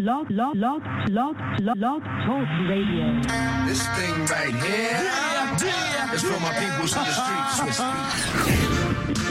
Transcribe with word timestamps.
Log, 0.00 0.28
log, 0.28 0.56
log, 0.56 0.82
log, 1.08 1.36
log, 1.60 1.76
log 1.78 2.02
talk 2.02 2.48
radio. 2.68 3.22
This 3.64 3.86
thing 3.94 4.26
right 4.26 4.52
here 4.52 5.14
here 5.62 6.14
is 6.14 6.22
for 6.22 6.40
my 6.40 6.52
peoples 6.58 6.96
in 6.96 7.04
the 7.04 7.12
streets. 7.12 7.78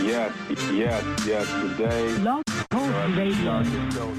Yes, 0.05 0.31
yes, 0.72 1.27
yes. 1.27 1.77
Today. 1.77 2.17
Log 2.20 2.44
talk 2.70 3.17
radio. 3.17 3.62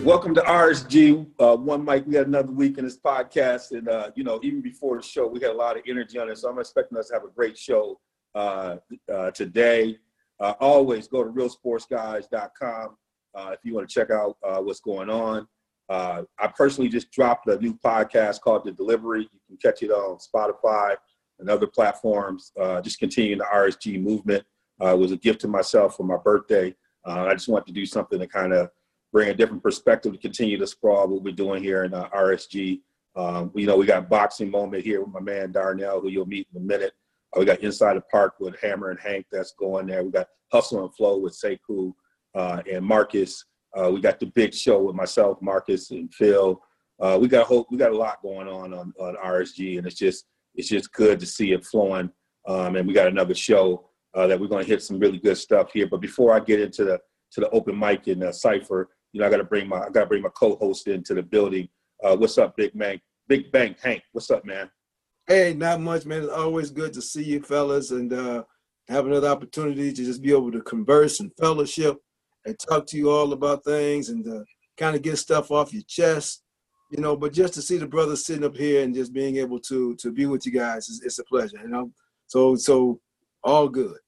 Welcome 0.05 0.34
to 0.34 0.43
RSG. 0.43 1.27
Uh, 1.41 1.57
one 1.57 1.83
mic. 1.83 2.07
We 2.07 2.15
had 2.15 2.27
another 2.27 2.53
week 2.53 2.77
in 2.77 2.84
this 2.84 2.98
podcast, 2.98 3.70
and 3.70 3.89
uh, 3.89 4.11
you 4.15 4.23
know, 4.23 4.39
even 4.42 4.61
before 4.61 4.98
the 4.98 5.03
show, 5.03 5.27
we 5.27 5.41
had 5.41 5.51
a 5.51 5.55
lot 5.55 5.79
of 5.79 5.84
energy 5.89 6.19
on 6.19 6.29
it. 6.29 6.37
So 6.37 6.51
I'm 6.51 6.59
expecting 6.59 6.98
us 6.98 7.09
to 7.09 7.15
have 7.15 7.25
a 7.25 7.31
great 7.34 7.56
show 7.56 7.98
uh, 8.34 8.77
uh, 9.11 9.31
today. 9.31 9.97
Uh, 10.39 10.53
always 10.61 11.09
go 11.09 11.25
to 11.25 11.31
realsportsguys.com 11.31 12.97
uh, 13.34 13.51
if 13.53 13.61
you 13.62 13.75
want 13.75 13.89
to 13.89 13.95
check 13.95 14.11
out 14.11 14.37
uh, 14.47 14.59
what's 14.59 14.81
going 14.81 15.09
on. 15.09 15.48
Uh, 15.88 16.23
I 16.38 16.47
personally 16.48 16.88
just 16.88 17.11
dropped 17.11 17.47
a 17.48 17.59
new 17.59 17.74
podcast 17.74 18.41
called 18.41 18.65
The 18.65 18.73
Delivery. 18.73 19.23
You 19.23 19.41
can 19.47 19.56
catch 19.59 19.83
it 19.83 19.91
on 19.91 20.19
Spotify 20.19 20.97
and 21.39 21.50
other 21.50 21.67
platforms. 21.67 22.53
Uh, 22.61 22.81
just 22.81 22.98
continuing 22.98 23.39
the 23.39 23.45
RSG 23.45 24.00
movement. 24.00 24.44
Uh, 24.83 24.94
it 24.94 24.98
was 24.98 25.12
a 25.12 25.17
gift 25.17 25.41
to 25.42 25.48
myself 25.48 25.97
for 25.97 26.05
my 26.05 26.17
birthday. 26.17 26.75
Uh, 27.06 27.27
I 27.28 27.34
just 27.34 27.48
wanted 27.48 27.67
to 27.67 27.72
do 27.72 27.86
something 27.86 28.19
to 28.19 28.27
kind 28.27 28.53
of 28.53 28.70
bring 29.12 29.28
a 29.28 29.34
different 29.34 29.62
perspective 29.62 30.12
to 30.12 30.19
continue 30.19 30.59
to 30.59 30.67
sprawl 30.67 31.06
what 31.06 31.22
we're 31.22 31.34
doing 31.34 31.62
here 31.62 31.84
in 31.84 31.94
uh, 31.94 32.09
RSG. 32.09 32.81
Um, 33.14 33.53
you 33.55 33.66
know, 33.66 33.77
we 33.77 33.87
got 33.87 34.09
boxing 34.09 34.50
moment 34.50 34.83
here 34.83 35.03
with 35.03 35.12
my 35.12 35.20
man 35.20 35.53
Darnell, 35.53 36.00
who 36.00 36.09
you'll 36.09 36.27
meet 36.27 36.48
in 36.53 36.62
a 36.62 36.64
minute. 36.64 36.92
Uh, 37.37 37.41
we 37.41 37.47
got 37.47 37.61
Inside 37.61 37.97
the 37.97 38.00
Park 38.00 38.34
with 38.41 38.59
Hammer 38.61 38.91
and 38.91 38.98
Hank 38.98 39.27
that's 39.31 39.53
going 39.53 39.87
there. 39.87 40.03
We 40.03 40.11
got 40.11 40.28
Hustle 40.50 40.84
and 40.84 40.94
Flow 40.94 41.19
with 41.19 41.39
Sekou 41.39 41.92
and 42.34 42.84
Marcus. 42.84 43.44
Uh, 43.77 43.91
we 43.91 44.00
got 44.00 44.20
the 44.20 44.27
big 44.27 44.55
show 44.55 44.83
with 44.83 44.94
myself, 44.94 45.39
Marcus, 45.42 45.91
and 45.91 46.12
Phil. 46.14 46.61
Uh, 47.00 47.19
we 47.20 47.27
got 47.28 47.42
a 47.42 47.44
whole, 47.44 47.67
we 47.70 47.77
got 47.77 47.91
a 47.91 47.97
lot 47.97 48.22
going 48.22 48.47
on, 48.47 48.72
on 48.72 48.92
on 49.00 49.16
RSG, 49.16 49.78
and 49.78 49.86
it's 49.86 49.97
just 49.97 50.27
it's 50.55 50.69
just 50.69 50.92
good 50.92 51.19
to 51.20 51.27
see 51.27 51.53
it 51.53 51.64
flowing. 51.64 52.11
Um, 52.47 52.77
and 52.77 52.86
we 52.86 52.94
got 52.94 53.08
another 53.08 53.34
show 53.34 53.89
uh, 54.14 54.27
that 54.27 54.39
we're 54.39 54.48
going 54.48 54.64
to 54.64 54.70
hit 54.70 54.83
some 54.83 54.98
really 54.98 55.19
good 55.19 55.39
stuff 55.39 55.72
here. 55.72 55.86
But 55.86 56.00
before 56.00 56.34
I 56.34 56.41
get 56.41 56.61
into 56.61 56.84
the 56.84 57.00
to 57.33 57.41
the 57.41 57.50
open 57.50 57.78
mic 57.78 58.06
and 58.06 58.22
uh, 58.22 58.33
cipher, 58.33 58.91
you 59.12 59.20
know, 59.20 59.27
I 59.27 59.31
got 59.31 59.39
to 59.39 59.44
bring 59.44 59.69
my 59.69 59.81
I 59.81 59.91
got 59.91 60.00
to 60.00 60.06
bring 60.06 60.22
my 60.22 60.31
co-host 60.36 60.86
into 60.86 61.14
the 61.14 61.22
building. 61.22 61.69
Uh, 62.03 62.16
what's 62.16 62.38
up, 62.38 62.56
Big 62.56 62.77
Bang? 62.78 63.00
Big 63.28 63.50
Bang, 63.50 63.75
Hank. 63.83 64.03
What's 64.12 64.31
up, 64.31 64.44
man? 64.44 64.70
Hey, 65.27 65.55
not 65.55 65.81
much, 65.81 66.05
man. 66.05 66.22
It's 66.22 66.33
always 66.33 66.70
good 66.70 66.92
to 66.92 67.03
see 67.03 67.25
you 67.25 67.42
fellas 67.42 67.91
and 67.91 68.12
uh, 68.12 68.44
have 68.88 69.06
another 69.06 69.28
opportunity 69.28 69.92
to 69.92 70.05
just 70.05 70.22
be 70.22 70.31
able 70.31 70.53
to 70.53 70.61
converse 70.61 71.20
and 71.20 71.33
fellowship 71.41 71.97
and 72.45 72.59
talk 72.59 72.87
to 72.87 72.97
you 72.97 73.11
all 73.11 73.33
about 73.33 73.64
things 73.64 74.09
and 74.09 74.27
uh, 74.27 74.45
kind 74.77 74.97
of 74.97 75.03
get 75.03 75.17
stuff 75.17 75.50
off 75.50 75.73
your 75.73 75.83
chest, 75.87 76.42
you 76.91 77.00
know. 77.00 77.17
But 77.17 77.33
just 77.33 77.55
to 77.55 77.62
see 77.62 77.77
the 77.77 77.87
brothers 77.87 78.25
sitting 78.25 78.45
up 78.45 78.56
here 78.56 78.83
and 78.83 78.95
just 78.95 79.12
being 79.12 79.37
able 79.37 79.61
to 79.61 79.95
to 79.97 80.12
be 80.12 80.27
with 80.27 80.47
you 80.47 80.53
guys, 80.53 80.89
is, 80.89 81.03
it's 81.05 81.19
a 81.19 81.25
pleasure, 81.25 81.59
you 81.62 81.69
know. 81.69 81.91
So 82.27 82.55
so 82.56 83.00
all 83.42 83.69
good. 83.69 83.99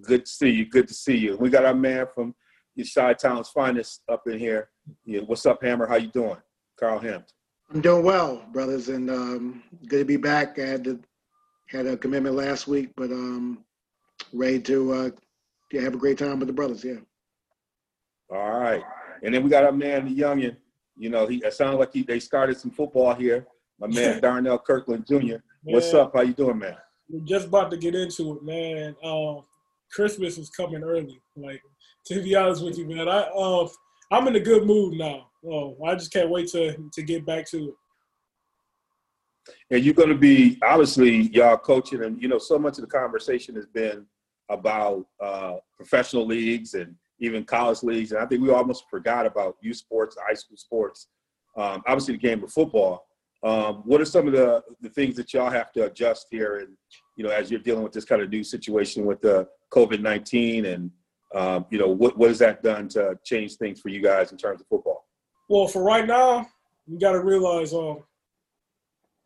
Good 0.00 0.24
to 0.24 0.30
see 0.30 0.50
you. 0.50 0.66
Good 0.66 0.88
to 0.88 0.94
see 0.94 1.16
you. 1.16 1.36
We 1.36 1.50
got 1.50 1.66
our 1.66 1.74
man 1.74 2.06
from 2.14 2.34
Chi 2.76 3.12
Town's 3.14 3.50
finest 3.50 4.02
up 4.08 4.26
in 4.26 4.38
here. 4.38 4.70
Yeah, 5.04 5.20
what's 5.20 5.44
up, 5.44 5.62
Hammer? 5.62 5.86
How 5.86 5.96
you 5.96 6.08
doing? 6.08 6.38
Carl 6.78 6.98
Hampton. 6.98 7.26
I'm 7.72 7.80
doing 7.80 8.04
well, 8.04 8.44
brothers, 8.52 8.88
and 8.88 9.08
um, 9.10 9.62
good 9.86 10.00
to 10.00 10.04
be 10.04 10.16
back. 10.16 10.58
I 10.58 10.66
had 10.66 10.84
to, 10.84 11.00
had 11.68 11.86
a 11.86 11.96
commitment 11.96 12.34
last 12.34 12.66
week, 12.66 12.90
but 12.96 13.10
um, 13.10 13.64
ready 14.32 14.60
to 14.60 14.92
uh, 14.92 15.10
yeah, 15.72 15.80
have 15.80 15.94
a 15.94 15.98
great 15.98 16.18
time 16.18 16.38
with 16.38 16.48
the 16.48 16.52
brothers. 16.52 16.84
Yeah. 16.84 17.00
All 18.30 18.58
right. 18.58 18.82
And 19.22 19.34
then 19.34 19.42
we 19.42 19.50
got 19.50 19.64
our 19.64 19.72
man, 19.72 20.04
the 20.04 20.16
youngin. 20.20 20.56
You 20.96 21.10
know, 21.10 21.26
he 21.26 21.36
it 21.38 21.54
sounds 21.54 21.78
like 21.78 21.92
he, 21.92 22.02
they 22.02 22.20
started 22.20 22.58
some 22.58 22.70
football 22.70 23.14
here. 23.14 23.46
My 23.80 23.86
man 23.86 24.20
Darnell 24.22 24.58
Kirkland 24.58 25.06
Jr. 25.06 25.36
What's 25.64 25.92
Man. 25.92 26.02
up? 26.02 26.12
How 26.14 26.22
you 26.22 26.34
doing, 26.34 26.58
man? 26.58 26.76
We're 27.08 27.24
just 27.24 27.48
about 27.48 27.70
to 27.70 27.76
get 27.76 27.94
into 27.94 28.36
it, 28.36 28.42
man. 28.42 28.94
Um, 29.02 29.44
Christmas 29.90 30.38
is 30.38 30.50
coming 30.50 30.82
early. 30.82 31.20
Like 31.36 31.62
to 32.06 32.22
be 32.22 32.34
honest 32.34 32.64
with 32.64 32.78
you, 32.78 32.86
man, 32.86 33.08
I 33.08 33.22
uh, 33.22 33.68
I'm 34.10 34.26
in 34.28 34.36
a 34.36 34.40
good 34.40 34.66
mood 34.66 34.94
now. 34.94 35.28
Oh, 35.44 35.76
I 35.84 35.94
just 35.94 36.12
can't 36.12 36.30
wait 36.30 36.48
to 36.48 36.76
to 36.92 37.02
get 37.02 37.24
back 37.24 37.48
to 37.50 37.68
it. 37.68 37.74
And 39.70 39.84
you're 39.84 39.94
going 39.94 40.08
to 40.08 40.14
be 40.14 40.58
obviously 40.62 41.22
y'all 41.32 41.56
coaching, 41.56 42.04
and 42.04 42.20
you 42.20 42.28
know, 42.28 42.38
so 42.38 42.58
much 42.58 42.78
of 42.78 42.82
the 42.82 42.90
conversation 42.90 43.54
has 43.56 43.66
been 43.66 44.06
about 44.52 45.06
uh, 45.20 45.54
professional 45.76 46.26
leagues 46.26 46.74
and 46.74 46.94
even 47.20 47.44
college 47.44 47.82
leagues, 47.82 48.12
and 48.12 48.20
I 48.20 48.26
think 48.26 48.42
we 48.42 48.50
almost 48.50 48.84
forgot 48.90 49.26
about 49.26 49.56
youth 49.60 49.76
sports, 49.76 50.16
high 50.26 50.34
school 50.34 50.56
sports. 50.56 51.08
Um, 51.56 51.82
obviously, 51.86 52.14
the 52.14 52.20
game 52.20 52.42
of 52.42 52.52
football. 52.52 53.06
Um, 53.44 53.82
what 53.84 54.00
are 54.00 54.04
some 54.04 54.26
of 54.28 54.32
the, 54.32 54.62
the 54.80 54.88
things 54.90 55.16
that 55.16 55.32
y'all 55.32 55.50
have 55.50 55.72
to 55.72 55.86
adjust 55.86 56.26
here, 56.30 56.58
and 56.58 56.68
you 57.16 57.24
know, 57.24 57.30
as 57.30 57.50
you're 57.50 57.60
dealing 57.60 57.82
with 57.82 57.92
this 57.92 58.04
kind 58.04 58.22
of 58.22 58.30
new 58.30 58.44
situation 58.44 59.04
with 59.04 59.20
the 59.20 59.48
COVID 59.72 60.00
nineteen, 60.00 60.66
and 60.66 60.90
um, 61.34 61.66
you 61.70 61.78
know, 61.78 61.88
what 61.88 62.16
what 62.16 62.28
has 62.28 62.38
that 62.38 62.62
done 62.62 62.88
to 62.90 63.18
change 63.24 63.56
things 63.56 63.80
for 63.80 63.88
you 63.88 64.02
guys 64.02 64.32
in 64.32 64.38
terms 64.38 64.60
of 64.60 64.66
football? 64.68 65.06
Well, 65.48 65.66
for 65.66 65.82
right 65.82 66.06
now, 66.06 66.46
you 66.86 66.98
got 66.98 67.12
to 67.12 67.20
realize, 67.20 67.74
um, 67.74 68.02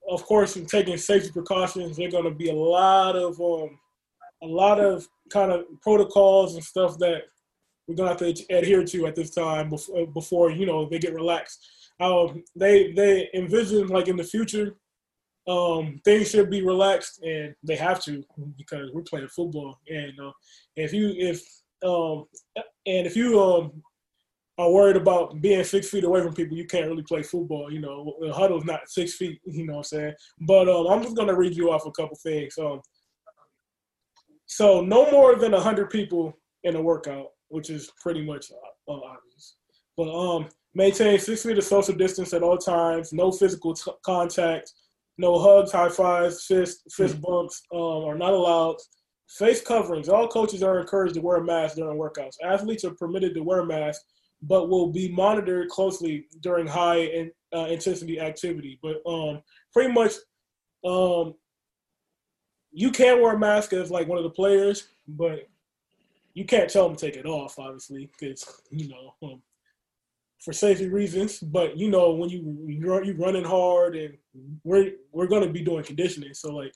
of 0.09 0.25
course, 0.25 0.57
in 0.57 0.67
taking 0.67 0.97
safety 0.97 1.31
precautions, 1.31 1.97
there's 1.97 2.13
going 2.13 2.25
to 2.25 2.31
be 2.31 2.51
a 2.51 2.55
lot 2.55 3.17
of 3.17 3.41
um, 3.41 3.79
a 4.43 4.47
lot 4.47 4.81
of 4.81 5.09
kind 5.31 5.51
of 5.51 5.65
protocols 5.83 6.55
and 6.55 6.65
stuff 6.65 6.99
that 6.99 7.23
we're 7.89 7.95
to 7.95 8.07
have 8.07 8.17
to 8.17 8.35
adhere 8.51 8.85
to 8.85 9.07
at 9.07 9.15
this 9.15 9.31
time 9.31 9.71
before, 9.71 10.07
before 10.09 10.51
you 10.51 10.67
know 10.67 10.89
they 10.89 10.99
get 10.99 11.15
relaxed. 11.15 11.65
Um, 12.01 12.43
they 12.55 12.93
they 12.93 13.29
envision 13.35 13.89
like 13.89 14.09
in 14.09 14.17
the 14.17 14.25
future, 14.25 14.77
um, 15.49 16.01
things 16.05 16.31
should 16.31 16.51
be 16.51 16.63
relaxed, 16.63 17.23
and 17.23 17.55
they 17.63 17.77
have 17.77 18.03
to 18.05 18.25
because 18.57 18.91
we're 18.93 19.03
playing 19.03 19.29
football. 19.29 19.79
And 19.89 20.13
uh, 20.21 20.33
if 20.77 20.93
you 20.93 21.15
if 21.17 21.43
um, 21.85 22.25
and 22.87 23.07
if 23.07 23.17
you 23.17 23.41
um, 23.41 23.83
are 24.59 24.71
worried 24.71 24.97
about 24.97 25.41
being 25.41 25.63
six 25.65 25.89
feet 25.89 26.05
away 26.05 26.23
from 26.23 26.35
people, 26.35 26.57
you 26.57 26.67
can't 26.67 26.89
really 26.89 27.03
play 27.03 27.23
football. 27.23 27.73
You 27.73 27.81
know, 27.81 28.17
the 28.21 28.33
huddle's 28.33 28.65
not 28.65 28.89
six 28.89 29.15
feet. 29.15 29.41
You 29.47 29.67
know 29.67 29.75
what 29.75 29.79
I'm 29.79 29.85
saying? 29.85 30.15
But 30.41 30.69
um, 30.69 30.87
I'm 30.89 31.03
just 31.03 31.17
gonna 31.17 31.37
read 31.37 31.57
you 31.57 31.71
off 31.71 31.87
a 31.87 31.93
couple 31.93 32.17
things. 32.23 32.59
Um, 32.59 32.81
so 34.47 34.81
no 34.81 35.11
more 35.11 35.37
than 35.37 35.53
hundred 35.53 35.91
people 35.91 36.37
in 36.65 36.77
a 36.77 36.83
workout, 36.83 37.29
which 37.49 37.71
is 37.71 37.91
pretty 38.01 38.25
much 38.25 38.51
uh, 38.51 38.93
obvious. 38.93 39.57
But 39.97 40.11
um, 40.13 40.49
maintain 40.75 41.19
six 41.19 41.43
feet 41.43 41.59
of 41.59 41.65
social 41.65 41.95
distance 41.95 42.33
at 42.33 42.43
all 42.43 42.59
times. 42.59 43.13
No 43.13 43.31
physical 43.33 43.75
t- 43.75 43.91
contact. 44.05 44.73
No 45.19 45.39
hugs, 45.39 45.73
high 45.73 45.89
fives, 45.89 46.45
fist 46.45 46.83
fist 46.91 47.21
bumps 47.21 47.63
um, 47.73 48.05
are 48.05 48.19
not 48.19 48.35
allowed. 48.35 48.77
Face 49.29 49.61
coverings. 49.61 50.09
All 50.09 50.29
coaches 50.29 50.63
are 50.63 50.79
encouraged 50.79 51.15
to 51.15 51.21
wear 51.21 51.39
a 51.39 51.45
mask 51.45 51.77
during 51.77 51.99
workouts. 51.99 52.37
Athletes 52.45 52.85
are 52.85 52.95
permitted 52.95 53.35
to 53.35 53.43
wear 53.43 53.65
masks, 53.65 54.05
but 54.43 54.69
will 54.69 54.93
be 54.93 55.11
monitored 55.11 55.69
closely 55.69 56.27
during 56.41 56.67
high 56.67 56.99
in, 56.99 57.33
uh, 57.55 57.65
intensity 57.65 58.21
activity. 58.21 58.79
But 58.83 58.97
um, 59.11 59.41
pretty 59.73 59.93
much, 59.93 60.13
um, 60.85 61.35
you 62.77 62.91
can 62.91 63.23
wear 63.23 63.35
a 63.35 63.39
mask 63.39 63.73
as 63.73 63.91
like 63.91 64.07
one 64.07 64.19
of 64.19 64.25
the 64.25 64.31
players, 64.31 64.89
but 65.09 65.49
you 66.35 66.45
can't 66.45 66.69
tell 66.69 66.87
them 66.87 66.95
to 66.95 67.07
take 67.07 67.17
it 67.17 67.25
off, 67.25 67.59
obviously, 67.59 68.11
because 68.13 68.61
you 68.71 68.89
know 68.89 69.15
um, 69.23 69.41
for 70.41 70.53
safety 70.53 70.87
reasons. 70.87 71.39
But 71.39 71.79
you 71.79 71.89
know 71.89 72.13
when 72.13 72.29
you 72.29 72.67
you're 72.69 73.03
you 73.03 73.15
running 73.15 73.45
hard, 73.45 73.97
and 73.97 74.19
we're 74.63 74.93
we're 75.11 75.27
gonna 75.27 75.49
be 75.49 75.63
doing 75.63 75.85
conditioning, 75.85 76.35
so 76.35 76.55
like 76.55 76.75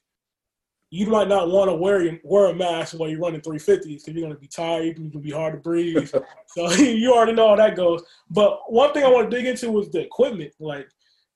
you 0.88 1.06
might 1.06 1.28
not 1.28 1.50
want 1.50 1.68
to 1.68 1.74
wear 1.74 2.18
wear 2.24 2.46
a 2.46 2.54
mask 2.54 2.98
while 2.98 3.10
you're 3.10 3.20
running 3.20 3.42
350s 3.42 3.82
because 3.82 4.08
you're 4.08 4.22
going 4.22 4.34
to 4.34 4.40
be 4.40 4.48
tired. 4.48 4.84
you're 4.84 4.94
going 4.94 5.10
to 5.12 5.18
be 5.18 5.30
hard 5.30 5.52
to 5.52 5.60
breathe. 5.60 6.10
so 6.46 6.70
you 6.72 7.12
already 7.12 7.32
know 7.32 7.50
how 7.50 7.56
that 7.56 7.76
goes. 7.76 8.02
But 8.30 8.72
one 8.72 8.94
thing 8.94 9.04
I 9.04 9.10
want 9.10 9.30
to 9.30 9.36
dig 9.36 9.46
into 9.46 9.70
was 9.70 9.90
the 9.90 10.00
equipment. 10.00 10.52
Like, 10.58 10.88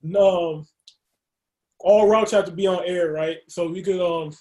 um, 0.06 0.66
all 1.78 2.08
routes 2.08 2.32
have 2.32 2.46
to 2.46 2.50
be 2.50 2.66
on 2.66 2.82
air, 2.86 3.12
right? 3.12 3.38
So 3.46 3.68
we 3.68 3.82
could, 3.82 4.00
um, 4.00 4.32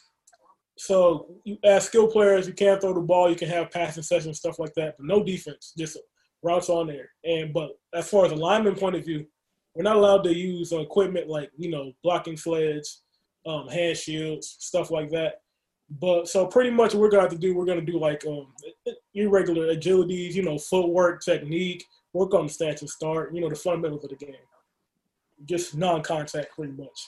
so 0.78 1.28
you, 1.44 1.58
as 1.64 1.86
skill 1.86 2.08
players, 2.08 2.48
you 2.48 2.54
can't 2.54 2.82
throw 2.82 2.94
the 2.94 3.02
ball. 3.02 3.30
You 3.30 3.36
can 3.36 3.50
have 3.50 3.72
passing 3.72 4.04
sessions, 4.04 4.40
stuff 4.40 4.60
like 4.60 4.74
that, 4.76 4.96
but 4.98 5.06
no 5.06 5.24
defense. 5.24 5.74
Just 5.78 5.98
routes 6.42 6.70
on 6.70 6.88
there. 6.88 7.10
And 7.24 7.54
but 7.54 7.72
as 7.94 8.10
far 8.10 8.26
as 8.26 8.32
a 8.32 8.36
lineman 8.36 8.76
point 8.76 8.96
of 8.96 9.06
view, 9.06 9.26
we're 9.76 9.84
not 9.84 9.96
allowed 9.96 10.24
to 10.24 10.36
use 10.36 10.72
equipment 10.72 11.28
like 11.28 11.52
you 11.58 11.70
know 11.70 11.94
blocking 12.04 12.38
sleds, 12.38 13.04
um, 13.46 13.68
hand 13.68 13.98
shields, 13.98 14.56
stuff 14.60 14.92
like 14.92 15.10
that. 15.12 15.42
But 15.90 16.28
so 16.28 16.48
pretty 16.48 16.72
much 16.72 16.94
what 16.94 17.02
we're 17.02 17.10
gonna 17.10 17.24
have 17.24 17.32
to 17.32 17.38
do, 17.38 17.56
we're 17.56 17.66
gonna 17.66 17.82
do 17.82 18.00
like 18.00 18.26
um, 18.26 18.48
irregular 19.14 19.76
agilities, 19.76 20.34
you 20.34 20.44
know, 20.44 20.58
footwork, 20.58 21.24
technique, 21.24 21.86
work 22.14 22.34
on 22.34 22.48
the 22.48 22.54
stats 22.54 22.82
and 22.82 22.90
start, 22.90 23.34
you 23.34 23.42
know, 23.42 23.50
the 23.50 23.56
fundamentals 23.56 24.04
of 24.04 24.10
the 24.10 24.16
game. 24.16 24.36
Just 25.46 25.76
non-contact, 25.76 26.56
pretty 26.56 26.74
much. 26.74 27.08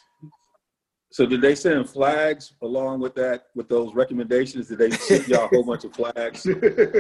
So 1.16 1.26
did 1.26 1.40
they 1.40 1.56
send 1.56 1.90
flags 1.90 2.56
along 2.62 3.00
with 3.00 3.16
that, 3.16 3.46
with 3.56 3.70
those 3.70 3.94
recommendations? 3.96 4.68
Did 4.68 4.80
they 4.80 4.92
send 4.92 5.26
y'all 5.30 5.46
a 5.46 5.48
whole 5.48 5.64
bunch 5.64 5.86
of 5.86 5.94
flags? 5.94 6.46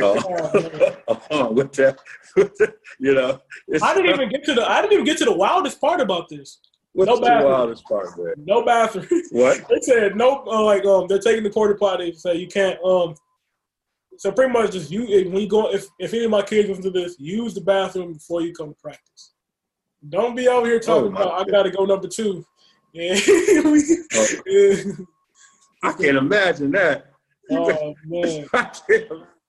Uh, 0.05 0.95
along 1.29 1.55
with 1.55 1.73
that, 1.73 1.97
you 2.99 3.13
know? 3.13 3.41
it's- 3.67 3.81
I 3.81 3.93
didn't 3.93 4.13
even 4.15 4.29
get 4.29 4.45
to 4.45 4.53
the 4.53 4.63
I 4.71 4.79
didn't 4.81 4.93
even 4.93 5.05
get 5.05 5.17
to 5.17 5.25
the 5.25 5.33
wildest 5.35 5.81
part 5.81 5.99
about 5.99 6.29
this. 6.29 6.59
What's 6.93 7.09
no 7.09 7.15
the 7.17 7.23
bathroom. 7.23 7.51
wildest 7.51 7.83
part 7.83 8.07
of 8.07 8.15
that? 8.15 8.35
No 8.37 8.63
bathroom. 8.63 9.05
What? 9.31 9.67
they 9.67 9.79
said 9.81 10.15
no. 10.15 10.45
Uh, 10.47 10.63
like 10.63 10.85
um, 10.85 11.07
they're 11.09 11.19
taking 11.19 11.43
the 11.43 11.49
porta 11.49 11.75
potty. 11.75 12.09
and 12.11 12.17
Say 12.17 12.35
you 12.35 12.47
can't. 12.47 12.79
Um, 12.85 13.15
so 14.17 14.31
pretty 14.31 14.53
much 14.53 14.71
just 14.71 14.91
you 14.91 15.01
when 15.29 15.41
you 15.41 15.47
go 15.49 15.73
if 15.73 15.87
if 15.99 16.13
any 16.13 16.23
of 16.23 16.31
my 16.31 16.41
kids 16.41 16.69
listen 16.69 16.83
to 16.85 16.89
this, 16.89 17.19
use 17.19 17.53
the 17.53 17.61
bathroom 17.61 18.13
before 18.13 18.41
you 18.41 18.53
come 18.53 18.69
to 18.69 18.75
practice. 18.81 19.33
Don't 20.07 20.35
be 20.35 20.47
over 20.47 20.67
here 20.67 20.79
talking 20.79 21.07
Oh, 21.07 21.09
my 21.11 21.21
about 21.23 21.41
I 21.47 21.51
got 21.51 21.63
to 21.63 21.71
go 21.71 21.83
number 21.83 22.07
two. 22.07 22.45
I 25.83 25.91
can't 25.99 26.17
imagine 26.17 26.71
that. 26.71 27.07
oh 27.51 27.93
man. 28.05 28.47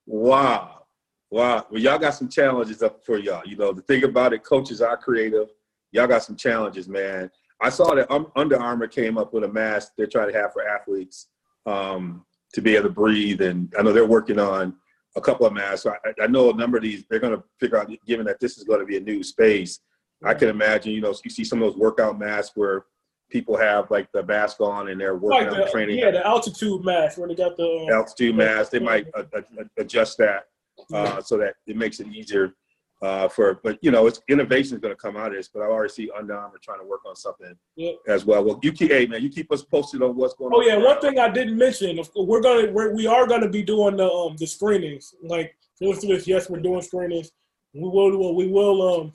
Wow. 0.05 0.83
Wow. 1.31 1.67
Well, 1.71 1.81
y'all 1.81 1.99
got 1.99 2.15
some 2.15 2.29
challenges 2.29 2.83
up 2.83 3.05
for 3.05 3.19
y'all. 3.19 3.47
You 3.47 3.57
know, 3.57 3.73
the 3.73 3.83
thing 3.83 4.03
about 4.03 4.33
it, 4.33 4.43
coaches 4.43 4.83
are 4.83 4.97
creative. 4.97 5.49
Y'all 5.93 6.09
got 6.09 6.25
some 6.25 6.35
challenges, 6.35 6.89
man. 6.89 7.31
I 7.61 7.69
saw 7.71 7.95
that 7.95 8.11
um, 8.11 8.33
Under 8.35 8.61
Armour 8.61 8.89
came 8.89 9.17
up 9.17 9.33
with 9.33 9.45
a 9.45 9.49
mask 9.49 9.93
they're 9.97 10.09
trying 10.09 10.33
to 10.33 10.39
have 10.39 10.53
for 10.53 10.67
athletes 10.67 11.29
um, 11.67 12.25
to 12.53 12.61
be 12.61 12.75
able 12.75 12.89
to 12.89 12.95
breathe. 12.95 13.43
And 13.43 13.73
I 13.79 13.83
know 13.83 13.93
they're 13.93 14.07
working 14.07 14.41
on 14.41 14.75
a 15.17 15.21
couple 15.21 15.47
of 15.47 15.53
masks. 15.53 15.85
So 15.85 15.95
I, 16.05 16.25
I 16.25 16.27
know 16.27 16.51
a 16.51 16.55
number 16.55 16.79
of 16.79 16.83
these, 16.83 17.05
they're 17.09 17.21
going 17.21 17.37
to 17.37 17.45
figure 17.61 17.79
out, 17.79 17.91
given 18.07 18.27
that 18.27 18.41
this 18.41 18.59
is 18.59 18.65
going 18.65 18.81
to 18.81 18.87
be 18.87 18.97
a 18.97 19.01
new 19.01 19.23
space, 19.23 19.79
I 20.25 20.35
can 20.35 20.49
imagine, 20.49 20.93
you 20.93 21.01
know, 21.01 21.15
you 21.25 21.31
see 21.31 21.45
some 21.45 21.63
of 21.63 21.71
those 21.71 21.79
workout 21.79 22.19
masks 22.19 22.53
where 22.57 22.85
people 23.31 23.57
have 23.57 23.91
like 23.91 24.11
the 24.13 24.23
mask 24.23 24.61
on 24.61 24.89
and 24.89 25.01
they're 25.01 25.17
working 25.17 25.47
Like 25.49 25.55
on 25.57 25.61
the, 25.65 25.71
training 25.71 25.99
yeah, 25.99 26.11
the 26.11 26.25
altitude 26.27 26.85
mask 26.85 27.19
when 27.19 27.29
they 27.29 27.35
got 27.35 27.57
the 27.57 27.87
um, 27.89 27.93
altitude 27.93 28.37
mask. 28.37 28.71
They 28.71 28.79
might 28.79 29.07
uh, 29.15 29.25
uh, 29.37 29.41
adjust 29.79 30.19
that 30.19 30.45
uh, 30.93 31.21
so 31.21 31.37
that 31.39 31.55
it 31.67 31.77
makes 31.77 32.01
it 32.01 32.07
easier 32.09 32.55
uh, 33.03 33.29
for. 33.29 33.61
But 33.63 33.79
you 33.83 33.91
know, 33.91 34.07
it's 34.07 34.21
innovation 34.29 34.75
is 34.75 34.81
going 34.81 34.95
to 34.95 35.01
come 35.01 35.17
out 35.17 35.29
of 35.29 35.35
this. 35.35 35.49
But 35.53 35.63
I 35.63 35.67
already 35.67 35.93
see 35.93 36.11
Under 36.17 36.37
Armour 36.37 36.59
trying 36.63 36.81
to 36.81 36.87
work 36.87 37.01
on 37.05 37.17
something 37.17 37.53
Yeah. 37.75 37.93
as 38.07 38.25
well. 38.25 38.45
Well, 38.45 38.61
you 38.63 38.73
keep, 38.73 38.91
hey 38.91 39.07
man, 39.07 39.23
you 39.23 39.29
keep 39.29 39.51
us 39.53 39.63
posted 39.63 40.03
on 40.03 40.15
what's 40.17 40.35
going 40.35 40.53
Oh 40.55 40.59
on. 40.59 40.65
Oh 40.65 40.67
yeah, 40.67 40.77
one 40.77 41.01
thing 41.01 41.19
I 41.19 41.29
didn't 41.29 41.59
mention, 41.59 41.99
we're 42.15 42.41
gonna 42.41 42.71
we're, 42.71 42.95
we 42.95 43.07
are 43.07 43.27
gonna 43.27 43.49
be 43.49 43.63
doing 43.63 43.97
the 43.97 44.09
um 44.11 44.37
the 44.37 44.47
screenings. 44.47 45.15
Like 45.23 45.57
for 45.79 45.87
instance, 45.89 46.27
yes, 46.27 46.49
we're 46.49 46.61
doing 46.61 46.81
screenings. 46.83 47.33
We 47.75 47.83
will 47.83 48.35
we 48.35 48.47
will 48.47 49.01
um 49.01 49.13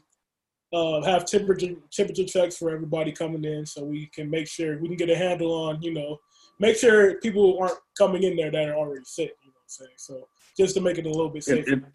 uh 0.73 1.01
have 1.01 1.25
temperature 1.25 1.75
temperature 1.91 2.25
checks 2.25 2.57
for 2.57 2.71
everybody 2.71 3.11
coming 3.11 3.43
in, 3.43 3.65
so 3.65 3.83
we 3.83 4.07
can 4.07 4.29
make 4.29 4.47
sure 4.47 4.79
we 4.79 4.87
can 4.87 4.97
get 4.97 5.09
a 5.09 5.15
handle 5.15 5.53
on 5.53 5.81
you 5.81 5.93
know 5.93 6.19
make 6.59 6.77
sure 6.77 7.15
people 7.15 7.57
aren't 7.59 7.77
coming 7.97 8.23
in 8.23 8.35
there 8.35 8.51
that 8.51 8.69
are 8.69 8.75
already 8.75 9.03
sick. 9.03 9.35
You 9.41 9.49
know 9.49 9.53
what 9.55 9.63
I'm 9.63 9.69
saying? 9.69 9.91
So 9.97 10.27
just 10.57 10.75
to 10.75 10.81
make 10.81 10.97
it 10.97 11.05
a 11.05 11.09
little 11.09 11.29
bit 11.29 11.47
And, 11.47 11.65
safer. 11.65 11.73
and, 11.73 11.85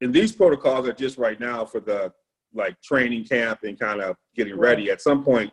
and 0.00 0.12
these 0.14 0.32
protocols 0.32 0.88
are 0.88 0.92
just 0.92 1.18
right 1.18 1.38
now 1.38 1.64
for 1.64 1.80
the 1.80 2.12
like 2.52 2.80
training 2.82 3.24
camp 3.24 3.60
and 3.62 3.78
kind 3.78 4.00
of 4.00 4.16
getting 4.34 4.56
ready. 4.58 4.90
At 4.90 5.00
some 5.00 5.22
point, 5.22 5.52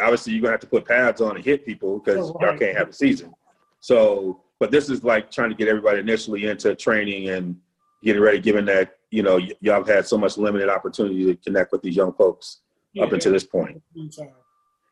obviously, 0.00 0.32
you're 0.32 0.42
gonna 0.42 0.52
have 0.52 0.60
to 0.60 0.66
put 0.66 0.86
pads 0.86 1.20
on 1.20 1.36
and 1.36 1.44
hit 1.44 1.66
people 1.66 1.98
because 1.98 2.32
y'all 2.40 2.56
can't 2.58 2.76
have 2.76 2.88
a 2.88 2.92
season. 2.92 3.32
So, 3.80 4.42
but 4.58 4.70
this 4.70 4.88
is 4.88 5.04
like 5.04 5.30
trying 5.30 5.50
to 5.50 5.56
get 5.56 5.68
everybody 5.68 6.00
initially 6.00 6.46
into 6.46 6.74
training 6.74 7.28
and 7.28 7.56
getting 8.02 8.22
ready, 8.22 8.40
given 8.40 8.64
that 8.66 8.94
you 9.10 9.22
know 9.22 9.36
y- 9.36 9.52
y'all 9.60 9.76
have 9.76 9.86
had 9.88 10.06
so 10.06 10.18
much 10.18 10.36
limited 10.36 10.68
opportunity 10.68 11.24
to 11.26 11.36
connect 11.36 11.72
with 11.72 11.82
these 11.82 11.96
young 11.96 12.12
folks 12.12 12.60
up 13.00 13.12
until 13.12 13.32
this 13.32 13.44
point. 13.44 13.82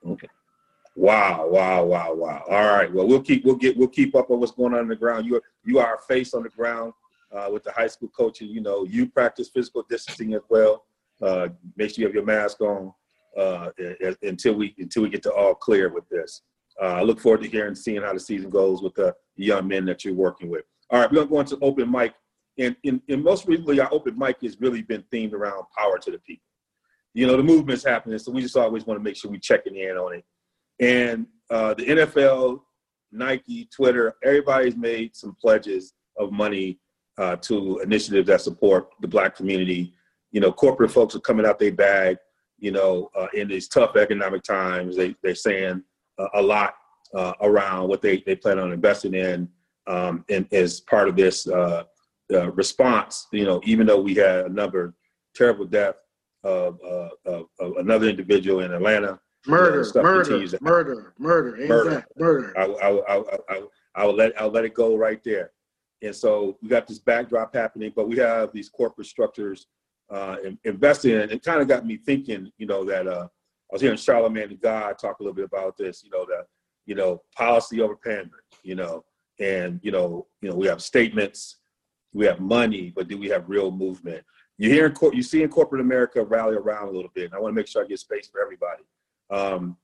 Okay. 0.06 0.28
Wow, 0.96 1.48
wow, 1.48 1.84
wow, 1.84 2.14
wow. 2.14 2.44
All 2.48 2.66
right. 2.72 2.92
Well, 2.92 3.06
we'll 3.06 3.22
keep 3.22 3.44
we'll 3.44 3.56
get 3.56 3.76
we'll 3.76 3.88
keep 3.88 4.14
up 4.14 4.30
on 4.30 4.38
what's 4.38 4.52
going 4.52 4.74
on 4.74 4.80
on 4.80 4.88
the 4.88 4.96
ground. 4.96 5.26
You 5.26 5.36
are 5.36 5.42
you 5.64 5.78
are 5.80 5.86
our 5.86 5.98
face 6.08 6.34
on 6.34 6.44
the 6.44 6.50
ground 6.50 6.92
uh, 7.32 7.48
with 7.52 7.64
the 7.64 7.72
high 7.72 7.88
school 7.88 8.10
coaching. 8.16 8.48
You 8.48 8.60
know, 8.60 8.84
you 8.84 9.08
practice 9.08 9.48
physical 9.48 9.84
distancing 9.88 10.34
as 10.34 10.42
well. 10.48 10.84
Uh, 11.20 11.48
make 11.76 11.90
sure 11.90 12.02
you 12.02 12.06
have 12.06 12.14
your 12.14 12.24
mask 12.24 12.60
on 12.60 12.92
uh, 13.36 13.70
until 14.22 14.54
we 14.54 14.74
until 14.78 15.02
we 15.02 15.08
get 15.08 15.22
to 15.24 15.32
all 15.32 15.54
clear 15.54 15.88
with 15.88 16.08
this. 16.08 16.42
Uh, 16.80 16.86
I 16.86 17.02
look 17.02 17.20
forward 17.20 17.42
to 17.42 17.48
hearing 17.48 17.74
seeing 17.74 18.02
how 18.02 18.12
the 18.12 18.20
season 18.20 18.50
goes 18.50 18.82
with 18.82 18.94
the 18.94 19.14
young 19.36 19.66
men 19.66 19.84
that 19.86 20.04
you're 20.04 20.14
working 20.14 20.48
with. 20.48 20.64
All 20.90 21.00
right, 21.00 21.10
we're 21.10 21.24
gonna 21.24 21.30
go 21.30 21.40
into 21.40 21.58
open 21.60 21.90
mic, 21.90 22.14
and 22.58 22.76
in, 22.84 23.00
in 23.08 23.22
most 23.22 23.46
recently 23.46 23.80
our 23.80 23.92
open 23.92 24.16
mic 24.18 24.36
has 24.42 24.60
really 24.60 24.82
been 24.82 25.02
themed 25.12 25.32
around 25.32 25.64
power 25.76 25.98
to 25.98 26.10
the 26.10 26.18
people. 26.18 26.44
You 27.12 27.26
know, 27.26 27.36
the 27.36 27.42
movement's 27.42 27.84
happening, 27.84 28.18
so 28.18 28.32
we 28.32 28.42
just 28.42 28.56
always 28.56 28.86
want 28.86 28.98
to 28.98 29.04
make 29.04 29.16
sure 29.16 29.30
we 29.30 29.38
checking 29.38 29.76
in 29.76 29.96
on 29.96 30.14
it. 30.14 30.24
And 30.80 31.26
uh, 31.50 31.74
the 31.74 31.84
NFL, 31.84 32.60
Nike, 33.12 33.68
Twitter, 33.74 34.14
everybody's 34.24 34.76
made 34.76 35.14
some 35.14 35.36
pledges 35.40 35.94
of 36.18 36.32
money 36.32 36.80
uh, 37.18 37.36
to 37.36 37.78
initiatives 37.80 38.26
that 38.26 38.40
support 38.40 38.88
the 39.00 39.06
black 39.06 39.36
community. 39.36 39.94
You 40.32 40.40
know, 40.40 40.50
corporate 40.50 40.90
folks 40.90 41.14
are 41.14 41.20
coming 41.20 41.46
out 41.46 41.60
their 41.60 41.72
bag. 41.72 42.16
You 42.58 42.72
know, 42.72 43.10
uh, 43.16 43.28
in 43.34 43.48
these 43.48 43.68
tough 43.68 43.94
economic 43.96 44.42
times, 44.42 44.96
they 44.96 45.14
they're 45.22 45.34
saying 45.34 45.82
a 46.34 46.42
lot 46.42 46.74
uh, 47.14 47.34
around 47.40 47.88
what 47.88 48.02
they 48.02 48.22
they 48.26 48.34
plan 48.34 48.58
on 48.58 48.72
investing 48.72 49.14
in, 49.14 49.48
um, 49.86 50.24
and 50.28 50.52
as 50.52 50.80
part 50.80 51.08
of 51.08 51.16
this 51.16 51.46
uh, 51.46 51.84
uh, 52.32 52.50
response. 52.52 53.26
You 53.32 53.44
know, 53.44 53.60
even 53.64 53.86
though 53.86 54.00
we 54.00 54.14
had 54.14 54.46
another 54.46 54.94
terrible 55.34 55.64
death 55.66 55.96
of, 56.44 56.78
uh, 56.86 57.08
of, 57.24 57.46
of 57.58 57.76
another 57.78 58.08
individual 58.08 58.60
in 58.60 58.72
Atlanta. 58.72 59.18
you 59.46 59.52
know, 59.52 59.58
Murder, 60.02 60.02
murder, 60.02 60.48
murder, 60.60 61.14
murder, 61.18 61.66
Murder. 61.68 62.06
murder? 62.16 62.58
I, 62.58 62.64
I, 62.64 63.16
I, 63.16 63.36
I, 63.50 63.62
I 63.96 64.06
will 64.06 64.14
let 64.14 64.40
I'll 64.40 64.50
let 64.50 64.64
it 64.64 64.74
go 64.74 64.96
right 64.96 65.22
there. 65.24 65.50
And 66.02 66.14
so 66.14 66.58
we 66.62 66.68
got 66.68 66.86
this 66.86 66.98
backdrop 66.98 67.54
happening, 67.54 67.92
but 67.94 68.08
we 68.08 68.16
have 68.18 68.52
these 68.52 68.68
corporate 68.68 69.06
structures 69.06 69.66
uh, 70.10 70.36
in- 70.44 70.58
investing 70.64 71.12
in. 71.12 71.30
It 71.30 71.42
kind 71.42 71.62
of 71.62 71.68
got 71.68 71.86
me 71.86 71.96
thinking, 71.96 72.50
you 72.58 72.66
know, 72.66 72.84
that 72.84 73.06
uh, 73.06 73.26
I 73.26 73.72
was 73.72 73.80
hearing 73.80 73.96
Charlamagne 73.96 74.50
tha 74.50 74.56
God 74.56 74.98
talk 74.98 75.20
a 75.20 75.22
little 75.22 75.34
bit 75.34 75.46
about 75.46 75.76
this, 75.78 76.02
you 76.04 76.10
know, 76.10 76.26
that 76.26 76.46
you 76.86 76.94
know 76.94 77.22
policy 77.36 77.80
over 77.80 77.96
pandering, 77.96 78.30
you 78.62 78.74
know, 78.74 79.04
and 79.40 79.80
you 79.82 79.92
know, 79.92 80.26
you 80.42 80.50
know, 80.50 80.56
we 80.56 80.66
have 80.66 80.82
statements, 80.82 81.56
we 82.14 82.24
have 82.26 82.40
money, 82.40 82.92
but 82.94 83.08
do 83.08 83.18
we 83.18 83.28
have 83.28 83.48
real 83.48 83.70
movement? 83.70 84.24
You 84.56 84.70
hear 84.70 84.86
in 84.86 84.92
cor- 84.92 85.12
you 85.12 85.22
see 85.22 85.42
in 85.42 85.48
corporate 85.48 85.80
America 85.80 86.24
rally 86.24 86.56
around 86.56 86.88
a 86.88 86.92
little 86.92 87.10
bit. 87.14 87.26
And 87.26 87.34
I 87.34 87.40
want 87.40 87.52
to 87.52 87.56
make 87.56 87.66
sure 87.66 87.84
I 87.84 87.86
get 87.86 87.98
space 87.98 88.28
for 88.28 88.40
everybody. 88.40 88.84
Um, 89.30 89.76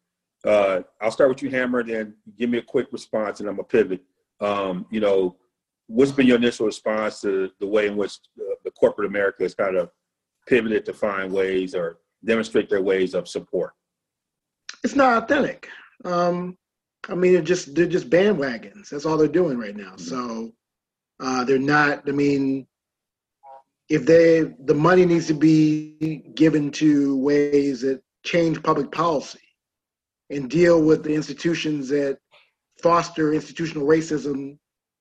uh, 0.46 0.80
I'll 1.00 1.10
start 1.10 1.28
with 1.28 1.42
you, 1.42 1.50
Hammer, 1.50 1.82
then 1.82 2.14
give 2.38 2.48
me 2.48 2.58
a 2.58 2.62
quick 2.62 2.86
response, 2.92 3.40
and 3.40 3.48
I'm 3.48 3.56
gonna 3.56 3.64
pivot. 3.64 4.00
Um, 4.40 4.86
you 4.90 5.00
know, 5.00 5.36
what's 5.86 6.12
been 6.12 6.26
your 6.26 6.36
initial 6.36 6.66
response 6.66 7.20
to 7.22 7.50
the 7.58 7.66
way 7.66 7.88
in 7.88 7.96
which 7.96 8.18
the, 8.36 8.56
the 8.64 8.70
corporate 8.70 9.08
America 9.08 9.42
has 9.42 9.54
kind 9.54 9.76
of 9.76 9.90
pivoted 10.46 10.86
to 10.86 10.94
find 10.94 11.30
ways 11.30 11.74
or 11.74 11.98
demonstrate 12.24 12.70
their 12.70 12.80
ways 12.80 13.14
of 13.14 13.28
support? 13.28 13.72
It's 14.82 14.94
not 14.94 15.24
authentic. 15.24 15.68
Um, 16.04 16.56
I 17.08 17.14
mean, 17.14 17.34
they're 17.34 17.42
just 17.42 17.74
they're 17.74 17.86
just 17.86 18.08
bandwagons. 18.08 18.88
That's 18.88 19.04
all 19.04 19.18
they're 19.18 19.28
doing 19.28 19.58
right 19.58 19.76
now. 19.76 19.96
So 19.96 20.52
uh, 21.20 21.44
they're 21.44 21.58
not. 21.58 22.08
I 22.08 22.12
mean, 22.12 22.66
if 23.88 24.06
they 24.06 24.52
the 24.64 24.74
money 24.74 25.04
needs 25.04 25.26
to 25.28 25.34
be 25.34 26.22
given 26.34 26.70
to 26.72 27.18
ways 27.18 27.82
that 27.82 28.02
change 28.24 28.62
public 28.62 28.90
policy 28.92 29.40
and 30.30 30.48
deal 30.48 30.82
with 30.82 31.02
the 31.02 31.14
institutions 31.14 31.88
that 31.88 32.18
foster 32.82 33.32
institutional 33.32 33.86
racism 33.86 34.56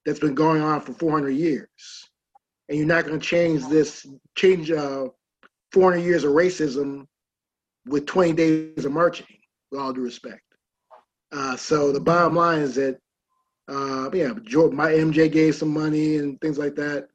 that's 0.05 0.19
been 0.19 0.35
going 0.35 0.61
on 0.61 0.81
for 0.81 0.93
400 0.93 1.29
years. 1.29 1.69
And 2.67 2.77
you're 2.77 2.87
not 2.87 3.05
going 3.05 3.19
to 3.19 3.25
change 3.25 3.65
this 3.67 4.05
change 4.35 4.71
uh, 4.71 5.07
400 5.71 5.99
years 5.99 6.23
of 6.23 6.31
racism 6.33 7.05
with 7.85 8.05
20 8.05 8.33
days 8.33 8.85
of 8.85 8.91
marching. 8.91 9.27
With 9.71 9.81
all 9.81 9.93
due 9.93 10.01
respect. 10.01 10.41
Uh, 11.31 11.55
so 11.55 11.91
the 11.91 11.99
bottom 11.99 12.35
line 12.35 12.61
is 12.61 12.73
that, 12.75 12.97
uh, 13.69 14.09
yeah, 14.13 14.31
Jordan, 14.43 14.77
my 14.77 14.91
MJ 14.91 15.31
gave 15.31 15.55
some 15.55 15.69
money 15.69 16.17
and 16.17 16.39
things 16.41 16.57
like 16.57 16.75
that. 16.75 17.07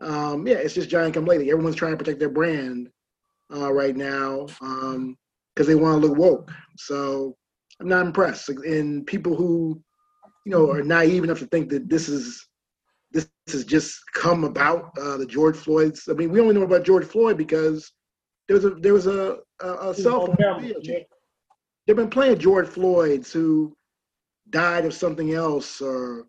Um, 0.00 0.46
yeah, 0.46 0.54
it's 0.54 0.74
just 0.74 0.88
giant 0.88 1.14
come 1.14 1.26
lately. 1.26 1.50
Everyone's 1.50 1.76
trying 1.76 1.92
to 1.92 1.98
protect 1.98 2.18
their 2.18 2.30
brand 2.30 2.88
uh, 3.54 3.72
right 3.72 3.94
now 3.94 4.46
because 4.46 5.66
they 5.66 5.74
want 5.74 6.00
to 6.00 6.06
look 6.06 6.16
woke. 6.16 6.50
So 6.78 7.36
I'm 7.80 7.88
not 7.88 8.06
impressed. 8.06 8.48
And 8.48 9.06
people 9.06 9.36
who, 9.36 9.82
you 10.46 10.52
know, 10.52 10.70
are 10.70 10.82
naive 10.82 11.22
enough 11.22 11.40
to 11.40 11.46
think 11.46 11.68
that 11.70 11.90
this 11.90 12.08
is 12.08 12.46
this 13.12 13.28
has 13.48 13.64
just 13.64 14.00
come 14.14 14.44
about. 14.44 14.96
Uh, 14.98 15.18
the 15.18 15.26
George 15.26 15.56
Floyd's. 15.56 16.08
I 16.08 16.14
mean, 16.14 16.30
we 16.30 16.40
only 16.40 16.54
know 16.54 16.62
about 16.62 16.84
George 16.84 17.04
Floyd 17.04 17.36
because 17.36 17.92
there 18.48 18.54
was 18.54 18.64
a 18.64 18.70
there 18.70 18.94
was 18.94 19.06
a 19.06 19.38
a, 19.60 19.90
a 19.90 19.94
cell 19.94 20.26
phone. 20.26 20.72
They've 21.86 21.96
been 21.96 22.08
playing 22.08 22.38
George 22.38 22.68
Floyd's 22.68 23.32
who 23.32 23.76
died 24.50 24.84
of 24.84 24.94
something 24.94 25.34
else, 25.34 25.80
or 25.80 26.26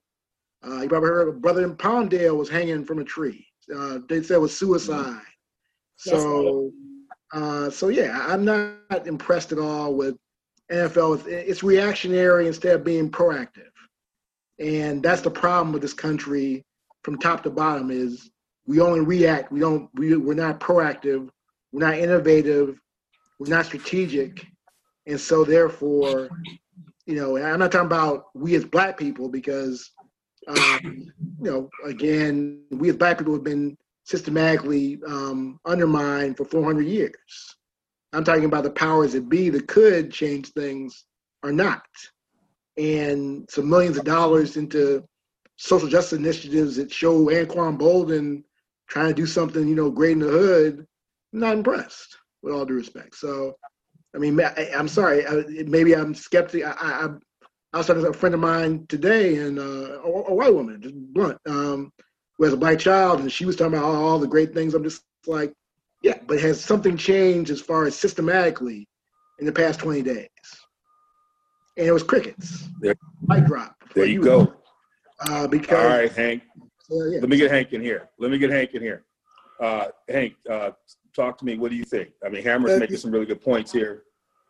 uh, 0.66 0.82
you 0.82 0.90
probably 0.90 1.10
heard 1.10 1.30
a 1.30 1.34
brother 1.34 1.64
in 1.64 1.76
Palmdale 1.76 2.38
was 2.38 2.50
hanging 2.50 2.86
from 2.86 3.00
a 3.00 3.04
tree. 3.04 3.46
Uh, 3.76 4.00
they 4.10 4.22
said 4.22 4.36
it 4.36 4.42
was 4.42 4.56
suicide. 4.58 5.22
So, 5.98 6.72
uh, 7.34 7.70
so 7.70 7.90
yeah, 7.90 8.26
I'm 8.28 8.44
not 8.44 9.08
impressed 9.08 9.52
at 9.52 9.60
all 9.60 9.94
with 9.94 10.16
NFL. 10.72 11.28
It's 11.28 11.64
reactionary 11.64 12.48
instead 12.48 12.76
of 12.76 12.84
being 12.84 13.10
proactive, 13.12 13.70
and 14.60 15.04
that's 15.04 15.22
the 15.22 15.32
problem 15.32 15.72
with 15.72 15.82
this 15.82 15.94
country 15.94 16.64
from 17.04 17.20
top 17.20 17.44
to 17.44 17.50
bottom. 17.50 17.92
Is 17.92 18.32
we 18.66 18.80
only 18.80 19.02
react. 19.02 19.52
We 19.52 19.60
don't. 19.60 19.90
We, 19.94 20.16
we're 20.16 20.34
not 20.34 20.60
proactive. 20.60 21.30
We're 21.72 21.88
not 21.88 21.98
innovative. 22.00 22.80
We're 23.40 23.50
not 23.50 23.66
strategic, 23.66 24.46
and 25.06 25.20
so 25.20 25.44
therefore, 25.44 26.30
you 27.06 27.16
know, 27.16 27.38
I'm 27.38 27.60
not 27.60 27.72
talking 27.72 27.88
about 27.88 28.26
we 28.34 28.56
as 28.56 28.66
black 28.66 28.98
people 28.98 29.30
because, 29.30 29.92
um, 30.48 31.12
you 31.42 31.52
know, 31.52 31.70
again, 31.86 32.64
we 32.72 32.90
as 32.90 32.96
black 32.96 33.18
people 33.18 33.34
have 33.34 33.44
been 33.44 33.78
systematically 34.06 35.00
um, 35.08 35.60
undermined 35.66 36.38
for 36.38 36.46
400 36.46 36.86
years. 36.86 37.56
I'm 38.14 38.24
talking 38.24 38.46
about 38.46 38.64
the 38.64 38.72
powers 38.72 39.14
that 39.14 39.30
be 39.30 39.50
that 39.50 39.68
could 39.68 40.12
change 40.12 40.50
things 40.50 41.06
are 41.44 41.54
not. 41.54 41.86
And 42.78 43.48
some 43.50 43.70
millions 43.70 43.98
of 43.98 44.06
dollars 44.06 44.58
into 44.58 45.04
social 45.58 45.88
justice 45.88 46.18
initiatives 46.18 46.76
that 46.76 46.92
show 46.92 47.26
Anquan 47.28 47.78
Boldin 47.78 48.44
trying 48.88 49.08
to 49.08 49.14
do 49.14 49.26
something, 49.26 49.68
you 49.68 49.76
know, 49.76 49.90
great 49.90 50.14
in 50.14 50.20
the 50.20 50.28
hood. 50.28 50.86
I'm 51.34 51.40
not 51.40 51.54
impressed, 51.54 52.18
with 52.42 52.54
all 52.54 52.66
due 52.66 52.74
respect. 52.74 53.16
So, 53.16 53.56
I 54.16 54.18
mean, 54.18 54.40
I, 54.42 54.70
am 54.74 54.88
sorry. 54.88 55.26
I, 55.26 55.44
maybe 55.66 55.96
I'm 55.96 56.14
skeptic. 56.14 56.66
I, 56.66 56.72
I, 56.72 57.10
I 57.74 57.78
was 57.78 57.88
talking 57.88 58.04
to 58.04 58.10
a 58.10 58.14
friend 58.14 58.36
of 58.36 58.42
mine 58.42 58.86
today, 58.88 59.38
and 59.38 59.58
uh, 59.58 60.02
a, 60.02 60.08
a, 60.08 60.34
white 60.34 60.54
woman, 60.54 60.82
just 60.82 60.96
blunt, 60.96 61.38
um, 61.48 61.92
who 62.38 62.44
has 62.44 62.54
a 62.54 62.58
black 62.58 62.80
child, 62.80 63.22
and 63.22 63.32
she 63.32 63.46
was 63.46 63.56
talking 63.56 63.74
about 63.74 63.86
all, 63.86 64.04
all 64.04 64.20
the 64.20 64.28
great 64.28 64.54
things. 64.54 64.74
I'm 64.74 64.84
just 64.84 65.04
like, 65.26 65.54
yeah, 66.02 66.18
but 66.28 66.40
has 66.42 66.64
something 66.64 66.98
changed 66.98 67.52
as 67.52 67.62
far 67.62 67.86
as 67.86 67.96
systematically 67.96 68.88
in 69.40 69.46
the 69.46 69.52
past 69.52 69.80
20 69.80 70.02
days? 70.02 70.28
And 71.78 71.88
it 71.88 71.92
was 71.92 72.04
crickets. 72.04 72.68
There, 72.82 72.96
Mic 73.22 73.46
drop. 73.46 73.76
There 73.96 74.06
you 74.06 74.22
go. 74.22 74.54
Uh, 75.22 75.48
because 75.48 75.78
all 75.78 75.98
right, 75.98 76.12
Hank. 76.12 76.44
Uh, 76.92 77.06
yeah. 77.06 77.20
Let 77.20 77.30
me 77.30 77.38
get 77.38 77.52
Hank 77.52 77.72
in 77.72 77.82
here. 77.82 78.10
Let 78.20 78.32
me 78.32 78.38
get 78.38 78.50
Hank 78.50 78.74
in 78.74 78.82
here. 78.82 79.06
Uh, 79.60 79.88
Hank, 80.10 80.34
uh, 80.50 80.72
talk 81.16 81.38
to 81.40 81.46
me. 81.46 81.58
What 81.58 81.72
do 81.72 81.78
you 81.78 81.84
think? 81.84 82.10
I 82.26 82.30
mean, 82.30 82.44
Hammer's 82.44 82.80
making 82.80 82.98
some 82.98 83.12
really 83.12 83.26
good 83.26 83.42
points 83.42 83.72
here. 83.72 84.04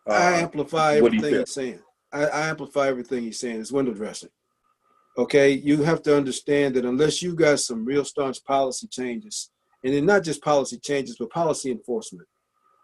Uh, 0.08 0.14
I 0.14 0.32
amplify 0.40 1.00
what 1.00 1.12
do 1.12 1.18
you 1.18 1.24
everything 1.24 1.40
he's 1.40 1.54
saying. 1.54 1.80
I, 2.12 2.26
I 2.26 2.48
amplify 2.48 2.88
everything 2.88 3.24
he's 3.24 3.40
saying. 3.40 3.62
It's 3.62 3.72
window 3.72 3.94
dressing. 3.94 4.30
Okay, 5.18 5.52
you 5.52 5.84
have 5.84 6.02
to 6.04 6.16
understand 6.16 6.76
that 6.76 6.86
unless 6.86 7.22
you 7.22 7.36
got 7.36 7.60
some 7.60 7.86
real 7.86 8.06
staunch 8.06 8.44
policy 8.46 8.88
changes, 8.88 9.52
and 9.84 9.94
then 9.94 10.06
not 10.06 10.24
just 10.24 10.42
policy 10.42 10.78
changes, 10.78 11.18
but 11.18 11.30
policy 11.30 11.72
enforcement. 11.72 12.28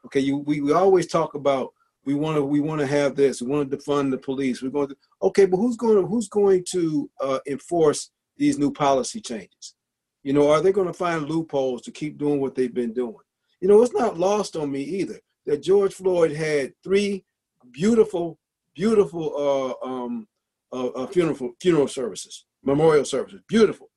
Okay, 0.06 0.20
you 0.20 0.38
we, 0.38 0.62
we 0.62 0.74
always 0.74 1.08
talk 1.08 1.36
about 1.36 1.74
we 2.06 2.14
want 2.14 2.38
to 2.38 2.44
we 2.44 2.60
want 2.60 2.80
to 2.80 2.88
have 2.88 3.16
this, 3.16 3.42
we 3.42 3.48
want 3.48 3.70
to 3.70 3.78
defund 3.78 4.12
the 4.12 4.18
police. 4.18 4.62
We're 4.62 4.70
going 4.70 4.90
to 4.90 4.98
okay, 5.24 5.46
but 5.46 5.58
who's 5.58 5.78
going 5.78 5.96
to 5.96 6.08
who's 6.08 6.28
going 6.28 6.64
to 6.72 7.10
uh, 7.22 7.40
enforce 7.48 8.12
these 8.38 8.58
new 8.58 8.72
policy 8.72 9.22
changes? 9.22 9.76
You 10.24 10.34
know, 10.34 10.50
are 10.50 10.62
they 10.62 10.72
going 10.72 10.88
to 10.88 10.94
find 10.94 11.30
loopholes 11.30 11.82
to 11.84 11.92
keep 11.92 12.18
doing 12.18 12.40
what 12.40 12.56
they've 12.56 12.74
been 12.74 12.94
doing? 12.94 13.16
You 13.62 13.68
know, 13.68 13.82
it's 13.82 13.94
not 13.94 14.18
lost 14.20 14.56
on 14.56 14.72
me 14.72 14.82
either 14.82 15.20
that 15.46 15.64
George 15.64 15.94
Floyd 15.94 16.32
had 16.32 16.74
three 16.84 17.26
beautiful, 17.72 18.38
beautiful 18.76 19.78
uh, 19.84 19.86
um, 19.86 20.28
uh, 20.72 20.88
uh, 20.88 21.08
funeral 21.08 21.54
funeral 21.62 21.88
services, 21.88 22.46
memorial 22.64 23.06
services, 23.06 23.42
beautiful. 23.48 23.90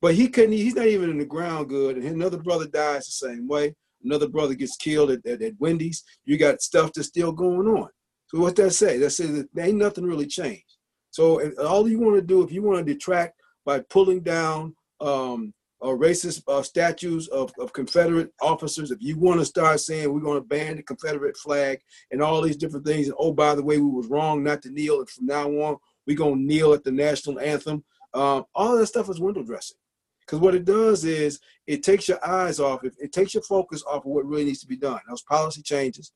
But 0.00 0.14
he 0.14 0.28
couldn't. 0.28 0.52
He's 0.52 0.74
not 0.74 0.86
even 0.86 1.10
in 1.10 1.18
the 1.18 1.24
ground 1.24 1.68
good. 1.68 1.96
And 1.96 2.06
another 2.06 2.38
brother 2.38 2.66
dies 2.66 3.06
the 3.06 3.12
same 3.12 3.46
way. 3.46 3.74
Another 4.04 4.28
brother 4.28 4.54
gets 4.54 4.76
killed 4.76 5.10
at, 5.10 5.24
at, 5.26 5.42
at 5.42 5.54
Wendy's. 5.60 6.02
You 6.24 6.36
got 6.36 6.62
stuff 6.62 6.92
that's 6.92 7.08
still 7.08 7.32
going 7.32 7.68
on. 7.68 7.88
So 8.26 8.40
what 8.40 8.56
that 8.56 8.72
say? 8.72 8.98
That 8.98 9.10
says 9.10 9.44
that 9.52 9.66
ain't 9.66 9.76
nothing 9.76 10.04
really 10.04 10.26
changed. 10.26 10.76
So 11.10 11.52
all 11.58 11.88
you 11.88 12.00
want 12.00 12.16
to 12.16 12.22
do, 12.22 12.42
if 12.42 12.50
you 12.50 12.62
want 12.62 12.84
to 12.84 12.92
detract 12.92 13.40
by 13.64 13.80
pulling 13.80 14.20
down 14.20 14.74
um, 15.00 15.52
uh, 15.82 15.88
racist 15.88 16.42
uh, 16.46 16.62
statues 16.62 17.26
of, 17.28 17.52
of 17.58 17.72
Confederate 17.72 18.32
officers, 18.40 18.90
if 18.90 18.98
you 19.02 19.18
want 19.18 19.40
to 19.40 19.44
start 19.44 19.80
saying 19.80 20.12
we're 20.12 20.20
going 20.20 20.40
to 20.40 20.46
ban 20.46 20.76
the 20.76 20.82
Confederate 20.82 21.36
flag 21.36 21.80
and 22.10 22.22
all 22.22 22.40
these 22.40 22.56
different 22.56 22.86
things, 22.86 23.08
and 23.08 23.16
oh 23.18 23.32
by 23.32 23.54
the 23.54 23.62
way, 23.62 23.78
we 23.78 23.88
was 23.88 24.06
wrong 24.06 24.42
not 24.42 24.62
to 24.62 24.70
kneel, 24.70 25.00
and 25.00 25.10
from 25.10 25.26
now 25.26 25.48
on 25.48 25.76
we're 26.06 26.16
going 26.16 26.36
to 26.36 26.44
kneel 26.44 26.72
at 26.72 26.84
the 26.84 26.92
national 26.92 27.40
anthem. 27.40 27.84
Um, 28.14 28.44
all 28.54 28.76
that 28.76 28.86
stuff 28.86 29.08
is 29.08 29.20
window 29.20 29.42
dressing. 29.42 29.76
Because 30.20 30.40
what 30.40 30.54
it 30.54 30.64
does 30.64 31.04
is 31.04 31.40
it 31.66 31.82
takes 31.82 32.08
your 32.08 32.24
eyes 32.26 32.60
off, 32.60 32.84
it, 32.84 32.94
it 32.98 33.12
takes 33.12 33.34
your 33.34 33.42
focus 33.42 33.82
off 33.86 34.04
of 34.04 34.10
what 34.10 34.26
really 34.26 34.44
needs 34.44 34.60
to 34.60 34.66
be 34.66 34.76
done. 34.76 35.00
Those 35.08 35.22
policy 35.22 35.62
changes, 35.62 36.12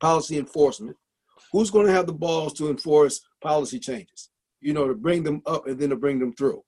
policy 0.00 0.38
enforcement. 0.38 0.96
Who's 1.52 1.70
going 1.70 1.86
to 1.86 1.92
have 1.92 2.06
the 2.06 2.12
balls 2.12 2.52
to 2.54 2.70
enforce 2.70 3.20
policy 3.42 3.78
changes? 3.78 4.30
You 4.60 4.72
know, 4.74 4.86
to 4.86 4.94
bring 4.94 5.22
them 5.22 5.42
up 5.46 5.66
and 5.66 5.78
then 5.78 5.90
to 5.90 5.96
bring 5.96 6.18
them 6.18 6.32
through. 6.32 6.62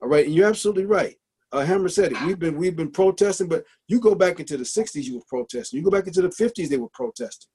All 0.00 0.08
right, 0.08 0.26
and 0.26 0.34
you're 0.34 0.48
absolutely 0.48 0.86
right. 0.86 1.16
Uh, 1.52 1.60
Hammer 1.60 1.88
said 1.88 2.12
it. 2.12 2.22
We've 2.22 2.38
been 2.38 2.56
we've 2.56 2.76
been 2.76 2.90
protesting, 2.90 3.48
but 3.48 3.64
you 3.86 4.00
go 4.00 4.14
back 4.14 4.40
into 4.40 4.56
the 4.56 4.64
'60s, 4.64 5.04
you 5.04 5.16
were 5.16 5.24
protesting. 5.28 5.78
You 5.78 5.84
go 5.84 5.90
back 5.90 6.06
into 6.06 6.22
the 6.22 6.28
'50s, 6.28 6.68
they 6.68 6.78
were 6.78 6.88
protesting. 6.88 7.48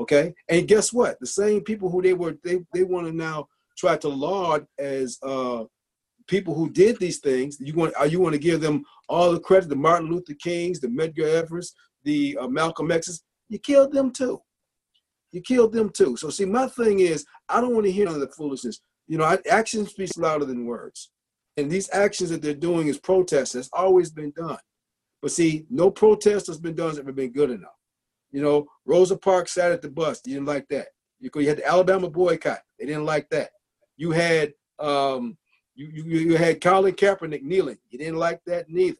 Okay, 0.00 0.34
and 0.48 0.68
guess 0.68 0.92
what? 0.92 1.18
The 1.18 1.26
same 1.26 1.62
people 1.62 1.88
who 1.88 2.02
they 2.02 2.12
were 2.12 2.36
they 2.44 2.58
they 2.74 2.84
want 2.84 3.06
to 3.06 3.12
now 3.12 3.48
try 3.76 3.96
to 3.96 4.08
laud 4.08 4.66
as 4.78 5.18
uh, 5.22 5.64
people 6.26 6.54
who 6.54 6.68
did 6.70 6.98
these 6.98 7.18
things. 7.18 7.56
You 7.58 7.72
want 7.72 7.94
are 7.96 8.06
you 8.06 8.20
want 8.20 8.34
to 8.34 8.38
give 8.38 8.60
them 8.60 8.84
all 9.08 9.32
the 9.32 9.40
credit? 9.40 9.70
The 9.70 9.76
Martin 9.76 10.10
Luther 10.10 10.34
Kings, 10.34 10.78
the 10.78 10.88
Medgar 10.88 11.42
Evers, 11.42 11.74
the 12.04 12.36
uh, 12.38 12.48
Malcolm 12.48 12.90
X's. 12.90 13.22
You 13.48 13.58
killed 13.58 13.92
them 13.92 14.12
too. 14.12 14.42
You 15.32 15.40
killed 15.40 15.72
them 15.72 15.88
too. 15.90 16.16
So 16.16 16.28
see, 16.28 16.44
my 16.44 16.68
thing 16.68 17.00
is, 17.00 17.24
I 17.48 17.62
don't 17.62 17.74
want 17.74 17.86
to 17.86 17.92
hear 17.92 18.04
none 18.04 18.14
of 18.14 18.20
the 18.20 18.28
foolishness. 18.28 18.80
You 19.06 19.16
know, 19.16 19.38
action 19.50 19.86
speaks 19.86 20.18
louder 20.18 20.44
than 20.44 20.66
words. 20.66 21.10
And 21.58 21.68
these 21.68 21.90
actions 21.92 22.30
that 22.30 22.40
they're 22.40 22.54
doing 22.54 22.86
is 22.86 23.00
protest. 23.00 23.54
That's 23.54 23.68
always 23.72 24.10
been 24.10 24.30
done. 24.30 24.58
But 25.20 25.32
see, 25.32 25.66
no 25.68 25.90
protest 25.90 26.46
has 26.46 26.58
been 26.58 26.76
done 26.76 26.90
has 26.90 27.00
ever 27.00 27.10
been 27.10 27.32
good 27.32 27.50
enough. 27.50 27.74
You 28.30 28.42
know, 28.42 28.66
Rosa 28.86 29.16
Parks 29.16 29.54
sat 29.54 29.72
at 29.72 29.82
the 29.82 29.90
bus. 29.90 30.20
You 30.24 30.34
didn't 30.34 30.46
like 30.46 30.68
that. 30.68 30.86
You, 31.18 31.30
had 31.48 31.58
the 31.58 31.66
Alabama 31.66 32.08
boycott. 32.08 32.60
They 32.78 32.86
didn't 32.86 33.06
like 33.06 33.28
that. 33.30 33.50
You 33.96 34.12
had 34.12 34.52
um, 34.78 35.36
you, 35.74 35.88
you 35.92 36.04
you 36.04 36.36
had 36.36 36.60
Colin 36.60 36.94
Kaepernick 36.94 37.42
kneeling. 37.42 37.78
You 37.90 37.98
didn't 37.98 38.18
like 38.18 38.40
that 38.46 38.70
neither. 38.70 38.98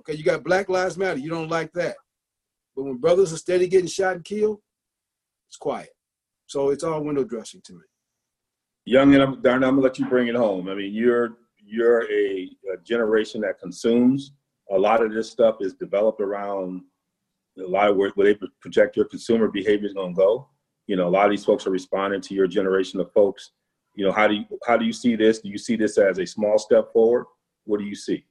Okay, 0.00 0.14
you 0.14 0.24
got 0.24 0.42
Black 0.42 0.68
Lives 0.68 0.96
Matter. 0.96 1.20
You 1.20 1.30
don't 1.30 1.48
like 1.48 1.72
that. 1.74 1.94
But 2.74 2.82
when 2.82 2.96
brothers 2.96 3.32
are 3.32 3.36
steady 3.36 3.68
getting 3.68 3.86
shot 3.86 4.16
and 4.16 4.24
killed, 4.24 4.58
it's 5.48 5.56
quiet. 5.56 5.90
So 6.46 6.70
it's 6.70 6.82
all 6.82 7.04
window 7.04 7.22
dressing 7.22 7.60
to 7.66 7.74
me. 7.74 7.84
Young 8.86 9.14
and 9.14 9.22
I'm, 9.22 9.42
Darn, 9.42 9.62
I'm 9.62 9.76
gonna 9.76 9.82
let 9.82 10.00
you 10.00 10.06
bring 10.06 10.26
it 10.26 10.34
home. 10.34 10.68
I 10.68 10.74
mean, 10.74 10.92
you're 10.92 11.36
you're 11.66 12.10
a, 12.10 12.50
a 12.72 12.76
generation 12.84 13.40
that 13.42 13.58
consumes 13.58 14.32
a 14.70 14.78
lot 14.78 15.02
of 15.02 15.12
this 15.12 15.30
stuff 15.30 15.56
is 15.60 15.74
developed 15.74 16.20
around 16.20 16.82
a 17.58 17.66
lot 17.66 17.88
of 17.90 17.96
where, 17.96 18.10
where 18.10 18.26
they 18.26 18.38
project 18.60 18.96
your 18.96 19.06
consumer 19.06 19.48
behavior 19.48 19.86
is 19.86 19.94
going 19.94 20.14
to 20.14 20.16
go. 20.16 20.48
You 20.86 20.96
know, 20.96 21.08
a 21.08 21.10
lot 21.10 21.24
of 21.24 21.30
these 21.30 21.44
folks 21.44 21.66
are 21.66 21.70
responding 21.70 22.20
to 22.22 22.34
your 22.34 22.46
generation 22.46 23.00
of 23.00 23.12
folks. 23.12 23.52
You 23.94 24.04
know, 24.04 24.12
how 24.12 24.28
do 24.28 24.34
you 24.34 24.44
how 24.66 24.76
do 24.76 24.84
you 24.84 24.92
see 24.92 25.16
this? 25.16 25.40
Do 25.40 25.48
you 25.48 25.58
see 25.58 25.74
this 25.74 25.98
as 25.98 26.18
a 26.18 26.26
small 26.26 26.58
step 26.58 26.92
forward? 26.92 27.26
What 27.64 27.78
do 27.80 27.86
you 27.86 27.94
see? 27.94 28.24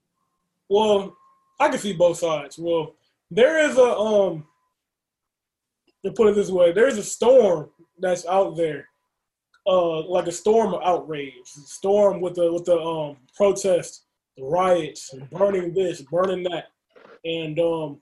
Well, 0.70 1.16
I 1.60 1.70
can 1.70 1.80
see 1.80 1.94
both 1.94 2.18
sides. 2.18 2.58
Well, 2.58 2.96
there 3.32 3.68
is 3.68 3.78
a 3.78 3.98
um 3.98 4.46
to 6.06 6.12
put 6.12 6.28
it 6.28 6.36
this 6.36 6.52
way, 6.52 6.72
there's 6.72 6.98
a 6.98 7.04
storm 7.04 7.70
that's 8.00 8.26
out 8.28 8.56
there. 8.56 8.88
Uh 9.68 10.02
like 10.08 10.28
a 10.28 10.32
storm 10.32 10.74
of 10.74 10.82
outrage. 10.84 11.34
Storm 11.46 12.22
with 12.22 12.36
the 12.36 12.52
with 12.52 12.66
the 12.66 12.78
um 12.80 13.18
protests, 13.36 14.06
the 14.38 14.44
riots, 14.44 15.14
burning 15.32 15.74
this, 15.74 16.02
burning 16.02 16.44
that. 16.44 16.66
And 17.24 17.60
um 17.60 18.00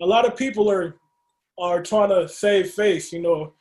a 0.00 0.06
lot 0.06 0.26
of 0.26 0.36
people 0.36 0.70
are 0.70 0.96
are 1.58 1.82
trying 1.82 2.08
to 2.08 2.28
save 2.28 2.70
face, 2.70 3.12
you 3.12 3.20
know, 3.20 3.52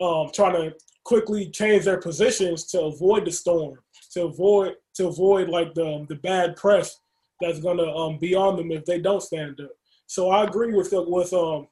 um 0.00 0.30
trying 0.32 0.54
to 0.54 0.74
quickly 1.04 1.48
change 1.50 1.84
their 1.84 2.00
positions 2.00 2.64
to 2.64 2.80
avoid 2.82 3.24
the 3.24 3.30
storm, 3.30 3.78
to 4.12 4.24
avoid 4.24 4.74
to 4.96 5.06
avoid 5.06 5.48
like 5.48 5.72
the 5.74 6.04
the 6.08 6.16
bad 6.16 6.56
press 6.56 6.98
that's 7.40 7.60
gonna 7.60 7.94
um, 7.94 8.18
be 8.18 8.34
on 8.34 8.56
them 8.56 8.72
if 8.72 8.84
they 8.84 8.98
don't 9.00 9.22
stand 9.22 9.60
up. 9.60 9.70
So 10.06 10.30
I 10.30 10.44
agree 10.44 10.72
with 10.74 10.92
with 10.92 11.32
um, 11.32 11.68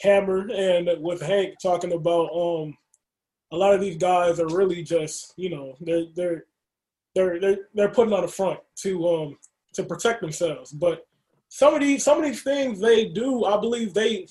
Hammer 0.00 0.48
and 0.52 0.90
with 1.00 1.20
Hank 1.20 1.54
talking 1.62 1.92
about 1.92 2.30
um, 2.34 2.76
a 3.54 3.56
lot 3.56 3.74
of 3.74 3.80
these 3.80 3.96
guys 3.96 4.40
are 4.40 4.48
really 4.48 4.82
just 4.82 5.32
you 5.36 5.50
know 5.50 5.74
they're 5.80 6.06
they're 6.14 6.44
they're 7.14 7.40
they're 7.40 7.58
they're 7.74 7.88
putting 7.90 8.12
on 8.12 8.24
a 8.24 8.28
front 8.28 8.58
to 8.76 9.08
um 9.08 9.38
to 9.74 9.84
protect 9.84 10.20
themselves. 10.20 10.72
But 10.72 11.06
some 11.48 11.74
of 11.74 11.80
these 11.80 12.02
some 12.04 12.18
of 12.18 12.24
these 12.24 12.42
things 12.42 12.80
they 12.80 13.06
do, 13.06 13.44
I 13.44 13.58
believe 13.60 13.94
they 13.94 14.26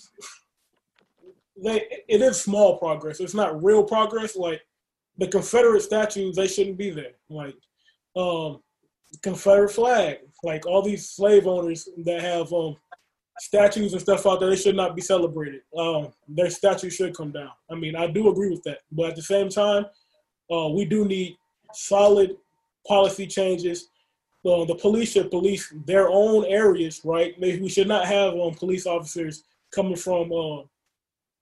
they 1.63 1.85
it 2.07 2.21
is 2.21 2.41
small 2.41 2.77
progress. 2.77 3.19
It's 3.19 3.33
not 3.33 3.63
real 3.63 3.83
progress. 3.83 4.35
Like 4.35 4.61
the 5.17 5.27
Confederate 5.27 5.81
statues, 5.81 6.35
they 6.35 6.47
shouldn't 6.47 6.77
be 6.77 6.89
there. 6.89 7.13
Like 7.29 7.55
um 8.15 8.59
Confederate 9.21 9.69
flag, 9.69 10.17
like 10.43 10.65
all 10.65 10.81
these 10.81 11.09
slave 11.09 11.47
owners 11.47 11.87
that 12.05 12.21
have 12.21 12.51
um 12.51 12.75
statues 13.39 13.93
and 13.93 14.01
stuff 14.01 14.25
out 14.25 14.39
there, 14.39 14.49
they 14.49 14.55
should 14.55 14.75
not 14.75 14.95
be 14.95 15.01
celebrated. 15.01 15.61
Um, 15.77 16.13
their 16.27 16.49
statues 16.49 16.93
should 16.93 17.15
come 17.15 17.31
down. 17.31 17.51
I 17.69 17.75
mean, 17.75 17.95
I 17.95 18.07
do 18.07 18.29
agree 18.29 18.49
with 18.49 18.63
that, 18.63 18.79
but 18.91 19.09
at 19.09 19.15
the 19.15 19.21
same 19.21 19.49
time, 19.49 19.85
uh, 20.51 20.69
we 20.69 20.85
do 20.85 21.05
need 21.05 21.37
solid 21.73 22.37
policy 22.87 23.27
changes. 23.27 23.89
Uh, 24.45 24.65
the 24.65 24.75
police 24.75 25.13
should 25.13 25.31
police 25.31 25.73
their 25.85 26.09
own 26.09 26.45
areas, 26.45 27.01
right? 27.03 27.39
Maybe 27.39 27.61
we 27.61 27.69
should 27.69 27.87
not 27.87 28.05
have 28.05 28.33
um, 28.33 28.53
police 28.53 28.85
officers 28.85 29.43
coming 29.73 29.95
from 29.95 30.31
uh, 30.31 30.63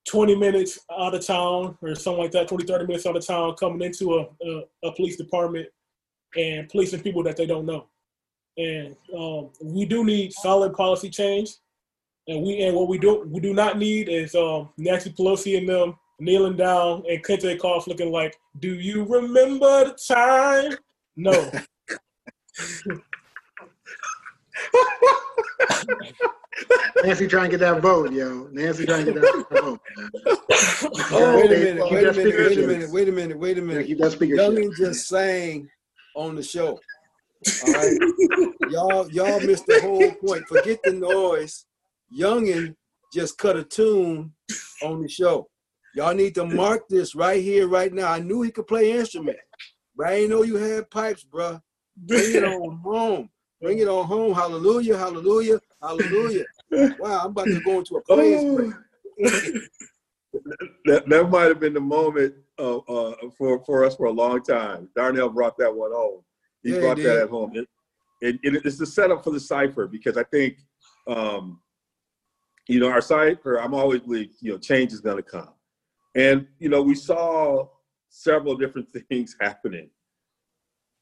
20 0.08 0.36
minutes 0.36 0.80
out 0.98 1.14
of 1.14 1.26
town 1.26 1.78
or 1.82 1.96
something 1.96 2.22
like 2.22 2.32
that, 2.32 2.48
20, 2.48 2.66
30 2.66 2.86
minutes 2.86 3.06
out 3.06 3.18
of 3.18 3.26
town, 3.26 3.56
coming 3.56 3.82
into 3.82 4.16
a, 4.16 4.48
a, 4.48 4.64
a 4.84 4.92
police 4.94 5.18
department 5.18 5.68
and 6.38 6.70
policing 6.70 7.02
people 7.02 7.24
that 7.24 7.38
they 7.38 7.46
don't 7.46 7.66
know. 7.66 7.88
And 8.58 8.96
um, 9.16 9.50
we 9.62 9.86
do 9.86 10.04
need 10.04 10.34
solid 10.34 10.74
policy 10.74 11.10
change. 11.10 11.56
And 12.28 12.44
we 12.44 12.62
and 12.62 12.76
what 12.76 12.88
we 12.88 12.98
do 12.98 13.24
we 13.28 13.40
do 13.40 13.54
not 13.54 13.78
need 13.78 14.08
is 14.08 14.36
um, 14.36 14.70
Nancy 14.78 15.12
Pelosi 15.12 15.58
and 15.58 15.68
them 15.68 15.96
kneeling 16.20 16.56
down 16.56 17.04
and 17.10 17.24
Kente 17.24 17.58
cloth 17.58 17.88
looking 17.88 18.12
like, 18.12 18.38
"Do 18.60 18.76
you 18.76 19.06
remember 19.06 19.86
the 19.86 19.98
time?" 20.08 20.78
No. 21.16 21.52
Nancy 27.04 27.28
trying 27.28 27.50
to 27.50 27.58
get 27.58 27.60
that 27.62 27.82
vote, 27.82 28.12
yo. 28.12 28.48
Nancy 28.52 28.86
trying 28.86 29.06
to 29.06 29.14
get 29.14 29.22
that 29.22 29.46
vote. 29.52 29.80
Oh, 31.14 31.38
wait 31.38 31.52
a 31.52 31.58
minute, 31.58 31.92
wait 31.92 32.08
a 32.08 32.14
minute, 32.14 32.36
wait 32.38 32.58
a 32.58 32.68
minute, 32.68 32.92
wait 32.92 33.08
a 33.08 33.12
minute, 33.12 33.38
wait 33.40 33.58
a 33.58 33.62
minute. 33.62 33.88
Keep 33.88 34.00
that 34.00 34.12
speaker 34.12 34.36
Youngin 34.36 34.76
just 34.76 35.08
sang 35.08 35.70
on 36.16 36.36
the 36.36 36.44
show. 36.44 36.80
All 37.66 37.74
right, 37.74 37.94
y'all, 38.70 39.10
y'all 39.12 39.40
missed 39.42 39.66
the 39.68 39.80
whole 39.82 40.12
point. 40.16 40.48
Forget 40.48 40.80
the 40.84 40.94
noise. 40.94 41.66
Youngin 42.18 42.76
just 43.14 43.38
cut 43.38 43.58
a 43.58 43.64
tune 43.64 44.34
on 44.82 45.02
the 45.02 45.08
show. 45.08 45.48
Y'all 45.96 46.14
need 46.14 46.36
to 46.36 46.46
mark 46.46 46.88
this 46.88 47.16
right 47.16 47.42
here, 47.42 47.68
right 47.68 47.94
now. 47.94 48.12
I 48.12 48.20
knew 48.20 48.42
he 48.42 48.52
could 48.52 48.68
play 48.68 48.92
instrument, 48.92 49.38
but 49.96 50.08
I 50.08 50.16
didn't 50.16 50.30
know 50.32 50.44
you 50.44 50.56
had 50.56 50.90
pipes, 50.90 51.24
bruh. 51.26 51.62
Bring 51.98 52.34
it 52.34 52.44
on 52.44 52.78
home. 52.84 53.30
Bring 53.62 53.80
it 53.80 53.88
on 53.88 54.06
home. 54.06 54.34
Hallelujah, 54.34 54.98
hallelujah, 54.98 55.60
hallelujah. 55.82 56.46
Wow, 56.72 57.20
I'm 57.26 57.32
about 57.32 57.52
to 57.52 57.62
go 57.62 57.80
into 57.80 57.96
a 57.98 58.02
praise 58.04 58.44
break. 58.46 58.74
that, 60.86 61.08
that 61.08 61.30
might 61.30 61.44
have 61.44 61.60
been 61.60 61.74
the 61.74 61.80
moment 61.82 62.34
uh, 62.58 62.78
uh, 62.78 63.16
for 63.38 63.64
for 63.66 63.84
us 63.86 63.96
for 63.96 64.06
a 64.06 64.12
long 64.12 64.42
time. 64.42 64.90
Darnell 64.96 65.30
brought 65.30 65.58
that 65.58 65.74
one 65.74 65.92
home. 65.92 66.22
He 66.64 66.72
Yeah, 66.74 66.80
brought 66.80 66.96
did. 66.98 67.08
that 67.08 67.18
at 67.24 67.30
home. 67.30 67.52
It, 67.54 67.68
it- 68.22 68.66
it's 68.66 68.78
the 68.78 68.86
setup 68.86 69.24
for 69.24 69.32
the 69.32 69.40
cipher 69.40 69.88
because 69.88 70.16
I 70.18 70.24
think, 70.24 70.58
um, 71.08 71.60
you 72.72 72.80
know, 72.80 72.90
our 72.90 73.02
cipher. 73.02 73.60
I'm 73.60 73.74
always 73.74 74.00
believe 74.00 74.30
you 74.40 74.54
know 74.54 74.58
change 74.58 74.94
is 74.94 75.02
going 75.02 75.18
to 75.18 75.24
come, 75.24 75.54
and 76.16 76.48
you 76.58 76.70
know 76.70 76.82
we 76.82 76.96
saw 76.96 77.68
several 78.10 78.56
different 78.56 78.88
things 79.10 79.36
happening 79.42 79.90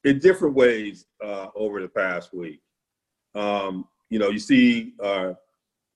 in 0.04 0.18
different 0.18 0.56
ways 0.56 1.06
uh, 1.24 1.48
over 1.56 1.80
the 1.80 1.88
past 1.88 2.34
week. 2.34 2.62
Um, 3.36 3.88
you 4.10 4.18
know, 4.18 4.30
you 4.30 4.40
see 4.40 4.94
uh, 5.04 5.34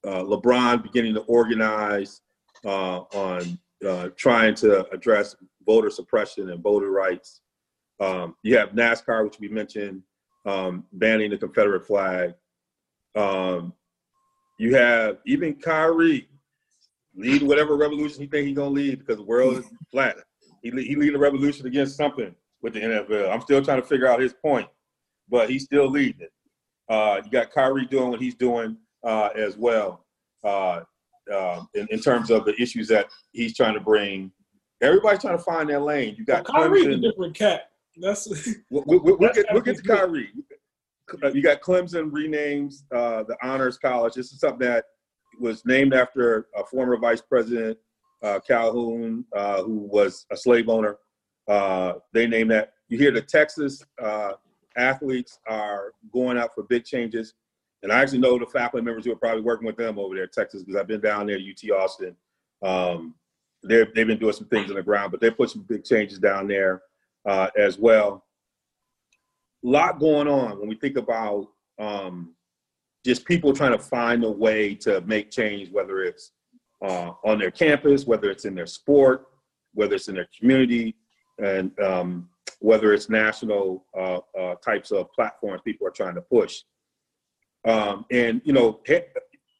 uh, 0.05 0.23
LeBron 0.23 0.83
beginning 0.83 1.15
to 1.15 1.21
organize 1.21 2.21
uh, 2.63 2.99
on 2.99 3.57
uh, 3.87 4.09
trying 4.15 4.53
to 4.55 4.87
address 4.91 5.35
voter 5.65 5.89
suppression 5.89 6.51
and 6.51 6.61
voter 6.61 6.91
rights. 6.91 7.41
Um, 7.99 8.35
you 8.43 8.57
have 8.57 8.73
NASCAR, 8.73 9.23
which 9.23 9.39
we 9.39 9.47
mentioned, 9.47 10.03
um, 10.45 10.83
banning 10.93 11.31
the 11.31 11.37
Confederate 11.37 11.87
flag. 11.87 12.35
Um, 13.15 13.73
you 14.57 14.75
have 14.75 15.17
even 15.25 15.55
Kyrie 15.55 16.27
lead 17.15 17.43
whatever 17.43 17.75
revolution 17.75 18.21
he 18.21 18.27
think 18.27 18.47
he's 18.47 18.55
gonna 18.55 18.69
lead 18.69 18.99
because 18.99 19.17
the 19.17 19.23
world 19.23 19.57
is 19.57 19.65
flat. 19.91 20.17
He 20.61 20.71
he 20.71 20.95
lead 20.95 21.15
a 21.15 21.19
revolution 21.19 21.67
against 21.67 21.97
something 21.97 22.33
with 22.61 22.73
the 22.73 22.79
NFL. 22.81 23.31
I'm 23.31 23.41
still 23.41 23.63
trying 23.63 23.81
to 23.81 23.87
figure 23.87 24.07
out 24.07 24.19
his 24.19 24.33
point, 24.33 24.67
but 25.29 25.49
he's 25.49 25.63
still 25.63 25.89
leading 25.89 26.21
it. 26.21 26.31
Uh, 26.89 27.21
you 27.23 27.31
got 27.31 27.51
Kyrie 27.51 27.85
doing 27.85 28.09
what 28.09 28.21
he's 28.21 28.35
doing 28.35 28.77
uh, 29.03 29.29
as 29.35 29.57
well 29.57 30.05
uh, 30.43 30.81
uh, 31.31 31.63
in, 31.73 31.87
in 31.91 31.99
terms 31.99 32.29
of 32.31 32.45
the 32.45 32.59
issues 32.61 32.87
that 32.89 33.07
he's 33.31 33.55
trying 33.55 33.73
to 33.73 33.79
bring. 33.79 34.31
Everybody's 34.81 35.21
trying 35.21 35.37
to 35.37 35.43
find 35.43 35.69
their 35.69 35.79
lane. 35.79 36.15
You 36.17 36.25
got 36.25 36.43
Kyrie's 36.43 36.85
a 36.85 36.89
Clemson. 36.89 37.01
different 37.01 37.35
cat. 37.35 37.69
That's 37.97 38.27
We'll, 38.69 38.83
we'll, 38.87 38.99
we'll 39.01 39.17
That's 39.17 39.37
get, 39.37 39.45
we'll 39.51 39.61
get 39.61 39.77
to. 39.77 39.83
Kyrie. 39.83 40.29
Uh, 41.23 41.31
You 41.33 41.41
got 41.41 41.61
Clemson 41.61 42.11
renames 42.11 42.83
uh, 42.91 43.23
the 43.23 43.35
Honors 43.43 43.77
College. 43.77 44.13
This 44.13 44.31
is 44.31 44.39
something 44.39 44.67
that 44.67 44.85
was 45.39 45.65
named 45.65 45.93
after 45.93 46.47
a 46.55 46.63
former 46.65 46.97
Vice 46.97 47.21
President 47.21 47.77
uh, 48.21 48.39
Calhoun, 48.47 49.25
uh, 49.35 49.63
who 49.63 49.87
was 49.91 50.25
a 50.31 50.37
slave 50.37 50.69
owner. 50.69 50.97
Uh, 51.47 51.93
they 52.13 52.27
named 52.27 52.51
that. 52.51 52.73
You 52.87 52.97
hear 52.97 53.11
the 53.11 53.21
Texas 53.21 53.83
uh, 54.01 54.33
athletes 54.77 55.39
are 55.47 55.93
going 56.13 56.37
out 56.37 56.53
for 56.53 56.63
big 56.63 56.85
changes, 56.85 57.33
and 57.81 57.91
I 57.91 58.01
actually 58.01 58.19
know 58.19 58.39
the 58.39 58.45
faculty 58.45 58.83
members 58.83 59.05
who 59.05 59.11
are 59.11 59.17
probably 59.17 59.41
working 59.41 59.65
with 59.65 59.77
them 59.77 59.99
over 59.99 60.15
there, 60.15 60.25
in 60.25 60.29
Texas, 60.29 60.63
because 60.63 60.79
I've 60.79 60.87
been 60.87 61.01
down 61.01 61.27
there, 61.27 61.37
at 61.37 61.41
UT 61.41 61.71
Austin. 61.77 62.15
Um, 62.63 63.15
they've 63.63 63.93
been 63.93 64.19
doing 64.19 64.33
some 64.33 64.47
things 64.47 64.69
on 64.69 64.75
the 64.77 64.83
ground, 64.83 65.11
but 65.11 65.19
they 65.19 65.31
put 65.31 65.49
some 65.49 65.63
big 65.63 65.83
changes 65.83 66.19
down 66.19 66.47
there 66.47 66.81
as 67.57 67.77
well. 67.77 68.23
Lot 69.63 69.99
going 69.99 70.27
on 70.27 70.59
when 70.59 70.67
we 70.67 70.75
think 70.75 70.97
about 70.97 71.47
um, 71.79 72.33
just 73.05 73.25
people 73.25 73.53
trying 73.53 73.71
to 73.71 73.79
find 73.79 74.23
a 74.23 74.31
way 74.31 74.75
to 74.75 75.01
make 75.01 75.31
change, 75.31 75.71
whether 75.71 76.03
it's 76.03 76.31
uh, 76.83 77.11
on 77.23 77.39
their 77.39 77.51
campus, 77.51 78.05
whether 78.05 78.29
it's 78.29 78.45
in 78.45 78.55
their 78.55 78.67
sport, 78.67 79.27
whether 79.73 79.95
it's 79.95 80.07
in 80.07 80.15
their 80.15 80.27
community, 80.37 80.95
and 81.41 81.77
um, 81.79 82.29
whether 82.59 82.93
it's 82.93 83.09
national 83.09 83.85
uh, 83.97 84.19
uh, 84.39 84.55
types 84.55 84.91
of 84.91 85.11
platforms 85.13 85.61
people 85.65 85.87
are 85.87 85.91
trying 85.91 86.15
to 86.15 86.21
push. 86.21 86.61
Um, 87.65 88.05
and 88.11 88.41
you 88.43 88.53
know, 88.53 88.81
Hank, 88.85 89.05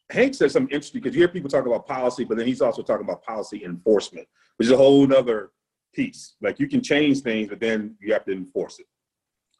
Hank 0.10 0.36
said 0.36 0.52
something 0.52 0.74
interesting 0.74 1.02
because 1.02 1.16
you 1.16 1.22
hear 1.22 1.28
people 1.28 1.50
talk 1.50 1.66
about 1.66 1.88
policy, 1.88 2.24
but 2.24 2.38
then 2.38 2.46
he's 2.46 2.62
also 2.62 2.82
talking 2.82 3.06
about 3.06 3.24
policy 3.24 3.64
enforcement, 3.64 4.28
which 4.58 4.68
is 4.68 4.72
a 4.72 4.78
whole 4.78 5.12
other 5.14 5.52
piece. 5.94 6.36
Like 6.42 6.60
you 6.60 6.68
can 6.68 6.82
change 6.82 7.22
things, 7.22 7.50
but 7.50 7.60
then 7.60 7.96
you 8.02 8.14
have 8.14 8.26
to 8.26 8.32
enforce 8.32 8.80
it. 8.80 8.86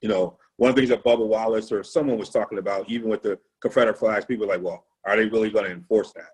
You 0.04 0.10
know, 0.10 0.38
one 0.58 0.70
of 0.70 0.76
the 0.76 0.82
things 0.82 0.90
that 0.90 1.04
Bubba 1.04 1.26
Wallace 1.26 1.72
or 1.72 1.82
someone 1.82 2.18
was 2.18 2.30
talking 2.30 2.58
about, 2.58 2.90
even 2.90 3.10
with 3.10 3.24
the 3.24 3.40
Confederate 3.62 3.98
flags, 3.98 4.26
people 4.26 4.46
were 4.46 4.54
like, 4.54 4.62
well, 4.62 4.86
are 5.06 5.16
they 5.16 5.26
really 5.26 5.50
going 5.50 5.66
to 5.66 5.72
enforce 5.72 6.14
that? 6.14 6.32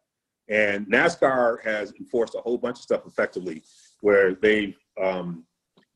And 0.49 0.87
NASCAR 0.87 1.63
has 1.63 1.93
enforced 1.99 2.33
a 2.33 2.39
whole 2.39 2.57
bunch 2.57 2.77
of 2.77 2.81
stuff 2.81 3.03
effectively, 3.05 3.61
where 4.01 4.33
they've 4.33 4.75
um, 5.01 5.45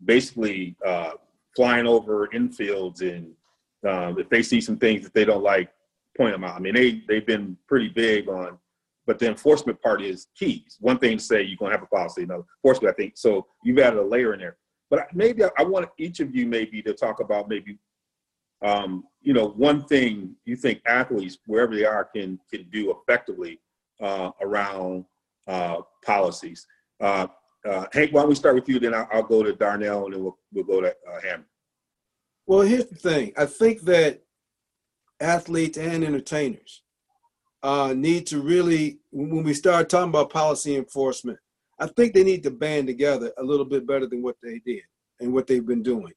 basically 0.06 0.76
uh, 0.86 1.14
flying 1.56 1.88
over 1.88 2.28
infields 2.28 3.02
and 3.02 3.34
um, 3.92 4.20
if 4.20 4.30
they 4.30 4.44
see 4.44 4.62
some 4.62 4.78
things 4.78 5.04
that 5.04 5.14
they 5.14 5.26
don't 5.26 5.44
like, 5.44 5.70
point 6.16 6.34
them 6.34 6.44
out. 6.44 6.56
I 6.56 6.60
mean, 6.60 6.76
they 6.76 7.02
they've 7.08 7.26
been 7.26 7.58
pretty 7.68 7.90
big 7.90 8.30
on, 8.30 8.60
but 9.08 9.18
the 9.18 9.28
enforcement 9.28 9.82
part 9.82 10.02
is 10.02 10.28
key. 10.38 10.66
One 10.80 11.00
thing 11.00 11.18
to 11.18 11.24
say 11.24 11.42
you're 11.42 11.58
going 11.58 11.72
to 11.72 11.78
have 11.78 11.84
a 11.84 11.96
policy, 11.96 12.24
another 12.24 12.44
enforcement. 12.58 12.94
I 12.94 12.96
think 12.96 13.14
so. 13.18 13.48
You've 13.64 13.80
added 13.80 14.00
a 14.00 14.04
layer 14.04 14.34
in 14.34 14.40
there, 14.40 14.58
but 14.93 15.08
maybe 15.12 15.43
I, 15.43 15.49
I 15.58 15.63
want 15.63 15.89
each 15.97 16.19
of 16.19 16.36
you 16.36 16.45
maybe 16.45 16.79
to 16.84 16.93
talk 16.93 17.19
about 17.19 17.49
maybe, 17.49 17.79
um, 18.62 19.06
you 19.23 19.34
know, 19.34 19.47
one 19.47 19.86
thing 19.86 20.36
you 20.45 20.56
think 20.56 20.84
athletes 20.86 21.39
wherever 21.47 21.75
they 21.75 21.84
are 21.84 22.06
can 22.06 22.39
can 22.47 22.69
do 22.71 22.95
effectively 22.95 23.60
uh, 23.99 24.29
around 24.39 25.06
uh, 25.47 25.77
policies. 26.06 26.67
Uh, 27.01 27.25
uh, 27.67 27.88
Hank, 27.91 28.13
why 28.13 28.21
don't 28.21 28.29
we 28.29 28.36
start 28.36 28.53
with 28.53 28.69
you? 28.69 28.77
Then 28.77 28.93
I'll, 28.93 29.08
I'll 29.12 29.23
go 29.23 29.41
to 29.41 29.53
Darnell, 29.53 30.06
and 30.06 30.13
then 30.13 30.23
we'll 30.23 30.38
we'll 30.53 30.63
go 30.63 30.79
to 30.82 30.89
uh, 30.89 31.21
Ham. 31.23 31.43
Well, 32.45 32.62
here's 32.62 32.86
the 32.86 32.95
thing. 32.95 33.34
I 33.36 33.47
think 33.47 33.82
that 33.86 34.21
athletes 35.19 35.79
and 35.79 36.03
entertainers 36.03 36.84
uh, 37.63 37.95
need 37.97 38.27
to 38.27 38.41
really, 38.41 38.99
when 39.12 39.43
we 39.43 39.56
start 39.56 39.89
talking 39.89 40.10
about 40.10 40.29
policy 40.29 40.75
enforcement, 40.75 41.39
I 41.80 41.88
think 41.88 42.14
they 42.14 42.24
need 42.24 42.44
to 42.44 42.52
band 42.52 42.88
together 42.88 43.32
a 43.38 43.44
little 43.44 43.66
bit 43.66 43.88
better 43.88 44.06
than 44.06 44.22
what 44.22 44.36
they 44.42 44.60
did 44.66 44.84
and 45.20 45.34
what 45.34 45.48
they've 45.48 45.66
been 45.66 45.84
doing. 45.84 46.14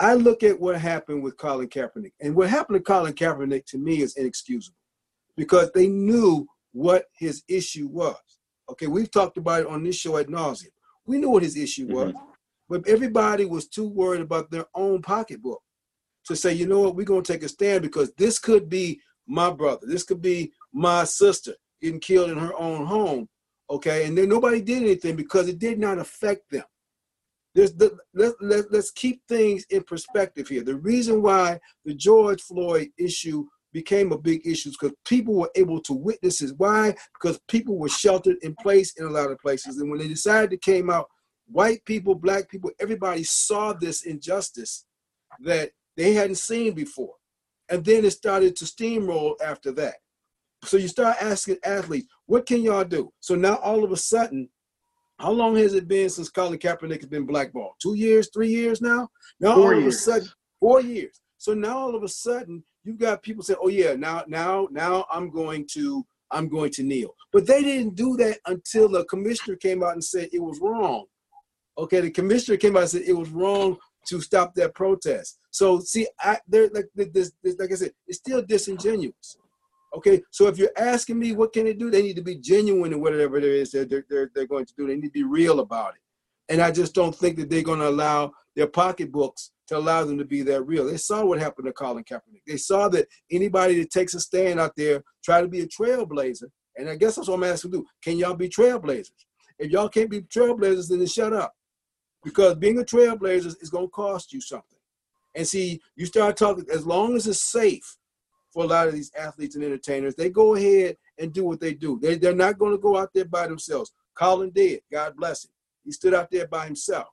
I 0.00 0.14
look 0.14 0.42
at 0.42 0.60
what 0.60 0.80
happened 0.80 1.22
with 1.22 1.36
Colin 1.36 1.68
Kaepernick, 1.68 2.12
and 2.20 2.34
what 2.36 2.50
happened 2.50 2.78
to 2.78 2.82
Colin 2.82 3.14
Kaepernick 3.14 3.64
to 3.66 3.78
me 3.78 4.00
is 4.00 4.16
inexcusable 4.16 4.76
because 5.36 5.70
they 5.72 5.88
knew 5.88 6.46
what 6.72 7.06
his 7.18 7.42
issue 7.48 7.88
was. 7.88 8.16
Okay, 8.70 8.86
we've 8.86 9.10
talked 9.10 9.38
about 9.38 9.62
it 9.62 9.66
on 9.66 9.82
this 9.82 9.96
show 9.96 10.16
at 10.18 10.28
nauseum. 10.28 10.68
We 11.06 11.18
knew 11.18 11.30
what 11.30 11.42
his 11.42 11.56
issue 11.56 11.86
mm-hmm. 11.86 11.94
was, 11.94 12.14
but 12.68 12.86
everybody 12.86 13.44
was 13.44 13.66
too 13.66 13.88
worried 13.88 14.20
about 14.20 14.50
their 14.50 14.66
own 14.74 15.02
pocketbook. 15.02 15.62
to 16.26 16.36
say, 16.36 16.52
you 16.52 16.66
know 16.66 16.80
what, 16.80 16.94
we're 16.94 17.04
going 17.04 17.22
to 17.22 17.32
take 17.32 17.42
a 17.42 17.48
stand 17.48 17.82
because 17.82 18.12
this 18.18 18.38
could 18.38 18.68
be 18.68 19.00
my 19.26 19.50
brother, 19.50 19.86
this 19.86 20.04
could 20.04 20.22
be 20.22 20.52
my 20.72 21.04
sister 21.04 21.54
getting 21.80 22.00
killed 22.00 22.30
in 22.30 22.38
her 22.38 22.54
own 22.56 22.86
home, 22.86 23.28
okay? 23.70 24.06
And 24.06 24.16
then 24.16 24.28
nobody 24.28 24.60
did 24.60 24.82
anything 24.82 25.16
because 25.16 25.48
it 25.48 25.58
did 25.58 25.78
not 25.78 25.98
affect 25.98 26.50
them. 26.50 26.64
There's 27.54 27.72
the, 27.74 27.96
let, 28.14 28.34
let, 28.40 28.70
let's 28.70 28.90
keep 28.90 29.20
things 29.28 29.64
in 29.70 29.82
perspective 29.82 30.48
here. 30.48 30.62
The 30.62 30.76
reason 30.76 31.22
why 31.22 31.58
the 31.84 31.94
George 31.94 32.42
Floyd 32.42 32.88
issue 32.98 33.46
became 33.72 34.12
a 34.12 34.18
big 34.18 34.46
issue 34.46 34.70
is 34.70 34.76
because 34.80 34.96
people 35.04 35.34
were 35.34 35.50
able 35.54 35.80
to 35.82 35.92
witness 35.92 36.40
it. 36.40 36.54
Why? 36.56 36.94
Because 37.14 37.40
people 37.48 37.76
were 37.76 37.88
sheltered 37.88 38.36
in 38.42 38.54
place 38.60 38.94
in 38.96 39.06
a 39.06 39.10
lot 39.10 39.30
of 39.30 39.38
places. 39.38 39.78
And 39.78 39.90
when 39.90 39.98
they 39.98 40.08
decided 40.08 40.50
to 40.50 40.56
came 40.56 40.90
out, 40.90 41.08
white 41.46 41.84
people, 41.84 42.14
black 42.14 42.48
people, 42.48 42.70
everybody 42.80 43.24
saw 43.24 43.72
this 43.72 44.02
injustice 44.02 44.84
that 45.40 45.70
they 45.96 46.14
hadn't 46.14 46.36
seen 46.36 46.74
before. 46.74 47.14
And 47.68 47.84
then 47.84 48.04
it 48.04 48.12
started 48.12 48.56
to 48.56 48.64
steamroll 48.64 49.34
after 49.44 49.72
that. 49.72 49.96
So 50.64 50.76
you 50.76 50.88
start 50.88 51.16
asking 51.20 51.58
athletes, 51.64 52.08
what 52.26 52.46
can 52.46 52.62
y'all 52.62 52.84
do? 52.84 53.12
So 53.20 53.34
now 53.34 53.56
all 53.56 53.84
of 53.84 53.92
a 53.92 53.96
sudden, 53.96 54.48
how 55.18 55.32
long 55.32 55.56
has 55.56 55.74
it 55.74 55.88
been 55.88 56.10
since 56.10 56.28
Colin 56.28 56.58
Kaepernick 56.58 57.00
has 57.00 57.08
been 57.08 57.26
blackballed? 57.26 57.74
Two 57.80 57.94
years, 57.94 58.30
three 58.32 58.48
years 58.48 58.80
now? 58.80 59.08
Now 59.40 59.54
Four 59.54 59.74
all 59.74 59.80
years. 59.80 59.94
of 59.94 59.98
a 59.98 60.02
sudden, 60.02 60.28
four 60.60 60.80
years. 60.80 61.20
So 61.38 61.54
now 61.54 61.78
all 61.78 61.94
of 61.94 62.02
a 62.02 62.08
sudden, 62.08 62.62
you've 62.84 62.98
got 62.98 63.22
people 63.22 63.42
say, 63.42 63.54
"Oh 63.60 63.68
yeah, 63.68 63.94
now, 63.94 64.24
now, 64.26 64.68
now 64.70 65.06
I'm 65.10 65.30
going 65.30 65.66
to, 65.72 66.04
I'm 66.30 66.48
going 66.48 66.70
to 66.72 66.82
kneel." 66.82 67.14
But 67.32 67.46
they 67.46 67.62
didn't 67.62 67.94
do 67.94 68.16
that 68.16 68.38
until 68.46 68.88
the 68.88 69.04
commissioner 69.04 69.56
came 69.56 69.82
out 69.82 69.92
and 69.94 70.04
said 70.04 70.28
it 70.32 70.42
was 70.42 70.60
wrong. 70.60 71.04
Okay, 71.76 72.00
the 72.00 72.10
commissioner 72.10 72.56
came 72.56 72.76
out 72.76 72.82
and 72.82 72.90
said 72.90 73.02
it 73.02 73.12
was 73.12 73.30
wrong 73.30 73.76
to 74.08 74.20
stop 74.20 74.54
that 74.54 74.74
protest. 74.74 75.38
So 75.50 75.80
see, 75.80 76.08
I, 76.20 76.38
they're 76.48 76.68
like 76.72 76.86
this, 76.94 77.32
this, 77.42 77.56
like 77.58 77.72
I 77.72 77.76
said, 77.76 77.92
it's 78.06 78.18
still 78.18 78.42
disingenuous. 78.42 79.36
Okay, 79.96 80.22
so 80.30 80.48
if 80.48 80.58
you're 80.58 80.70
asking 80.76 81.18
me 81.18 81.32
what 81.32 81.52
can 81.52 81.64
they 81.64 81.72
do, 81.72 81.90
they 81.90 82.02
need 82.02 82.16
to 82.16 82.22
be 82.22 82.36
genuine 82.36 82.92
in 82.92 83.00
whatever 83.00 83.38
it 83.38 83.44
is 83.44 83.70
that 83.70 83.88
they're, 83.88 84.04
they're, 84.10 84.30
they're 84.34 84.46
going 84.46 84.66
to 84.66 84.74
do. 84.76 84.86
They 84.86 84.96
need 84.96 85.08
to 85.08 85.10
be 85.10 85.24
real 85.24 85.60
about 85.60 85.94
it. 85.94 86.00
And 86.52 86.60
I 86.60 86.70
just 86.70 86.94
don't 86.94 87.14
think 87.14 87.36
that 87.36 87.50
they're 87.50 87.62
going 87.62 87.80
to 87.80 87.88
allow 87.88 88.32
their 88.54 88.66
pocketbooks 88.66 89.50
to 89.68 89.76
allow 89.76 90.04
them 90.04 90.18
to 90.18 90.24
be 90.24 90.42
that 90.42 90.62
real. 90.62 90.86
They 90.86 90.96
saw 90.96 91.24
what 91.24 91.38
happened 91.38 91.66
to 91.66 91.72
Colin 91.72 92.04
Kaepernick. 92.04 92.42
They 92.46 92.56
saw 92.56 92.88
that 92.88 93.06
anybody 93.30 93.78
that 93.80 93.90
takes 93.90 94.14
a 94.14 94.20
stand 94.20 94.58
out 94.58 94.72
there, 94.76 95.02
try 95.22 95.40
to 95.40 95.48
be 95.48 95.60
a 95.60 95.66
trailblazer, 95.66 96.50
and 96.76 96.88
I 96.88 96.96
guess 96.96 97.16
that's 97.16 97.28
what 97.28 97.34
I'm 97.34 97.44
asking 97.44 97.72
to 97.72 97.78
do. 97.78 97.86
Can 98.02 98.16
y'all 98.16 98.34
be 98.34 98.48
trailblazers? 98.48 99.10
If 99.58 99.70
y'all 99.70 99.88
can't 99.88 100.10
be 100.10 100.22
trailblazers, 100.22 100.88
then 100.88 101.04
shut 101.06 101.32
up. 101.32 101.54
Because 102.24 102.54
being 102.54 102.78
a 102.78 102.84
trailblazer 102.84 103.54
is 103.60 103.70
going 103.70 103.86
to 103.86 103.90
cost 103.90 104.32
you 104.32 104.40
something. 104.40 104.78
And 105.34 105.46
see, 105.46 105.80
you 105.96 106.06
start 106.06 106.36
talking, 106.36 106.64
as 106.72 106.86
long 106.86 107.16
as 107.16 107.26
it's 107.26 107.42
safe 107.42 107.96
for 108.52 108.64
a 108.64 108.66
lot 108.66 108.88
of 108.88 108.94
these 108.94 109.12
athletes 109.18 109.54
and 109.54 109.64
entertainers, 109.64 110.14
they 110.14 110.30
go 110.30 110.54
ahead 110.54 110.96
and 111.18 111.32
do 111.32 111.44
what 111.44 111.60
they 111.60 111.74
do. 111.74 111.98
They, 112.00 112.16
they're 112.16 112.34
not 112.34 112.58
going 112.58 112.72
to 112.72 112.78
go 112.78 112.96
out 112.96 113.10
there 113.14 113.24
by 113.24 113.46
themselves. 113.46 113.92
Colin 114.14 114.50
did, 114.50 114.80
God 114.90 115.16
bless 115.16 115.44
him. 115.44 115.50
He 115.84 115.92
stood 115.92 116.14
out 116.14 116.30
there 116.30 116.46
by 116.46 116.66
himself. 116.66 117.08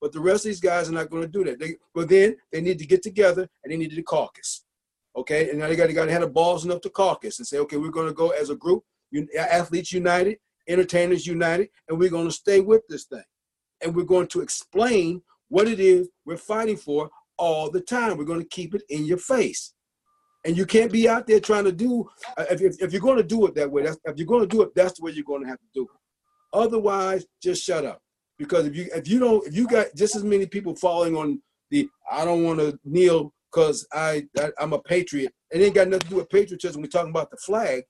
But 0.00 0.12
the 0.12 0.20
rest 0.20 0.44
of 0.44 0.50
these 0.50 0.60
guys 0.60 0.88
are 0.88 0.92
not 0.92 1.10
going 1.10 1.22
to 1.22 1.28
do 1.28 1.44
that. 1.44 1.58
They, 1.58 1.76
but 1.94 2.08
then 2.08 2.36
they 2.52 2.60
need 2.60 2.78
to 2.78 2.86
get 2.86 3.02
together 3.02 3.48
and 3.62 3.72
they 3.72 3.76
need 3.76 3.94
to 3.94 4.02
caucus. 4.02 4.64
Okay, 5.16 5.50
and 5.50 5.58
now 5.58 5.66
they 5.66 5.74
got, 5.74 5.88
they 5.88 5.92
got 5.92 6.04
to 6.04 6.12
have 6.12 6.20
the 6.20 6.28
balls 6.28 6.64
enough 6.64 6.80
to 6.82 6.90
caucus 6.90 7.38
and 7.38 7.46
say, 7.46 7.58
okay, 7.58 7.76
we're 7.76 7.90
going 7.90 8.06
to 8.06 8.14
go 8.14 8.30
as 8.30 8.48
a 8.48 8.54
group, 8.54 8.84
athletes 9.36 9.92
united, 9.92 10.38
entertainers 10.68 11.26
united, 11.26 11.68
and 11.88 11.98
we're 11.98 12.10
going 12.10 12.28
to 12.28 12.32
stay 12.32 12.60
with 12.60 12.82
this 12.88 13.04
thing. 13.04 13.24
And 13.82 13.94
we're 13.94 14.04
going 14.04 14.28
to 14.28 14.40
explain 14.40 15.22
what 15.48 15.66
it 15.66 15.80
is 15.80 16.08
we're 16.24 16.36
fighting 16.36 16.76
for 16.76 17.10
all 17.36 17.70
the 17.70 17.80
time. 17.80 18.16
We're 18.16 18.24
going 18.24 18.40
to 18.40 18.48
keep 18.48 18.74
it 18.74 18.82
in 18.88 19.04
your 19.04 19.18
face. 19.18 19.74
And 20.44 20.56
you 20.56 20.64
can't 20.64 20.90
be 20.90 21.08
out 21.08 21.26
there 21.26 21.40
trying 21.40 21.64
to 21.64 21.72
do, 21.72 22.08
uh, 22.38 22.46
if, 22.50 22.62
if, 22.62 22.82
if 22.82 22.92
you're 22.92 23.02
going 23.02 23.18
to 23.18 23.22
do 23.22 23.46
it 23.46 23.54
that 23.56 23.70
way, 23.70 23.82
that's, 23.82 23.98
if 24.04 24.16
you're 24.16 24.26
going 24.26 24.40
to 24.40 24.46
do 24.46 24.62
it, 24.62 24.74
that's 24.74 24.98
the 24.98 25.04
way 25.04 25.12
you're 25.12 25.24
going 25.24 25.42
to 25.42 25.48
have 25.48 25.58
to 25.58 25.66
do 25.74 25.82
it. 25.82 25.88
Otherwise, 26.52 27.26
just 27.42 27.62
shut 27.62 27.84
up. 27.84 28.00
Because 28.40 28.64
if 28.64 28.74
you 28.74 28.88
if 28.94 29.06
you 29.06 29.18
don't 29.18 29.46
if 29.46 29.54
you 29.54 29.68
got 29.68 29.88
just 29.94 30.16
as 30.16 30.24
many 30.24 30.46
people 30.46 30.74
falling 30.74 31.14
on 31.14 31.42
the 31.70 31.88
I 32.10 32.24
don't 32.24 32.42
want 32.42 32.58
to 32.58 32.78
kneel 32.84 33.34
because 33.52 33.86
I, 33.92 34.26
I 34.38 34.50
I'm 34.58 34.72
a 34.72 34.80
patriot, 34.80 35.34
it 35.50 35.60
ain't 35.60 35.74
got 35.74 35.88
nothing 35.88 36.04
to 36.04 36.08
do 36.08 36.16
with 36.16 36.30
patriotism. 36.30 36.80
We're 36.80 36.88
talking 36.88 37.10
about 37.10 37.30
the 37.30 37.36
flag, 37.36 37.82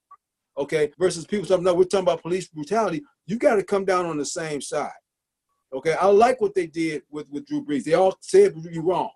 okay? 0.59 0.91
Versus 0.99 1.25
people 1.25 1.47
talking 1.47 1.63
no, 1.63 1.73
we're 1.73 1.85
talking 1.85 2.05
about 2.05 2.23
police 2.23 2.49
brutality. 2.49 3.01
You 3.27 3.37
got 3.37 3.57
to 3.57 3.63
come 3.63 3.85
down 3.85 4.07
on 4.07 4.19
the 4.19 4.27
same 4.27 4.61
side, 4.61 4.91
okay? 5.73 5.93
I 5.93 6.07
like 6.07 6.41
what 6.41 6.57
they 6.57 6.67
did 6.67 7.03
with 7.13 7.31
with 7.31 7.47
Drew 7.47 7.65
Brees. 7.65 7.85
They 7.85 7.95
all 7.95 8.19
said 8.21 8.53
you're 8.73 8.83
wrong, 8.83 9.11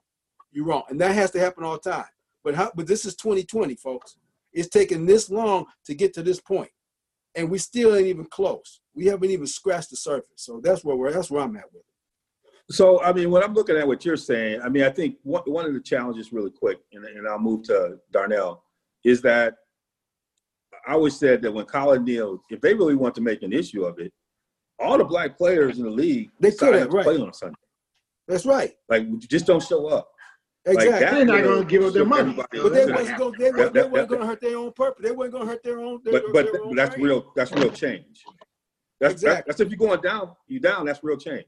you're 0.53 0.67
wrong, 0.67 0.85
and 0.89 1.01
that 1.01 1.17
has 1.17 1.33
to 1.33 1.41
happen 1.41 1.65
all 1.65 1.81
the 1.83 1.91
time. 1.91 2.07
But 2.45 2.55
how? 2.55 2.71
But 2.75 2.87
this 2.87 3.05
is 3.07 3.17
2020, 3.17 3.75
folks. 3.77 4.17
It's 4.53 4.69
taken 4.69 5.07
this 5.07 5.31
long 5.31 5.67
to 5.87 5.95
get 5.95 6.15
to 6.15 6.23
this 6.23 6.41
point, 6.41 6.71
and 7.35 7.51
we 7.51 7.59
still 7.59 7.97
ain't 7.97 8.07
even 8.07 8.27
close. 8.27 8.81
We 8.95 9.07
haven't 9.07 9.31
even 9.31 9.47
scratched 9.47 9.91
the 9.91 9.97
surface. 9.97 10.29
So 10.37 10.61
that's 10.63 10.85
where 10.85 10.95
we're. 10.95 11.13
That's 11.13 11.31
where 11.31 11.43
I'm 11.43 11.57
at 11.57 11.73
with 11.73 11.81
it. 11.81 11.95
So, 12.71 13.03
I 13.03 13.13
mean, 13.13 13.31
when 13.31 13.43
I'm 13.43 13.53
looking 13.53 13.77
at 13.77 13.87
what 13.87 14.05
you're 14.05 14.17
saying, 14.17 14.63
I 14.63 14.69
mean, 14.69 14.85
I 14.85 14.91
think 14.91 15.17
one, 15.23 15.43
one 15.45 15.67
of 15.67 15.75
the 15.75 15.81
challenges, 15.81 16.33
really 16.33 16.51
quick, 16.51 16.79
and, 16.93 17.05
and 17.05 17.29
I'll 17.29 17.39
move 17.39 17.65
to 17.65 17.99
Darnell, 18.11 18.65
is 19.05 19.21
that 19.23 19.57
I 20.87 20.93
always 20.93 21.19
said 21.19 21.43
that 21.43 21.53
when 21.53 21.67
Colin 21.67 22.05
kneeled, 22.05 22.41
if 22.51 22.61
they 22.61 22.73
really 22.73 22.95
want 22.95 23.15
to 23.17 23.21
make 23.21 23.43
an 23.43 23.53
issue 23.53 23.85
of 23.85 23.99
it, 23.99 24.13
all 24.79 24.99
the 24.99 25.05
black 25.05 25.37
players 25.37 25.79
in 25.79 25.85
the 25.85 25.91
league 25.91 26.31
They 26.41 26.53
could 26.53 26.75
have, 26.75 26.93
right. 26.93 27.05
play 27.05 27.19
on 27.19 27.33
Sunday. 27.33 27.55
That's 28.27 28.47
right. 28.47 28.73
Like, 28.89 29.07
just 29.19 29.47
don't 29.47 29.63
show 29.63 29.87
up. 29.89 30.09
Like, 30.67 30.77
Exactly. 30.77 31.01
that 31.01 31.15
They're 31.15 31.25
not 31.27 31.35
would've 31.35 31.51
gonna 31.57 31.65
give 31.67 31.85
up 31.85 31.93
their 31.93 32.05
money. 32.07 32.33
But 32.35 32.51
they 32.51 32.87
wasn't 32.91 33.19
going. 33.19 33.35
They, 33.39 33.51
That- 33.51 33.57
weren't- 33.59 33.75
they 33.75 33.81
that- 33.83 33.91
weren't 33.91 33.95
that- 33.95 34.09
going 34.09 34.21
to 34.23 34.27
hurt 34.27 34.41
their 34.41 34.57
own 34.57 34.73
purpose. 34.73 35.05
They 35.05 35.13
weren't 35.13 35.33
going 35.33 35.45
to 35.45 35.51
hurt 35.51 35.63
their 35.63 35.79
own. 35.81 36.01
Their, 36.03 36.13
but 36.15 36.33
but 36.33 36.53
their 36.53 36.63
own 36.65 36.75
that's 36.75 36.91
brand. 36.95 37.05
real. 37.05 37.33
That's 37.37 37.53
real 37.53 37.71
change. 37.71 38.25
That's 39.01 39.13
Exactly. 39.15 39.45
that's 39.51 39.61
if 39.61 39.69
you're 39.71 39.77
going 39.79 40.01
down, 40.01 40.35
you 40.47 40.61
down. 40.61 40.87
That's 40.87 41.05
real 41.05 41.19
change, 41.19 41.45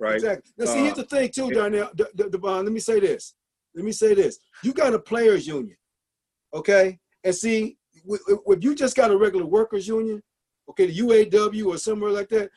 right? 0.00 0.14
Exactly. 0.14 0.50
Now, 0.56 0.64
see, 0.66 0.78
Uh, 0.80 0.82
here's 0.84 0.94
the 0.96 1.04
thing, 1.04 1.30
too, 1.30 1.50
it- 1.50 1.54
Darnell, 1.54 1.90
D- 1.94 2.04
D- 2.14 2.28
Devon. 2.30 2.64
Let 2.64 2.72
me 2.72 2.80
say 2.80 2.98
this. 3.00 3.34
Let 3.74 3.84
me 3.84 3.92
say 3.92 4.14
this. 4.14 4.38
You 4.62 4.72
got 4.72 4.94
a 4.94 4.98
players' 4.98 5.46
union, 5.46 5.76
okay? 6.54 6.98
And 7.24 7.34
see, 7.34 7.76
w- 8.04 8.22
w- 8.26 8.42
if 8.56 8.64
you 8.64 8.74
just 8.74 8.96
got 8.96 9.10
a 9.10 9.16
regular 9.18 9.44
workers' 9.44 9.86
union, 9.86 10.22
okay, 10.70 10.86
the 10.86 10.94
UAW 11.02 11.66
or 11.74 11.76
somewhere 11.76 12.10
like 12.10 12.30
that, 12.30 12.50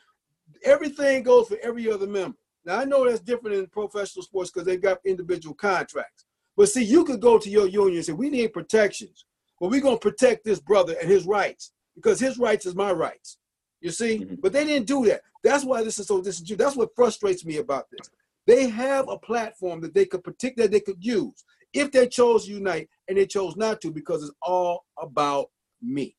everything 0.62 1.22
goes 1.24 1.48
for 1.48 1.58
every 1.62 1.90
other 1.90 2.06
member. 2.06 2.38
Now, 2.64 2.78
I 2.78 2.84
know 2.84 3.08
that's 3.08 3.20
different 3.20 3.56
in 3.56 3.66
professional 3.66 4.22
sports 4.22 4.50
because 4.50 4.66
they've 4.66 4.80
got 4.80 4.98
individual 5.04 5.54
contracts. 5.54 6.24
But 6.56 6.68
see, 6.68 6.84
you 6.84 7.04
could 7.04 7.20
go 7.20 7.38
to 7.38 7.48
your 7.48 7.66
union 7.66 7.96
and 7.96 8.04
say, 8.04 8.12
we 8.12 8.28
need 8.28 8.52
protections, 8.52 9.24
but 9.58 9.70
we're 9.70 9.80
going 9.80 9.96
to 9.96 10.00
protect 10.00 10.44
this 10.44 10.60
brother 10.60 10.94
and 11.00 11.10
his 11.10 11.24
rights 11.24 11.72
because 11.94 12.20
his 12.20 12.38
rights 12.38 12.66
is 12.66 12.74
my 12.74 12.92
rights. 12.92 13.38
You 13.80 13.90
see? 13.90 14.18
Mm-hmm. 14.18 14.34
But 14.42 14.52
they 14.52 14.64
didn't 14.64 14.86
do 14.86 15.06
that. 15.06 15.22
That's 15.42 15.64
why 15.64 15.82
this 15.82 15.98
is 15.98 16.06
so 16.06 16.20
this 16.20 16.40
is 16.40 16.56
that's 16.56 16.76
what 16.76 16.94
frustrates 16.94 17.44
me 17.46 17.56
about 17.56 17.86
this. 17.90 18.10
They 18.46 18.68
have 18.68 19.08
a 19.08 19.16
platform 19.16 19.80
that 19.80 19.94
they 19.94 20.04
could 20.04 20.22
protect 20.22 20.58
that 20.58 20.70
they 20.70 20.80
could 20.80 21.02
use 21.02 21.44
if 21.72 21.90
they 21.92 22.06
chose 22.08 22.46
to 22.46 22.52
unite 22.52 22.88
and 23.08 23.16
they 23.16 23.26
chose 23.26 23.56
not 23.56 23.80
to 23.80 23.90
because 23.90 24.22
it's 24.22 24.34
all 24.42 24.84
about 25.00 25.46
me. 25.80 26.16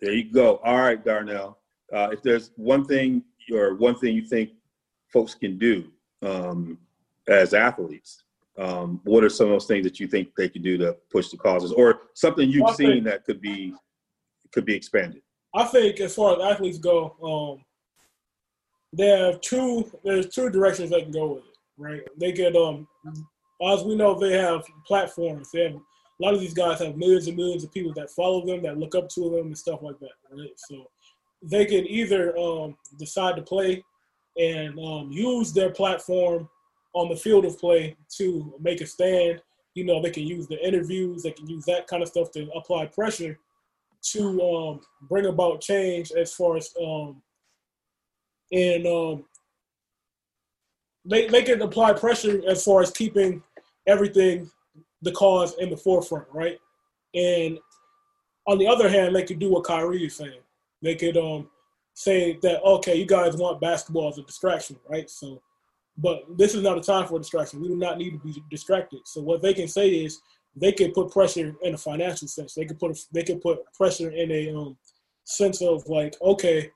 There 0.00 0.12
you 0.12 0.32
go. 0.32 0.60
All 0.64 0.78
right, 0.78 1.02
Darnell. 1.02 1.58
Uh, 1.92 2.08
if 2.12 2.22
there's 2.22 2.52
one 2.56 2.84
thing 2.84 3.22
or 3.52 3.74
one 3.74 3.96
thing 3.98 4.14
you 4.14 4.22
think 4.22 4.50
folks 5.12 5.34
can 5.34 5.58
do 5.58 5.90
um, 6.22 6.78
as 7.28 7.54
athletes, 7.54 8.22
um, 8.58 9.00
what 9.04 9.22
are 9.24 9.28
some 9.28 9.46
of 9.46 9.52
those 9.52 9.66
things 9.66 9.84
that 9.84 10.00
you 10.00 10.06
think 10.06 10.28
they 10.36 10.48
could 10.48 10.62
do 10.62 10.78
to 10.78 10.96
push 11.10 11.28
the 11.28 11.36
causes, 11.36 11.72
or 11.72 12.02
something 12.14 12.48
you've 12.48 12.62
Well, 12.62 12.72
I 12.72 12.76
think- 12.76 12.92
seen 12.92 13.04
that 13.04 13.24
could 13.24 13.40
be 13.40 13.74
could 14.52 14.64
be 14.64 14.74
expanded? 14.74 15.22
I 15.54 15.64
think 15.64 16.00
as 16.00 16.14
far 16.14 16.36
as 16.36 16.52
athletes 16.52 16.78
go, 16.78 17.16
um, 17.22 17.64
there 18.92 19.26
are 19.30 19.38
two 19.38 19.90
there's 20.04 20.28
two 20.28 20.48
directions 20.50 20.90
they 20.90 21.02
can 21.02 21.10
go 21.12 21.34
with 21.34 21.44
it, 21.44 21.56
right? 21.76 22.02
They 22.18 22.32
could 22.32 22.56
um 22.56 22.86
as 23.62 23.82
we 23.84 23.94
know 23.96 24.18
they 24.18 24.32
have 24.32 24.64
platforms. 24.86 25.50
They 25.50 25.64
have 25.64 25.74
a 25.74 25.80
lot 26.18 26.32
of 26.34 26.40
these 26.40 26.54
guys 26.54 26.78
have 26.80 26.96
millions 26.96 27.26
and 27.26 27.36
millions 27.36 27.64
of 27.64 27.72
people 27.72 27.92
that 27.94 28.10
follow 28.10 28.44
them, 28.46 28.62
that 28.62 28.78
look 28.78 28.94
up 28.94 29.08
to 29.10 29.20
them 29.30 29.46
and 29.48 29.58
stuff 29.58 29.82
like 29.82 29.98
that, 29.98 30.12
right? 30.30 30.52
So 30.56 30.88
they 31.42 31.64
can 31.64 31.86
either 31.86 32.36
um, 32.38 32.76
decide 32.98 33.36
to 33.36 33.42
play 33.42 33.84
and 34.38 34.78
um, 34.78 35.10
use 35.10 35.52
their 35.52 35.70
platform 35.70 36.48
on 36.94 37.08
the 37.08 37.16
field 37.16 37.44
of 37.44 37.58
play 37.58 37.96
to 38.16 38.54
make 38.60 38.80
a 38.80 38.86
stand. 38.86 39.40
You 39.74 39.84
know, 39.84 40.00
they 40.00 40.10
can 40.10 40.24
use 40.24 40.46
the 40.48 40.64
interviews, 40.66 41.22
they 41.22 41.32
can 41.32 41.46
use 41.48 41.64
that 41.66 41.86
kind 41.86 42.02
of 42.02 42.08
stuff 42.08 42.30
to 42.32 42.50
apply 42.52 42.86
pressure 42.86 43.38
to 44.12 44.40
um, 44.40 44.80
bring 45.08 45.26
about 45.26 45.60
change 45.60 46.12
as 46.12 46.32
far 46.32 46.56
as 46.56 46.72
um, 46.80 47.22
and 48.52 48.86
um, 48.86 49.24
they 51.04 51.26
they 51.28 51.42
can 51.42 51.62
apply 51.62 51.92
pressure 51.92 52.40
as 52.48 52.64
far 52.64 52.82
as 52.82 52.90
keeping 52.90 53.42
everything 53.86 54.50
the 55.02 55.12
cause 55.12 55.54
in 55.58 55.70
the 55.70 55.76
forefront, 55.76 56.26
right? 56.32 56.58
And 57.14 57.58
on 58.46 58.58
the 58.58 58.66
other 58.66 58.88
hand, 58.88 59.14
they 59.14 59.24
could 59.24 59.38
do 59.38 59.50
what 59.50 59.64
Kyrie 59.64 60.06
is 60.06 60.16
saying. 60.16 60.40
They 60.86 60.94
could 60.94 61.16
um, 61.16 61.50
say 61.94 62.38
that 62.42 62.62
okay, 62.62 62.94
you 62.94 63.06
guys 63.06 63.36
want 63.36 63.60
basketball 63.60 64.08
as 64.08 64.18
a 64.18 64.22
distraction, 64.22 64.76
right? 64.88 65.10
So 65.10 65.42
But 65.98 66.24
this 66.36 66.54
is 66.54 66.62
not 66.62 66.78
a 66.78 66.80
time 66.80 67.06
for 67.08 67.18
distraction. 67.18 67.60
We 67.60 67.68
do 67.68 67.76
not 67.76 67.98
need 67.98 68.12
to 68.12 68.18
be 68.18 68.42
distracted. 68.50 69.00
So 69.04 69.20
what 69.22 69.42
they 69.42 69.54
can 69.54 69.68
say 69.68 69.88
is 69.88 70.20
they 70.54 70.72
can 70.72 70.92
put 70.92 71.10
pressure 71.10 71.54
in 71.62 71.74
a 71.74 71.78
financial 71.78 72.28
sense. 72.28 72.54
They 72.54 72.66
can 72.66 72.76
put 72.76 72.98
they 73.12 73.22
can 73.22 73.40
put 73.40 73.58
pressure 73.74 74.10
in 74.10 74.30
a 74.30 74.54
um, 74.54 74.76
sense 75.24 75.62
of 75.62 75.86
like, 75.88 76.14
okay, 76.20 76.70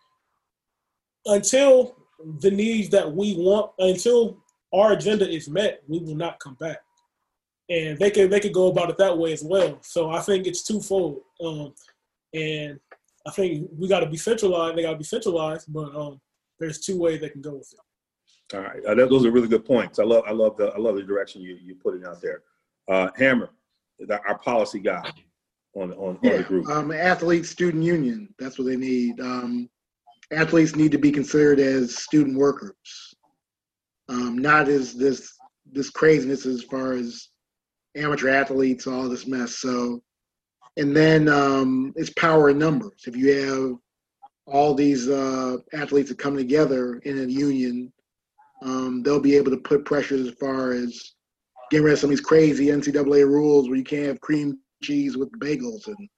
until 1.26 1.96
the 2.40 2.50
needs 2.50 2.88
that 2.90 3.10
we 3.10 3.34
want, 3.36 3.72
until 3.78 4.38
our 4.72 4.92
agenda 4.92 5.28
is 5.28 5.48
met, 5.48 5.82
we 5.88 5.98
will 5.98 6.16
not 6.16 6.40
come 6.40 6.54
back. 6.54 6.78
And 7.68 7.98
they 7.98 8.10
could 8.10 8.30
they 8.30 8.40
could 8.40 8.54
go 8.54 8.68
about 8.68 8.90
it 8.90 8.98
that 8.98 9.16
way 9.16 9.32
as 9.32 9.44
well. 9.44 9.78
So 9.82 10.10
I 10.10 10.20
think 10.20 10.46
it's 10.46 10.62
twofold. 10.62 11.20
Um, 11.44 11.74
and 12.32 12.80
I 13.26 13.30
think 13.30 13.68
we 13.76 13.88
got 13.88 14.00
to 14.00 14.08
be 14.08 14.16
centralized. 14.16 14.76
They 14.76 14.82
got 14.82 14.92
to 14.92 14.98
be 14.98 15.04
centralized, 15.04 15.72
but 15.72 15.94
um, 15.94 16.20
there's 16.58 16.80
two 16.80 16.98
ways 16.98 17.20
they 17.20 17.28
can 17.28 17.42
go 17.42 17.54
with 17.54 17.72
it. 17.72 18.56
All 18.56 18.62
right, 18.62 18.84
uh, 18.84 18.94
that, 18.94 19.10
those 19.10 19.24
are 19.24 19.30
really 19.30 19.48
good 19.48 19.64
points. 19.64 19.98
I 19.98 20.04
love, 20.04 20.24
I 20.26 20.32
love 20.32 20.56
the, 20.56 20.68
I 20.68 20.78
love 20.78 20.96
the 20.96 21.02
direction 21.02 21.40
you 21.40 21.56
you 21.62 21.76
putting 21.76 22.04
out 22.04 22.20
there. 22.20 22.42
Uh, 22.88 23.08
Hammer, 23.16 23.50
the, 23.98 24.20
our 24.26 24.38
policy 24.38 24.80
guy 24.80 25.08
on 25.74 25.92
on, 25.92 26.18
yeah, 26.22 26.32
on 26.32 26.36
the 26.38 26.42
group. 26.44 26.68
Um, 26.68 26.90
athlete 26.90 27.46
student 27.46 27.84
union. 27.84 28.34
That's 28.38 28.58
what 28.58 28.66
they 28.66 28.76
need. 28.76 29.20
Um, 29.20 29.70
athletes 30.32 30.74
need 30.74 30.92
to 30.92 30.98
be 30.98 31.12
considered 31.12 31.60
as 31.60 31.96
student 31.96 32.36
workers, 32.36 33.14
um, 34.08 34.38
not 34.38 34.68
as 34.68 34.94
this 34.94 35.32
this 35.72 35.90
craziness 35.90 36.46
as 36.46 36.64
far 36.64 36.94
as 36.94 37.28
amateur 37.96 38.30
athletes, 38.30 38.86
all 38.86 39.08
this 39.08 39.26
mess. 39.26 39.56
So, 39.56 40.02
and 40.76 40.96
then 40.96 41.28
um, 41.28 41.92
it's 41.96 42.10
power 42.10 42.50
in 42.50 42.58
numbers. 42.58 43.04
If 43.06 43.16
you 43.16 43.32
have 43.34 43.78
all 44.46 44.74
these 44.74 45.08
uh, 45.08 45.58
athletes 45.72 46.08
that 46.08 46.18
come 46.18 46.36
together 46.36 46.96
in 47.04 47.18
a 47.18 47.24
union, 47.24 47.92
um, 48.62 49.02
they'll 49.02 49.20
be 49.20 49.36
able 49.36 49.50
to 49.50 49.58
put 49.58 49.84
pressures 49.84 50.28
as 50.28 50.34
far 50.34 50.72
as 50.72 51.14
getting 51.70 51.84
rid 51.84 51.92
of 51.92 51.98
some 51.98 52.08
of 52.08 52.16
these 52.16 52.20
crazy 52.20 52.66
NCAA 52.66 53.26
rules 53.26 53.68
where 53.68 53.78
you 53.78 53.84
can't 53.84 54.06
have 54.06 54.20
cream 54.20 54.58
cheese 54.82 55.16
with 55.16 55.30
bagels 55.38 55.86
and 55.86 56.08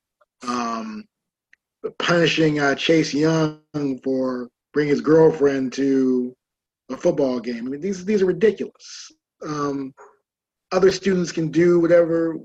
um, 0.49 1.05
punishing 1.99 2.61
uh, 2.61 2.75
Chase 2.75 3.13
Young 3.13 3.61
for 4.03 4.49
bringing 4.73 4.91
his 4.91 5.01
girlfriend 5.01 5.73
to 5.75 6.35
a 6.91 6.97
football 6.97 7.39
game. 7.41 7.67
I 7.67 7.71
mean, 7.71 7.81
these 7.81 8.05
these 8.05 8.23
are 8.23 8.27
ridiculous. 8.27 9.11
Um, 9.47 9.95
other 10.73 10.91
students 10.91 11.33
can 11.33 11.51
do 11.51 11.81
whatever, 11.81 12.37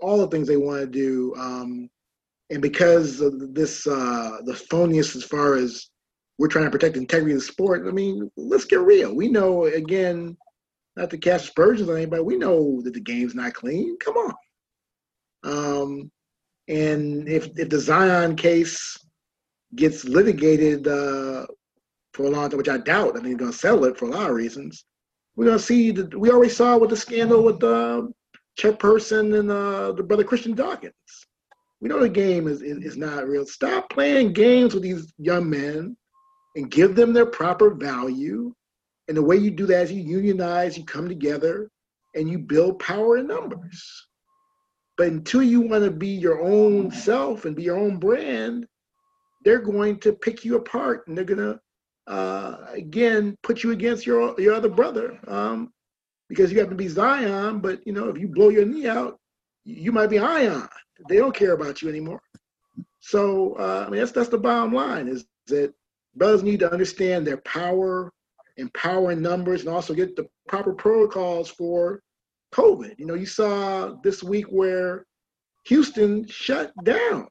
all 0.00 0.18
the 0.18 0.28
things 0.28 0.48
they 0.48 0.56
want 0.56 0.80
to 0.80 0.86
do, 0.86 1.34
um, 1.36 1.88
and 2.50 2.60
because 2.60 3.20
of 3.20 3.54
this, 3.54 3.86
uh, 3.86 4.38
the 4.44 4.52
phoniest 4.52 5.16
as 5.16 5.24
far 5.24 5.54
as 5.54 5.90
we're 6.38 6.48
trying 6.48 6.64
to 6.64 6.70
protect 6.70 6.94
the 6.94 7.00
integrity 7.00 7.34
of 7.34 7.40
the 7.40 7.44
sport. 7.44 7.86
I 7.86 7.90
mean, 7.90 8.30
let's 8.36 8.64
get 8.64 8.80
real. 8.80 9.14
We 9.14 9.28
know 9.28 9.66
again, 9.66 10.36
not 10.96 11.10
to 11.10 11.18
cast 11.18 11.44
aspersions 11.44 11.88
on 11.88 11.96
anybody. 11.96 12.22
We 12.22 12.36
know 12.36 12.80
that 12.82 12.94
the 12.94 13.00
game's 13.00 13.34
not 13.34 13.54
clean. 13.54 13.96
Come 13.98 14.16
on. 14.16 14.34
Um, 15.44 16.10
and 16.68 17.28
if 17.28 17.48
if 17.58 17.68
the 17.68 17.78
Zion 17.78 18.36
case 18.36 18.96
gets 19.76 20.04
litigated 20.04 20.88
uh, 20.88 21.46
for 22.14 22.24
a 22.24 22.30
long 22.30 22.48
time, 22.48 22.58
which 22.58 22.68
I 22.68 22.78
doubt, 22.78 23.10
I 23.10 23.12
think 23.20 23.24
they're 23.24 23.36
going 23.36 23.52
to 23.52 23.58
settle 23.58 23.84
it 23.84 23.98
for 23.98 24.06
a 24.06 24.10
lot 24.10 24.30
of 24.30 24.36
reasons. 24.36 24.84
We're 25.36 25.46
going 25.46 25.58
to 25.58 25.64
see. 25.64 25.90
The, 25.90 26.18
we 26.18 26.30
already 26.30 26.52
saw 26.52 26.76
with 26.76 26.90
the 26.90 26.96
scandal 26.96 27.44
with 27.44 27.62
uh, 27.62 28.02
Chuck 28.60 28.78
Person 28.78 29.32
and 29.32 29.50
uh, 29.50 29.92
the 29.92 30.02
brother 30.02 30.22
Christian 30.22 30.54
Dawkins. 30.54 30.92
We 31.80 31.88
know 31.88 31.98
the 31.98 32.10
game 32.10 32.46
is, 32.46 32.60
is 32.60 32.84
is 32.84 32.96
not 32.98 33.26
real. 33.26 33.46
Stop 33.46 33.88
playing 33.88 34.34
games 34.34 34.74
with 34.74 34.82
these 34.82 35.14
young 35.16 35.48
men 35.48 35.96
and 36.56 36.70
give 36.70 36.94
them 36.94 37.14
their 37.14 37.24
proper 37.24 37.70
value. 37.70 38.54
And 39.08 39.16
the 39.16 39.22
way 39.22 39.36
you 39.36 39.50
do 39.50 39.64
that 39.64 39.84
is 39.84 39.92
you 39.92 40.02
unionize, 40.02 40.76
you 40.76 40.84
come 40.84 41.08
together, 41.08 41.70
and 42.14 42.28
you 42.28 42.38
build 42.38 42.78
power 42.80 43.16
in 43.16 43.28
numbers. 43.28 43.82
But 44.98 45.08
until 45.08 45.42
you 45.42 45.62
want 45.62 45.84
to 45.84 45.90
be 45.90 46.08
your 46.08 46.42
own 46.42 46.90
self 46.90 47.46
and 47.46 47.56
be 47.56 47.62
your 47.62 47.78
own 47.78 47.96
brand, 47.96 48.66
they're 49.42 49.62
going 49.62 50.00
to 50.00 50.12
pick 50.12 50.44
you 50.44 50.56
apart 50.56 51.06
and 51.06 51.16
they're 51.16 51.24
going 51.24 51.38
to, 51.38 51.58
uh, 52.12 52.66
again, 52.74 53.38
put 53.42 53.62
you 53.62 53.70
against 53.70 54.04
your 54.04 54.38
your 54.38 54.52
other 54.52 54.68
brother 54.68 55.18
um, 55.28 55.72
because 56.30 56.52
you 56.52 56.60
have 56.60 56.70
to 56.70 56.76
be 56.76 56.88
Zion. 56.88 57.58
But 57.58 57.86
you 57.86 57.92
know, 57.92 58.08
if 58.08 58.16
you 58.16 58.28
blow 58.28 58.48
your 58.48 58.64
knee 58.64 58.88
out, 58.88 59.18
you 59.64 59.92
might 59.92 60.08
be 60.08 60.18
Ion. 60.18 60.66
They 61.08 61.16
don't 61.16 61.34
care 61.34 61.52
about 61.52 61.82
you 61.82 61.90
anymore. 61.90 62.22
So 63.00 63.54
uh, 63.58 63.84
I 63.86 63.90
mean, 63.90 64.00
that's 64.00 64.12
that's 64.12 64.30
the 64.30 64.38
bottom 64.38 64.72
line: 64.72 65.08
is 65.08 65.26
that 65.48 65.74
brothers 66.14 66.42
need 66.42 66.60
to 66.60 66.72
understand 66.72 67.26
their 67.26 67.38
power 67.38 68.10
and 68.56 68.72
power 68.72 69.10
in 69.10 69.20
numbers, 69.20 69.60
and 69.60 69.68
also 69.68 69.92
get 69.92 70.16
the 70.16 70.26
proper 70.48 70.72
protocols 70.72 71.50
for 71.50 72.00
COVID. 72.54 72.94
You 72.98 73.06
know, 73.06 73.14
you 73.14 73.26
saw 73.26 73.96
this 74.02 74.22
week 74.22 74.46
where 74.46 75.04
Houston 75.64 76.26
shut 76.26 76.72
down. 76.84 77.26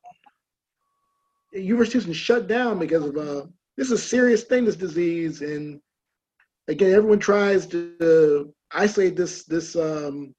University 1.53 1.93
Houston 1.93 2.13
shut 2.13 2.47
down 2.47 2.77
because 2.77 3.05
of 3.05 3.17
uh, 3.17 3.45
this 3.77 3.87
is 3.87 3.91
a 3.93 3.97
serious 3.97 4.43
thing, 4.43 4.65
this 4.65 4.75
disease, 4.75 5.41
and 5.41 5.79
again, 6.67 6.91
everyone 6.91 7.19
tries 7.19 7.65
to 7.67 8.53
isolate 8.71 9.15
this 9.15 9.43
this 9.45 9.75
um, 9.75 10.33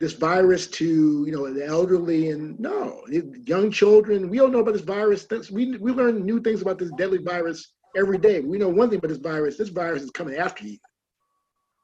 this 0.00 0.12
virus 0.14 0.66
to 0.68 1.24
you 1.26 1.32
know 1.32 1.52
the 1.52 1.66
elderly 1.66 2.30
and 2.30 2.58
no 2.58 3.02
young 3.44 3.70
children. 3.70 4.28
We 4.28 4.38
don't 4.38 4.52
know 4.52 4.60
about 4.60 4.74
this 4.74 4.82
virus. 4.82 5.26
We 5.50 5.76
we 5.78 5.92
learn 5.92 6.24
new 6.24 6.40
things 6.40 6.62
about 6.62 6.78
this 6.78 6.90
deadly 6.96 7.18
virus 7.18 7.74
every 7.96 8.18
day. 8.18 8.40
We 8.40 8.58
know 8.58 8.68
one 8.68 8.88
thing 8.88 8.98
about 8.98 9.08
this 9.08 9.18
virus. 9.18 9.56
This 9.56 9.68
virus 9.68 10.02
is 10.02 10.10
coming 10.10 10.36
after 10.36 10.66
you, 10.66 10.78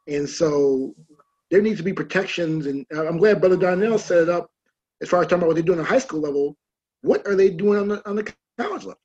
and 0.09 0.29
so 0.29 0.95
there 1.51 1.63
needs 1.63 1.79
to 1.79 1.85
be 1.85 1.93
protections. 1.93 2.67
And 2.67 2.87
I'm 2.93 3.19
glad 3.19 3.41
Brother 3.41 3.57
Darnell 3.57 3.99
set 3.99 4.23
it 4.23 4.29
up 4.29 4.51
as 5.03 5.09
far 5.09 5.21
as 5.21 5.27
talking 5.27 5.39
about 5.39 5.49
what 5.49 5.55
they're 5.55 5.63
doing 5.63 5.81
at 5.81 5.87
high 5.87 5.99
school 5.99 6.21
level. 6.21 6.57
What 7.03 7.27
are 7.27 7.37
they 7.37 7.51
doing 7.51 7.79
on 7.79 7.89
the 7.89 8.09
on 8.09 8.17
the 8.17 8.33
college 8.59 8.85
level? 8.85 9.01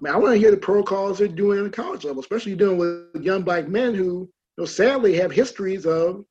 I 0.00 0.04
mean, 0.04 0.14
I 0.14 0.18
want 0.18 0.34
to 0.34 0.38
hear 0.38 0.50
the 0.50 0.58
protocols 0.58 1.18
they're 1.18 1.28
doing 1.28 1.58
on 1.58 1.64
the 1.64 1.70
college 1.70 2.04
level, 2.04 2.20
especially 2.20 2.54
dealing 2.54 2.78
with 2.78 3.24
young 3.24 3.42
black 3.42 3.66
men 3.66 3.94
who, 3.94 4.30
know, 4.58 4.64
sadly 4.64 5.16
have 5.16 5.32
histories 5.32 5.86
of 5.86 6.24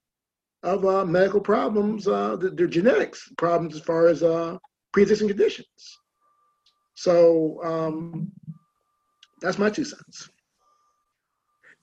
of 0.63 0.83
uh, 0.83 1.05
medical 1.05 1.39
problems, 1.39 2.07
uh, 2.07 2.35
their 2.39 2.65
genetics 2.67 3.31
problems 3.37 3.75
as 3.75 3.81
far 3.81 4.07
as 4.07 4.23
uh, 4.23 4.57
pre-existing 4.93 5.27
conditions. 5.27 5.67
So 6.95 7.59
um, 7.63 8.31
that's 9.41 9.59
my 9.59 9.69
two 9.69 9.85
cents. 9.85 10.29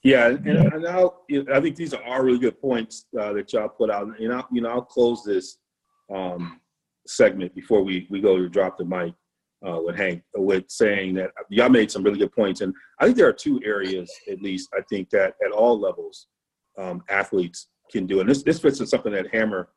Yeah, 0.02 0.26
and, 0.26 0.46
and 0.46 0.86
I'll, 0.88 1.24
I 1.52 1.60
think 1.60 1.76
these 1.76 1.94
are 1.94 2.02
all 2.02 2.22
really 2.22 2.40
good 2.40 2.60
points 2.60 3.06
uh, 3.16 3.32
that 3.34 3.52
y'all 3.52 3.68
put 3.68 3.88
out. 3.88 4.08
And 4.18 4.32
I'll, 4.32 4.48
you 4.50 4.60
know, 4.60 4.70
I'll 4.70 4.82
close 4.82 5.22
this 5.22 5.58
um, 6.12 6.60
segment 7.06 7.54
before 7.54 7.82
we, 7.82 8.08
we 8.10 8.20
go 8.20 8.36
to 8.36 8.48
drop 8.48 8.78
the 8.78 8.84
mic 8.84 9.14
uh, 9.64 9.80
with 9.80 9.94
Hank 9.94 10.24
with 10.34 10.64
saying 10.68 11.14
that 11.14 11.30
y'all 11.50 11.68
made 11.68 11.90
some 11.90 12.02
really 12.02 12.18
good 12.18 12.32
points. 12.32 12.62
And 12.62 12.74
I 12.98 13.04
think 13.04 13.16
there 13.16 13.28
are 13.28 13.32
two 13.32 13.60
areas, 13.64 14.10
at 14.28 14.42
least, 14.42 14.70
I 14.76 14.80
think 14.90 15.08
that 15.10 15.34
at 15.46 15.52
all 15.52 15.78
levels, 15.78 16.26
um, 16.78 17.02
athletes 17.08 17.68
can 17.90 18.06
do. 18.06 18.20
And 18.20 18.28
this, 18.28 18.42
this 18.42 18.60
fits 18.60 18.80
in 18.80 18.86
something 18.86 19.12
that 19.12 19.32
Hammer, 19.32 19.68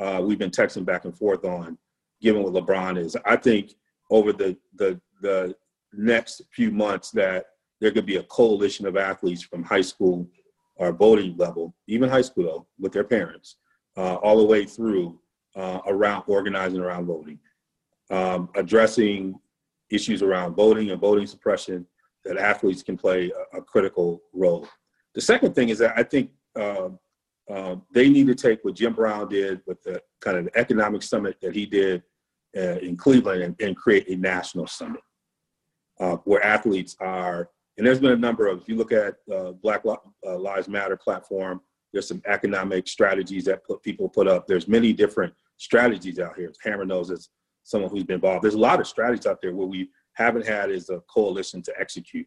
uh, 0.00 0.22
we've 0.24 0.38
been 0.38 0.50
texting 0.50 0.84
back 0.84 1.04
and 1.04 1.16
forth 1.16 1.44
on, 1.44 1.78
given 2.20 2.42
what 2.42 2.52
LeBron 2.52 2.98
is. 2.98 3.16
I 3.24 3.36
think 3.36 3.74
over 4.10 4.32
the, 4.32 4.56
the, 4.76 5.00
the 5.20 5.54
next 5.92 6.42
few 6.52 6.70
months 6.70 7.10
that 7.12 7.46
there 7.80 7.90
could 7.90 8.06
be 8.06 8.16
a 8.16 8.22
coalition 8.24 8.86
of 8.86 8.96
athletes 8.96 9.42
from 9.42 9.62
high 9.62 9.80
school 9.80 10.28
or 10.76 10.92
voting 10.92 11.36
level, 11.36 11.74
even 11.86 12.08
high 12.08 12.22
school 12.22 12.68
with 12.78 12.92
their 12.92 13.04
parents, 13.04 13.56
uh, 13.96 14.14
all 14.16 14.38
the 14.38 14.44
way 14.44 14.64
through 14.64 15.18
uh, 15.56 15.80
around 15.86 16.24
organizing 16.26 16.80
around 16.80 17.06
voting, 17.06 17.38
um, 18.10 18.48
addressing 18.56 19.38
issues 19.90 20.22
around 20.22 20.54
voting 20.54 20.90
and 20.90 21.00
voting 21.00 21.26
suppression 21.26 21.86
that 22.24 22.36
athletes 22.36 22.82
can 22.82 22.96
play 22.96 23.30
a, 23.52 23.58
a 23.58 23.62
critical 23.62 24.22
role. 24.32 24.66
The 25.14 25.20
second 25.20 25.54
thing 25.54 25.68
is 25.68 25.78
that 25.78 25.94
I 25.96 26.02
think 26.02 26.30
uh, 26.58 26.88
uh, 27.50 27.76
they 27.92 28.08
need 28.08 28.26
to 28.26 28.34
take 28.34 28.64
what 28.64 28.74
Jim 28.74 28.94
Brown 28.94 29.28
did 29.28 29.60
with 29.66 29.82
the 29.82 30.00
kind 30.20 30.38
of 30.38 30.48
economic 30.54 31.02
summit 31.02 31.36
that 31.42 31.54
he 31.54 31.66
did 31.66 32.02
uh, 32.56 32.78
in 32.78 32.96
Cleveland 32.96 33.42
and, 33.42 33.60
and, 33.60 33.76
create 33.76 34.08
a 34.08 34.16
national 34.16 34.66
summit 34.66 35.02
uh, 36.00 36.16
where 36.24 36.42
athletes 36.42 36.96
are 37.00 37.50
and 37.76 37.86
there's 37.86 38.00
been 38.00 38.12
a 38.12 38.16
number 38.16 38.46
of, 38.46 38.60
if 38.62 38.68
you 38.68 38.76
look 38.76 38.92
at 38.92 39.16
uh, 39.32 39.52
Black 39.52 39.82
uh, 39.84 40.38
Lives 40.38 40.68
Matter 40.68 40.96
platform, 40.96 41.60
there's 41.92 42.08
some 42.08 42.22
economic 42.26 42.88
strategies 42.88 43.44
that 43.44 43.64
put 43.64 43.82
people 43.82 44.08
put 44.08 44.28
up. 44.28 44.46
There's 44.46 44.68
many 44.68 44.92
different 44.92 45.32
strategies 45.56 46.18
out 46.18 46.36
here. 46.36 46.52
Hammer 46.62 46.84
knows 46.84 47.10
as 47.10 47.28
someone 47.62 47.90
who's 47.90 48.04
been 48.04 48.16
involved. 48.16 48.42
There's 48.44 48.54
a 48.54 48.58
lot 48.58 48.80
of 48.80 48.86
strategies 48.86 49.26
out 49.26 49.40
there. 49.40 49.54
What 49.54 49.68
we 49.68 49.90
haven't 50.14 50.46
had 50.46 50.70
is 50.70 50.90
a 50.90 51.00
coalition 51.12 51.62
to 51.62 51.72
execute 51.78 52.26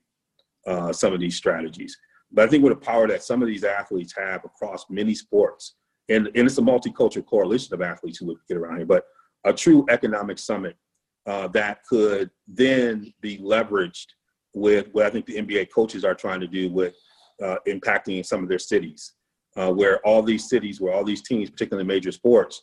uh, 0.65 0.91
some 0.91 1.13
of 1.13 1.19
these 1.19 1.35
strategies. 1.35 1.97
But 2.38 2.47
I 2.47 2.52
think 2.52 2.63
with 2.63 2.80
the 2.80 2.86
power 2.86 3.08
that 3.08 3.23
some 3.23 3.41
of 3.41 3.47
these 3.47 3.63
athletes 3.63 4.13
have 4.15 4.45
across 4.45 4.86
many 4.91 5.15
sports, 5.15 5.73
and, 6.08 6.28
and 6.28 6.45
it's 6.45 6.60
a 6.60 6.62
multicultural 6.62 7.26
coalition 7.26 7.73
of 7.73 7.82
athletes 7.82 8.19
who 8.19 8.28
would 8.28 8.38
get 8.47 8.58
around 8.58 8.78
here, 8.78 8.86
but 8.86 9.06
a 9.43 9.52
true 9.52 9.88
economic 9.89 10.38
summit 10.38 10.76
uh, 11.26 11.47
that 11.47 11.80
could 11.89 12.30
then 12.47 13.12
be 13.21 13.39
leveraged 13.39 14.06
with 14.54 14.88
what 14.91 15.08
I 15.08 15.10
think 15.10 15.26
the 15.26 15.38
NBA 15.38 15.71
coaches 15.73 16.06
are 16.06 16.13
trying 16.13 16.39
to 16.41 16.47
do 16.47 16.69
with 16.71 16.93
uh, 17.43 17.56
impacting 17.67 18.23
some 18.23 18.43
of 18.43 18.50
their 18.50 18.60
cities 18.60 19.13
uh, 19.56 19.71
where 19.71 20.00
all 20.06 20.21
these 20.21 20.47
cities, 20.47 20.80
where 20.80 20.93
all 20.93 21.04
these 21.04 21.23
teams, 21.23 21.50
particularly 21.50 21.88
major 21.88 22.12
sports, 22.12 22.62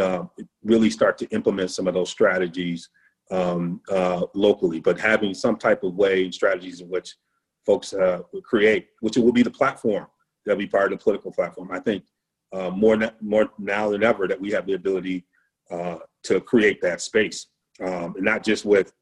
uh, 0.00 0.24
really 0.64 0.90
start 0.90 1.16
to 1.18 1.28
implement 1.28 1.70
some 1.70 1.86
of 1.86 1.94
those 1.94 2.10
strategies 2.10 2.88
um, 3.30 3.82
uh, 3.88 4.26
locally, 4.34 4.80
but 4.80 4.98
having 4.98 5.32
some 5.32 5.56
type 5.56 5.84
of 5.84 5.94
way 5.94 6.24
and 6.24 6.34
strategies 6.34 6.80
in 6.80 6.88
which 6.88 7.14
folks 7.64 7.92
uh, 7.92 8.22
create, 8.42 8.88
which 9.00 9.16
will 9.16 9.32
be 9.32 9.42
the 9.42 9.50
platform 9.50 10.06
that'll 10.44 10.58
be 10.58 10.66
part 10.66 10.92
of 10.92 10.98
the 10.98 11.02
political 11.02 11.32
platform. 11.32 11.70
I 11.72 11.78
think 11.78 12.04
uh, 12.52 12.70
more, 12.70 12.98
more 13.20 13.50
now 13.58 13.90
than 13.90 14.02
ever 14.02 14.26
that 14.28 14.40
we 14.40 14.50
have 14.50 14.66
the 14.66 14.74
ability 14.74 15.24
uh, 15.70 15.98
to 16.24 16.40
create 16.40 16.80
that 16.82 17.00
space, 17.00 17.46
um, 17.80 18.14
and 18.16 18.24
not 18.24 18.42
just 18.42 18.64
with 18.64 18.92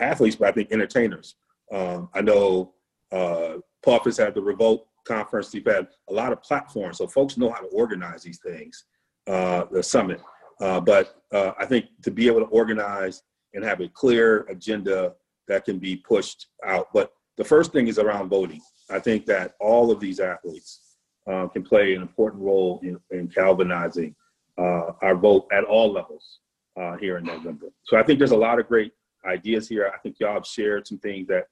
athletes, 0.00 0.36
but 0.36 0.48
I 0.48 0.52
think 0.52 0.72
entertainers. 0.72 1.36
Um, 1.72 2.08
I 2.14 2.20
know 2.20 2.74
uh, 3.10 3.54
has 3.84 4.16
had 4.16 4.34
the 4.34 4.42
Revolt 4.42 4.86
conference. 5.04 5.52
We've 5.52 5.66
had 5.66 5.88
a 6.08 6.12
lot 6.12 6.32
of 6.32 6.42
platforms, 6.42 6.98
so 6.98 7.06
folks 7.06 7.36
know 7.36 7.50
how 7.50 7.60
to 7.60 7.68
organize 7.68 8.22
these 8.22 8.38
things. 8.38 8.84
Uh, 9.26 9.64
the 9.70 9.82
summit, 9.82 10.20
uh, 10.60 10.80
but 10.80 11.22
uh, 11.32 11.52
I 11.56 11.64
think 11.64 11.86
to 12.02 12.10
be 12.10 12.26
able 12.26 12.40
to 12.40 12.46
organize 12.46 13.22
and 13.54 13.64
have 13.64 13.80
a 13.80 13.86
clear 13.88 14.40
agenda 14.48 15.14
that 15.46 15.64
can 15.64 15.78
be 15.78 15.96
pushed 15.96 16.48
out. 16.66 16.88
But 16.92 17.12
the 17.36 17.44
first 17.44 17.72
thing 17.72 17.88
is 17.88 17.98
around 17.98 18.28
voting. 18.28 18.60
I 18.90 18.98
think 18.98 19.26
that 19.26 19.54
all 19.60 19.90
of 19.90 20.00
these 20.00 20.20
athletes 20.20 20.96
uh, 21.30 21.46
can 21.48 21.62
play 21.62 21.94
an 21.94 22.02
important 22.02 22.42
role 22.42 22.80
in, 22.82 22.98
in 23.10 23.26
galvanizing 23.28 24.14
uh, 24.58 24.92
our 25.00 25.14
vote 25.14 25.46
at 25.52 25.64
all 25.64 25.92
levels 25.92 26.40
uh, 26.78 26.96
here 26.96 27.18
in 27.18 27.24
November. 27.24 27.68
So 27.84 27.96
I 27.96 28.02
think 28.02 28.18
there's 28.18 28.32
a 28.32 28.36
lot 28.36 28.58
of 28.58 28.68
great 28.68 28.92
ideas 29.26 29.68
here. 29.68 29.90
I 29.94 29.98
think 29.98 30.16
y'all 30.18 30.34
have 30.34 30.46
shared 30.46 30.86
some 30.86 30.98
things 30.98 31.28
that, 31.28 31.46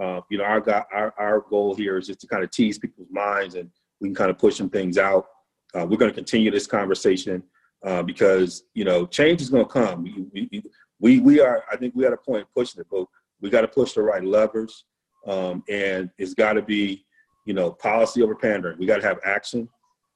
uh, 0.00 0.20
you 0.30 0.38
know, 0.38 0.44
our, 0.44 0.62
our, 0.92 1.14
our 1.18 1.40
goal 1.40 1.74
here 1.74 1.98
is 1.98 2.06
just 2.06 2.20
to 2.20 2.26
kind 2.26 2.44
of 2.44 2.50
tease 2.50 2.78
people's 2.78 3.10
minds 3.10 3.54
and 3.56 3.70
we 4.00 4.08
can 4.08 4.14
kind 4.14 4.30
of 4.30 4.38
push 4.38 4.56
some 4.56 4.70
things 4.70 4.98
out. 4.98 5.26
Uh, 5.74 5.84
we're 5.84 5.96
going 5.96 6.10
to 6.10 6.14
continue 6.14 6.50
this 6.50 6.66
conversation 6.66 7.42
uh, 7.84 8.02
because, 8.02 8.64
you 8.74 8.84
know, 8.84 9.06
change 9.06 9.40
is 9.40 9.50
going 9.50 9.64
to 9.64 9.70
come. 9.70 10.02
We, 10.32 10.62
we, 11.00 11.20
we, 11.20 11.40
are, 11.40 11.64
I 11.70 11.76
think 11.76 11.94
we 11.94 12.06
at 12.06 12.12
a 12.12 12.16
point 12.16 12.46
pushing 12.54 12.80
it, 12.80 12.86
but 12.90 13.06
we 13.40 13.50
got 13.50 13.62
to 13.62 13.68
push 13.68 13.92
the 13.92 14.02
right 14.02 14.24
levers. 14.24 14.84
Um, 15.26 15.62
and 15.68 16.10
it's 16.18 16.34
got 16.34 16.54
to 16.54 16.62
be, 16.62 17.04
you 17.44 17.54
know, 17.54 17.72
policy 17.72 18.22
over 18.22 18.34
pandering. 18.34 18.78
We 18.78 18.86
got 18.86 19.00
to 19.00 19.06
have 19.06 19.18
action 19.24 19.68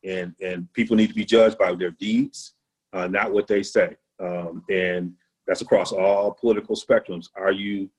and, 0.04 0.34
and 0.40 0.72
people 0.72 0.96
need 0.96 1.08
to 1.08 1.14
be 1.14 1.24
judged 1.24 1.58
by 1.58 1.74
their 1.74 1.90
deeds, 1.90 2.54
uh, 2.92 3.06
not 3.06 3.32
what 3.32 3.46
they 3.46 3.62
say. 3.62 3.96
Um, 4.20 4.64
and 4.70 5.12
that's 5.46 5.62
across 5.62 5.92
all 5.92 6.32
political 6.32 6.76
spectrums. 6.76 7.28
Are 7.36 7.52
you, 7.52 7.90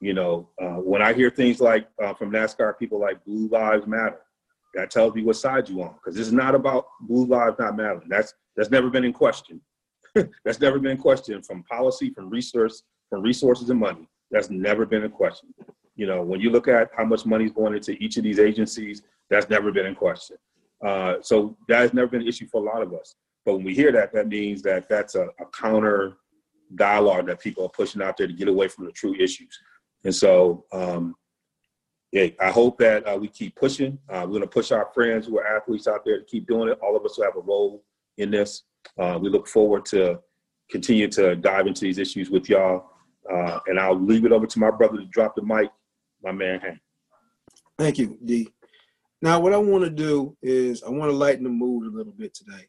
you 0.00 0.14
know, 0.14 0.48
uh, 0.60 0.76
when 0.76 1.02
I 1.02 1.12
hear 1.12 1.30
things 1.30 1.60
like 1.60 1.88
uh, 2.02 2.14
from 2.14 2.30
NASCAR, 2.30 2.78
people 2.78 3.00
like 3.00 3.24
Blue 3.24 3.48
Lives 3.48 3.86
Matter, 3.86 4.20
that 4.74 4.90
tells 4.90 5.14
me 5.14 5.22
what 5.22 5.36
side 5.36 5.68
you 5.68 5.82
on 5.82 5.94
because 5.94 6.18
is 6.18 6.32
not 6.32 6.54
about 6.54 6.86
Blue 7.00 7.26
Lives 7.26 7.56
Not 7.58 7.76
Mattering. 7.76 8.08
That's 8.08 8.34
that's 8.56 8.70
never 8.70 8.90
been 8.90 9.04
in 9.04 9.12
question. 9.12 9.60
that's 10.44 10.60
never 10.60 10.78
been 10.78 10.92
in 10.92 10.98
question 10.98 11.42
from 11.42 11.62
policy, 11.64 12.10
from 12.10 12.28
resource, 12.28 12.82
from 13.08 13.22
resources 13.22 13.70
and 13.70 13.80
money. 13.80 14.08
That's 14.30 14.50
never 14.50 14.84
been 14.84 15.02
in 15.02 15.10
question. 15.10 15.54
You 15.96 16.06
know, 16.06 16.22
when 16.22 16.40
you 16.40 16.50
look 16.50 16.68
at 16.68 16.90
how 16.96 17.04
much 17.04 17.26
money 17.26 17.46
is 17.46 17.52
going 17.52 17.74
into 17.74 17.92
each 17.92 18.16
of 18.16 18.22
these 18.22 18.38
agencies, 18.38 19.02
that's 19.30 19.48
never 19.48 19.72
been 19.72 19.86
in 19.86 19.94
question. 19.94 20.36
Uh, 20.84 21.14
so 21.22 21.56
that 21.68 21.80
has 21.80 21.94
never 21.94 22.06
been 22.06 22.20
an 22.20 22.28
issue 22.28 22.46
for 22.46 22.60
a 22.60 22.64
lot 22.64 22.82
of 22.82 22.92
us. 22.92 23.14
But 23.44 23.56
when 23.56 23.64
we 23.64 23.74
hear 23.74 23.92
that, 23.92 24.12
that 24.12 24.28
means 24.28 24.62
that 24.62 24.88
that's 24.88 25.14
a, 25.14 25.28
a 25.40 25.46
counter 25.58 26.18
dialogue 26.74 27.26
that 27.26 27.40
people 27.40 27.64
are 27.64 27.70
pushing 27.70 28.02
out 28.02 28.16
there 28.16 28.26
to 28.26 28.32
get 28.32 28.48
away 28.48 28.68
from 28.68 28.84
the 28.84 28.92
true 28.92 29.14
issues. 29.14 29.58
And 30.04 30.14
so, 30.14 30.64
um, 30.72 31.14
yeah, 32.12 32.28
I 32.40 32.50
hope 32.50 32.78
that 32.78 33.06
uh, 33.06 33.16
we 33.16 33.28
keep 33.28 33.56
pushing. 33.56 33.98
Uh, 34.08 34.22
we're 34.22 34.38
going 34.38 34.42
to 34.42 34.48
push 34.48 34.70
our 34.70 34.88
friends 34.94 35.26
who 35.26 35.38
are 35.38 35.56
athletes 35.56 35.88
out 35.88 36.04
there 36.04 36.18
to 36.18 36.24
keep 36.24 36.46
doing 36.46 36.68
it. 36.68 36.78
All 36.80 36.96
of 36.96 37.04
us 37.04 37.16
who 37.16 37.22
have 37.22 37.36
a 37.36 37.40
role 37.40 37.84
in 38.18 38.30
this. 38.30 38.62
Uh, 38.98 39.18
we 39.20 39.28
look 39.28 39.48
forward 39.48 39.84
to 39.86 40.20
continue 40.70 41.08
to 41.08 41.36
dive 41.36 41.66
into 41.66 41.82
these 41.82 41.98
issues 41.98 42.30
with 42.30 42.48
y'all. 42.48 42.90
Uh, 43.32 43.58
and 43.66 43.78
I'll 43.78 43.98
leave 43.98 44.24
it 44.24 44.32
over 44.32 44.46
to 44.46 44.58
my 44.58 44.70
brother 44.70 44.98
to 44.98 45.04
drop 45.06 45.34
the 45.34 45.42
mic, 45.42 45.70
my 46.22 46.32
man 46.32 46.60
Hank. 46.60 46.78
Thank 47.78 47.98
you, 47.98 48.18
D. 48.24 48.48
Now, 49.22 49.40
what 49.40 49.52
I 49.52 49.58
want 49.58 49.84
to 49.84 49.90
do 49.90 50.36
is 50.42 50.82
I 50.82 50.90
want 50.90 51.10
to 51.10 51.16
lighten 51.16 51.44
the 51.44 51.50
mood 51.50 51.86
a 51.86 51.96
little 51.96 52.12
bit 52.12 52.34
today. 52.34 52.68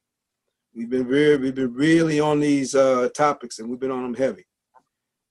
We've 0.75 0.89
been 0.89 1.07
very, 1.07 1.37
we've 1.37 1.55
been 1.55 1.73
really 1.73 2.19
on 2.19 2.39
these 2.39 2.75
uh, 2.75 3.09
topics, 3.15 3.59
and 3.59 3.69
we've 3.69 3.79
been 3.79 3.91
on 3.91 4.03
them 4.03 4.13
heavy. 4.13 4.45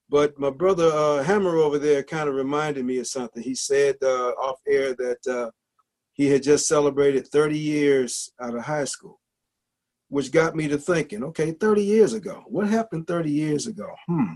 But 0.09 0.37
my 0.39 0.49
brother 0.49 0.85
uh, 0.85 1.23
Hammer 1.23 1.57
over 1.57 1.79
there 1.79 2.03
kind 2.03 2.29
of 2.29 2.35
reminded 2.35 2.85
me 2.85 2.99
of 2.99 3.07
something. 3.07 3.43
He 3.43 3.55
said 3.55 3.95
uh, 4.01 4.29
off 4.31 4.59
air 4.67 4.95
that 4.95 5.27
uh, 5.27 5.51
he 6.13 6.27
had 6.27 6.43
just 6.43 6.67
celebrated 6.67 7.27
30 7.27 7.57
years 7.57 8.31
out 8.41 8.55
of 8.55 8.63
high 8.63 8.85
school 8.85 9.19
which 10.09 10.31
got 10.31 10.55
me 10.55 10.67
to 10.67 10.77
thinking, 10.77 11.23
okay, 11.23 11.51
30 11.51 11.83
years 11.83 12.13
ago, 12.13 12.43
what 12.47 12.67
happened 12.67 13.07
30 13.07 13.29
years 13.29 13.67
ago? 13.67 13.89
Hmm. 14.07 14.33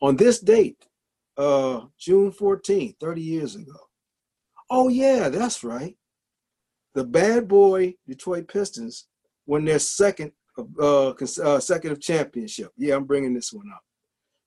On 0.00 0.16
this 0.16 0.40
date, 0.40 0.84
uh, 1.36 1.80
June 1.98 2.32
14th, 2.32 2.96
30 3.00 3.20
years 3.20 3.54
ago. 3.56 3.72
Oh, 4.70 4.88
yeah, 4.88 5.28
that's 5.28 5.62
right. 5.64 5.96
The 6.94 7.04
bad 7.04 7.48
boy 7.48 7.94
Detroit 8.06 8.48
Pistons 8.48 9.06
won 9.46 9.64
their 9.64 9.78
second 9.78 10.32
uh, 10.78 11.08
uh, 11.10 11.58
second 11.60 11.92
of 11.92 12.00
championship. 12.00 12.70
Yeah, 12.76 12.96
I'm 12.96 13.04
bringing 13.04 13.32
this 13.32 13.52
one 13.54 13.66
up 13.74 13.80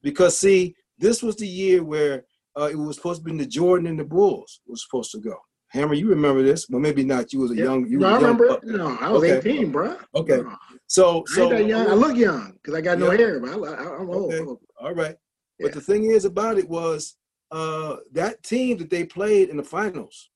because 0.04 0.38
see, 0.38 0.76
this 1.00 1.24
was 1.24 1.36
the 1.36 1.48
year 1.48 1.84
where 1.84 2.26
uh, 2.56 2.70
it 2.72 2.76
was 2.76 2.98
supposed 2.98 3.26
to 3.26 3.32
be 3.32 3.36
the 3.36 3.46
Jordan 3.48 3.88
and 3.88 4.00
the 4.00 4.04
Bulls 4.04 4.62
was 4.68 4.84
supposed 4.84 5.12
to 5.14 5.20
go. 5.20 5.36
Hammer, 5.70 5.96
you 5.96 6.08
remember 6.08 6.44
this? 6.44 6.70
Well, 6.70 6.80
maybe 6.80 7.04
not. 7.04 7.34
You 7.34 7.40
was 7.40 7.52
a 7.52 7.56
Yeah. 7.56 7.64
young. 7.64 7.88
You 7.88 7.98
no, 8.00 8.08
I 8.10 8.16
remember. 8.18 8.46
it. 8.46 8.64
No, 8.66 8.96
I 9.02 9.10
was 9.10 9.24
Okay. 9.24 9.50
18, 9.50 9.72
bro. 9.72 9.98
Okay. 10.14 10.38
No, 10.44 10.56
So, 10.86 11.24
I 11.28 11.34
so 11.34 11.50
that 11.50 11.66
young. 11.66 11.88
I 11.88 11.94
look 11.96 12.16
young 12.16 12.54
because 12.54 12.76
I 12.76 12.82
got 12.82 13.00
no 13.00 13.12
Yeah. 13.12 13.18
hair, 13.18 13.40
but 13.40 13.50
I, 13.50 13.56
I, 13.56 13.98
I'm 14.00 14.10
old. 14.12 14.32
Okay. 14.34 14.46
All 14.80 14.94
right. 14.94 15.16
But 15.60 15.74
the 15.74 15.82
thing 15.82 16.06
is 16.06 16.26
about 16.26 16.58
it 16.58 16.70
was 16.70 17.16
uh, 17.52 17.98
that 18.12 18.44
team 18.44 18.78
that 18.78 18.90
they 18.90 19.06
played 19.06 19.50
in 19.50 19.58
the 19.58 19.64
finals 19.64 20.30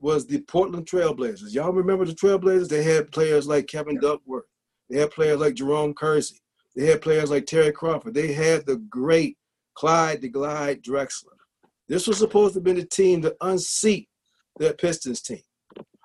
was 0.00 0.26
the 0.26 0.40
Portland 0.42 0.86
Trailblazers. 0.86 1.54
Y'all 1.54 1.72
remember 1.72 2.04
the 2.04 2.12
Trailblazers? 2.12 2.68
They 2.68 2.84
had 2.84 3.10
players 3.10 3.46
like 3.46 3.66
Kevin 3.66 3.98
Duckworth. 3.98 4.44
They 4.90 4.98
had 4.98 5.10
players 5.10 5.40
like 5.40 5.54
Jerome 5.54 5.94
Kersey. 5.94 6.40
They 6.76 6.86
had 6.86 7.02
players 7.02 7.30
like 7.30 7.46
Terry 7.46 7.72
Crawford. 7.72 8.14
They 8.14 8.32
had 8.32 8.64
the 8.66 8.76
great 8.76 9.36
Clyde 9.74 10.20
the 10.20 10.28
Glide 10.28 10.82
Drexler. 10.82 11.36
This 11.88 12.06
was 12.06 12.18
supposed 12.18 12.54
to 12.54 12.60
be 12.60 12.72
the 12.72 12.84
team 12.84 13.22
to 13.22 13.34
unseat 13.40 14.08
that 14.58 14.78
Pistons 14.78 15.22
team. 15.22 15.40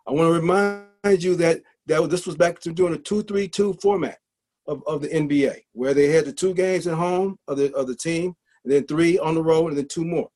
I 0.08 0.12
want 0.12 0.28
to 0.30 0.39
remind 0.39 1.23
you 1.23 1.36
that, 1.38 1.62
that 1.88 2.10
this 2.10 2.26
was 2.26 2.36
back 2.36 2.60
to 2.60 2.71
doing 2.71 2.93
a 2.93 2.97
2-3-2 2.97 3.82
format 3.82 4.19
of, 4.67 4.84
of 4.88 5.02
the 5.02 5.10
NBA, 5.10 5.62
where 5.73 5.93
they 5.93 6.08
had 6.08 6.26
the 6.26 6.34
two 6.34 6.54
games 6.54 6.88
at 6.88 6.93
home 6.93 7.38
of 7.47 7.58
the 7.58 7.73
of 7.73 7.88
the 7.88 7.95
team, 7.95 8.36
and 8.63 8.73
then 8.73 8.86
three 8.86 9.17
on 9.19 9.36
the 9.36 9.43
road, 9.43 9.69
and 9.69 9.78
then 9.78 9.88
two 9.88 10.06
more. 10.06 10.30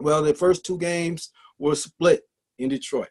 Well, 0.00 0.22
the 0.22 0.34
first 0.34 0.64
two 0.64 0.78
games 0.78 1.30
were 1.58 1.74
split 1.74 2.22
in 2.58 2.68
Detroit. 2.68 3.08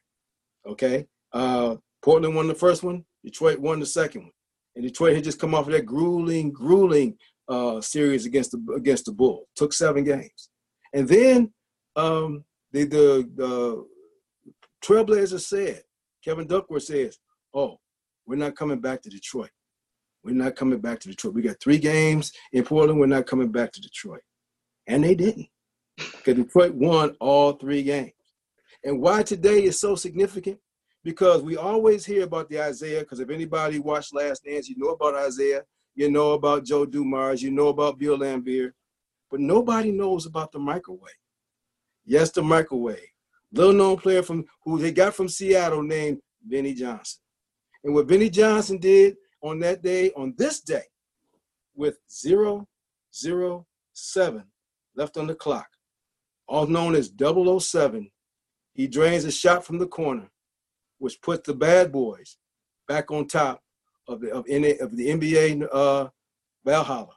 Okay, 0.66 1.08
uh, 1.34 1.76
Portland 2.02 2.36
won 2.36 2.48
the 2.48 2.56
first 2.56 2.84
one, 2.84 3.06
Detroit 3.24 3.60
won 3.60 3.80
the 3.80 3.86
second 3.86 4.24
one, 4.24 4.32
and 4.76 4.84
Detroit 4.84 5.16
had 5.16 5.24
just 5.24 5.40
come 5.40 5.56
off 5.56 5.68
of 5.68 5.74
that 5.74 5.86
grueling, 5.86 6.52
grueling 6.52 7.18
uh, 7.48 7.82
series 7.82 8.26
against 8.26 8.52
the 8.52 8.74
against 8.76 9.06
the 9.06 9.12
Bulls. 9.12 9.48
Took 9.56 9.74
seven 9.74 10.04
games, 10.04 10.50
and 10.94 11.08
then 11.08 11.54
um, 11.96 12.44
the 12.72 12.86
the 12.86 13.30
the 13.36 13.86
Trailblazers 14.84 15.42
said, 15.42 15.84
Kevin 16.24 16.48
Duckworth 16.48 16.84
says, 16.84 17.18
"Oh, 17.54 17.78
we're 18.26 18.36
not 18.36 18.56
coming 18.56 18.80
back 18.80 19.02
to 19.04 19.10
Detroit." 19.10 19.52
We're 20.24 20.36
not 20.36 20.56
coming 20.56 20.80
back 20.80 21.00
to 21.00 21.08
Detroit. 21.10 21.34
We 21.34 21.42
got 21.42 21.60
three 21.60 21.80
games 21.80 22.32
in 22.54 22.64
Portland. 22.64 23.00
We're 23.00 23.08
not 23.08 23.26
coming 23.26 23.52
back 23.52 23.72
to 23.72 23.82
Detroit. 23.82 24.22
And 24.92 25.06
they 25.06 25.16
didn't. 25.16 25.48
Because 25.96 26.36
Detroit 26.36 26.74
won 26.74 27.16
all 27.22 27.54
three 27.54 27.82
games. 27.82 28.12
And 28.84 29.00
why 29.00 29.24
today 29.24 29.64
is 29.64 29.80
so 29.80 29.96
significant? 29.96 30.60
Because 31.02 31.42
we 31.42 31.56
always 31.56 32.06
hear 32.06 32.24
about 32.24 32.50
the 32.50 32.68
Isiah, 32.68 33.00
because 33.00 33.22
if 33.22 33.30
anybody 33.30 33.80
watched 33.80 34.14
Last 34.14 34.44
Dance, 34.44 34.68
you 34.68 34.76
know 34.78 34.90
about 34.90 35.26
Isiah, 35.26 35.64
you 35.96 36.12
know 36.12 36.34
about 36.34 36.66
Joe 36.66 36.86
Dumars, 36.86 37.42
you 37.42 37.52
know 37.52 37.70
about 37.70 38.00
Bill 38.00 38.18
Laimbeer, 38.18 38.74
but 39.30 39.40
nobody 39.40 39.92
knows 39.92 40.26
about 40.26 40.52
the 40.52 40.60
microwave. 40.60 41.16
Yes, 42.06 42.32
the 42.32 42.42
microwave. 42.42 43.00
Little 43.54 43.74
known 43.74 43.98
player 43.98 44.24
from 44.24 44.46
who 44.66 44.78
they 44.78 44.92
got 44.92 45.16
from 45.16 45.30
Seattle 45.30 45.84
named 45.84 46.20
Vinnie 46.46 46.74
Johnson. 46.74 47.22
And 47.84 47.94
what 47.94 48.08
Vinnie 48.08 48.30
Johnson 48.30 48.78
did 48.78 49.16
on 49.42 49.60
that 49.60 49.82
day, 49.82 50.12
on 50.18 50.34
this 50.38 50.60
day, 50.60 50.84
with 51.76 51.98
zero, 52.10 52.68
zero, 53.14 53.66
seven 53.94 54.44
left 54.96 55.18
on 55.18 55.28
the 55.28 55.36
clock, 55.36 55.68
all 56.48 56.68
known 56.68 56.96
as 56.96 57.12
007, 57.18 58.10
he 58.74 58.88
drains 58.88 59.26
a 59.26 59.32
shot 59.32 59.66
from 59.66 59.78
the 59.78 59.88
corner, 59.88 60.30
which 61.00 61.22
puts 61.22 61.48
the 61.48 61.54
bad 61.54 61.92
boys 61.92 62.38
back 62.88 63.12
on 63.12 63.28
top 63.28 63.62
of 64.08 64.22
the 64.22 64.32
of, 64.32 64.46
NA 64.48 64.84
of 64.84 64.96
the 64.96 65.08
NBA 65.08 65.68
uh, 65.72 66.08
Valhalla. 66.66 67.16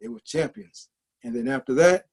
They 0.00 0.08
were 0.08 0.20
champions. 0.24 0.88
And 1.22 1.34
then 1.34 1.48
after 1.48 1.74
that 1.74 2.06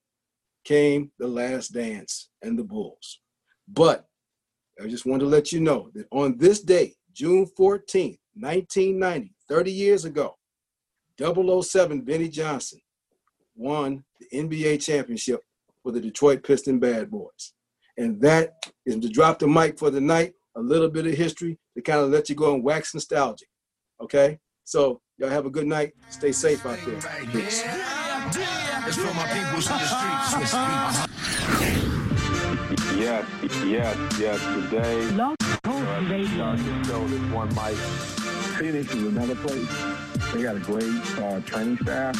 came 0.64 1.10
the 1.18 1.26
last 1.26 1.68
dance 1.68 2.28
and 2.42 2.58
the 2.58 2.64
Bulls. 2.64 3.20
But 3.66 4.06
I 4.82 4.86
just 4.86 5.06
wanted 5.06 5.24
to 5.24 5.30
let 5.30 5.52
you 5.52 5.60
know 5.60 5.90
that 5.94 6.06
on 6.10 6.36
this 6.36 6.60
day, 6.60 6.94
June 7.12 7.46
14th, 7.58 8.18
1990, 8.34 9.34
30 9.48 9.72
years 9.72 10.04
ago, 10.04 10.36
007 11.18 12.04
Vinnie 12.04 12.28
Johnson 12.28 12.80
won 13.58 14.04
the 14.20 14.38
NBA 14.38 14.80
championship 14.82 15.40
for 15.82 15.92
the 15.92 16.00
Detroit 16.00 16.42
Piston 16.42 16.78
Bad 16.78 17.10
Boys. 17.10 17.52
And 17.96 18.20
that 18.22 18.54
is 18.86 18.96
to 18.98 19.08
drop 19.08 19.38
the 19.40 19.48
mic 19.48 19.78
for 19.78 19.90
the 19.90 20.00
night, 20.00 20.34
a 20.56 20.60
little 20.60 20.88
bit 20.88 21.06
of 21.06 21.14
history 21.14 21.58
to 21.76 21.82
kind 21.82 22.00
of 22.00 22.10
let 22.10 22.28
you 22.28 22.34
go 22.34 22.54
and 22.54 22.62
wax 22.62 22.94
nostalgic. 22.94 23.48
Okay? 24.00 24.38
So 24.64 25.00
y'all 25.18 25.30
have 25.30 25.46
a 25.46 25.50
good 25.50 25.66
night. 25.66 25.92
Stay 26.10 26.32
safe 26.32 26.64
out 26.64 26.78
there. 26.86 27.00
Peace. 27.32 27.64
It's 28.86 28.96
for 28.96 29.12
my 29.14 29.26
peoples 29.26 29.68
in 29.70 29.76
the 29.76 29.86
streets. 29.86 31.06
Yes, 32.96 33.24
yes, 33.64 34.18
yes. 34.18 34.70
Today, 34.70 35.10
Blog 35.12 35.36
Talk 35.62 36.10
Radio. 36.10 36.26
start 36.34 36.58
the 36.58 36.84
show. 36.84 37.06
This 37.06 37.32
one 37.32 37.48
mic. 37.54 37.76
Phoenix 38.58 38.92
is 38.92 39.02
another 39.04 39.36
place. 39.36 40.17
They 40.32 40.42
got 40.42 40.56
a 40.56 40.60
great 40.60 41.18
uh, 41.18 41.40
training 41.40 41.78
staff. 41.78 42.14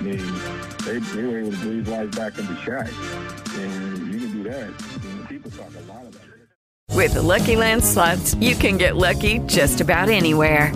They, 0.00 0.16
they 0.84 0.98
they 0.98 1.22
were 1.24 1.38
able 1.40 1.52
to 1.52 1.58
breathe 1.58 1.88
life 1.88 2.10
back 2.12 2.38
into 2.38 2.54
Shaq, 2.54 2.90
and 3.58 4.12
you 4.12 4.20
can 4.20 4.32
do 4.32 4.42
that. 4.44 4.70
And 5.04 5.28
people 5.28 5.50
talk 5.50 5.70
a 5.76 5.92
lot 5.92 6.06
about 6.06 6.14
it. 6.14 6.94
With 6.94 7.14
the 7.14 7.22
Lucky 7.22 7.56
Land 7.56 7.84
slots, 7.84 8.34
you 8.34 8.54
can 8.54 8.76
get 8.76 8.96
lucky 8.96 9.38
just 9.40 9.80
about 9.80 10.08
anywhere. 10.08 10.74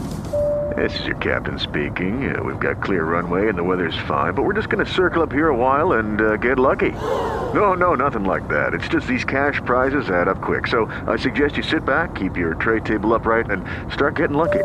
This 0.77 0.99
is 1.01 1.07
your 1.07 1.17
captain 1.17 1.59
speaking. 1.59 2.35
Uh, 2.35 2.43
we've 2.43 2.59
got 2.59 2.83
clear 2.83 3.05
runway 3.05 3.49
and 3.49 3.57
the 3.59 3.63
weather's 3.63 3.97
fine, 4.09 4.35
but 4.35 4.43
we're 4.43 4.55
just 4.55 4.69
going 4.69 4.85
to 4.85 4.91
circle 4.91 5.23
up 5.23 5.31
here 5.31 5.49
a 5.49 5.57
while 5.57 5.93
and 5.93 6.21
uh, 6.21 6.37
get 6.37 6.59
lucky. 6.59 6.91
No, 6.91 7.75
no, 7.75 7.95
nothing 7.95 8.25
like 8.25 8.49
that. 8.49 8.75
It's 8.75 8.89
just 8.89 9.07
these 9.07 9.25
cash 9.25 9.61
prizes 9.65 10.09
add 10.09 10.29
up 10.29 10.41
quick. 10.41 10.67
So 10.67 10.87
I 11.07 11.17
suggest 11.17 11.57
you 11.57 11.63
sit 11.63 11.85
back, 11.85 12.15
keep 12.15 12.37
your 12.37 12.55
tray 12.55 12.81
table 12.81 13.13
upright, 13.13 13.51
and 13.51 13.65
start 13.93 14.17
getting 14.17 14.37
lucky. 14.37 14.65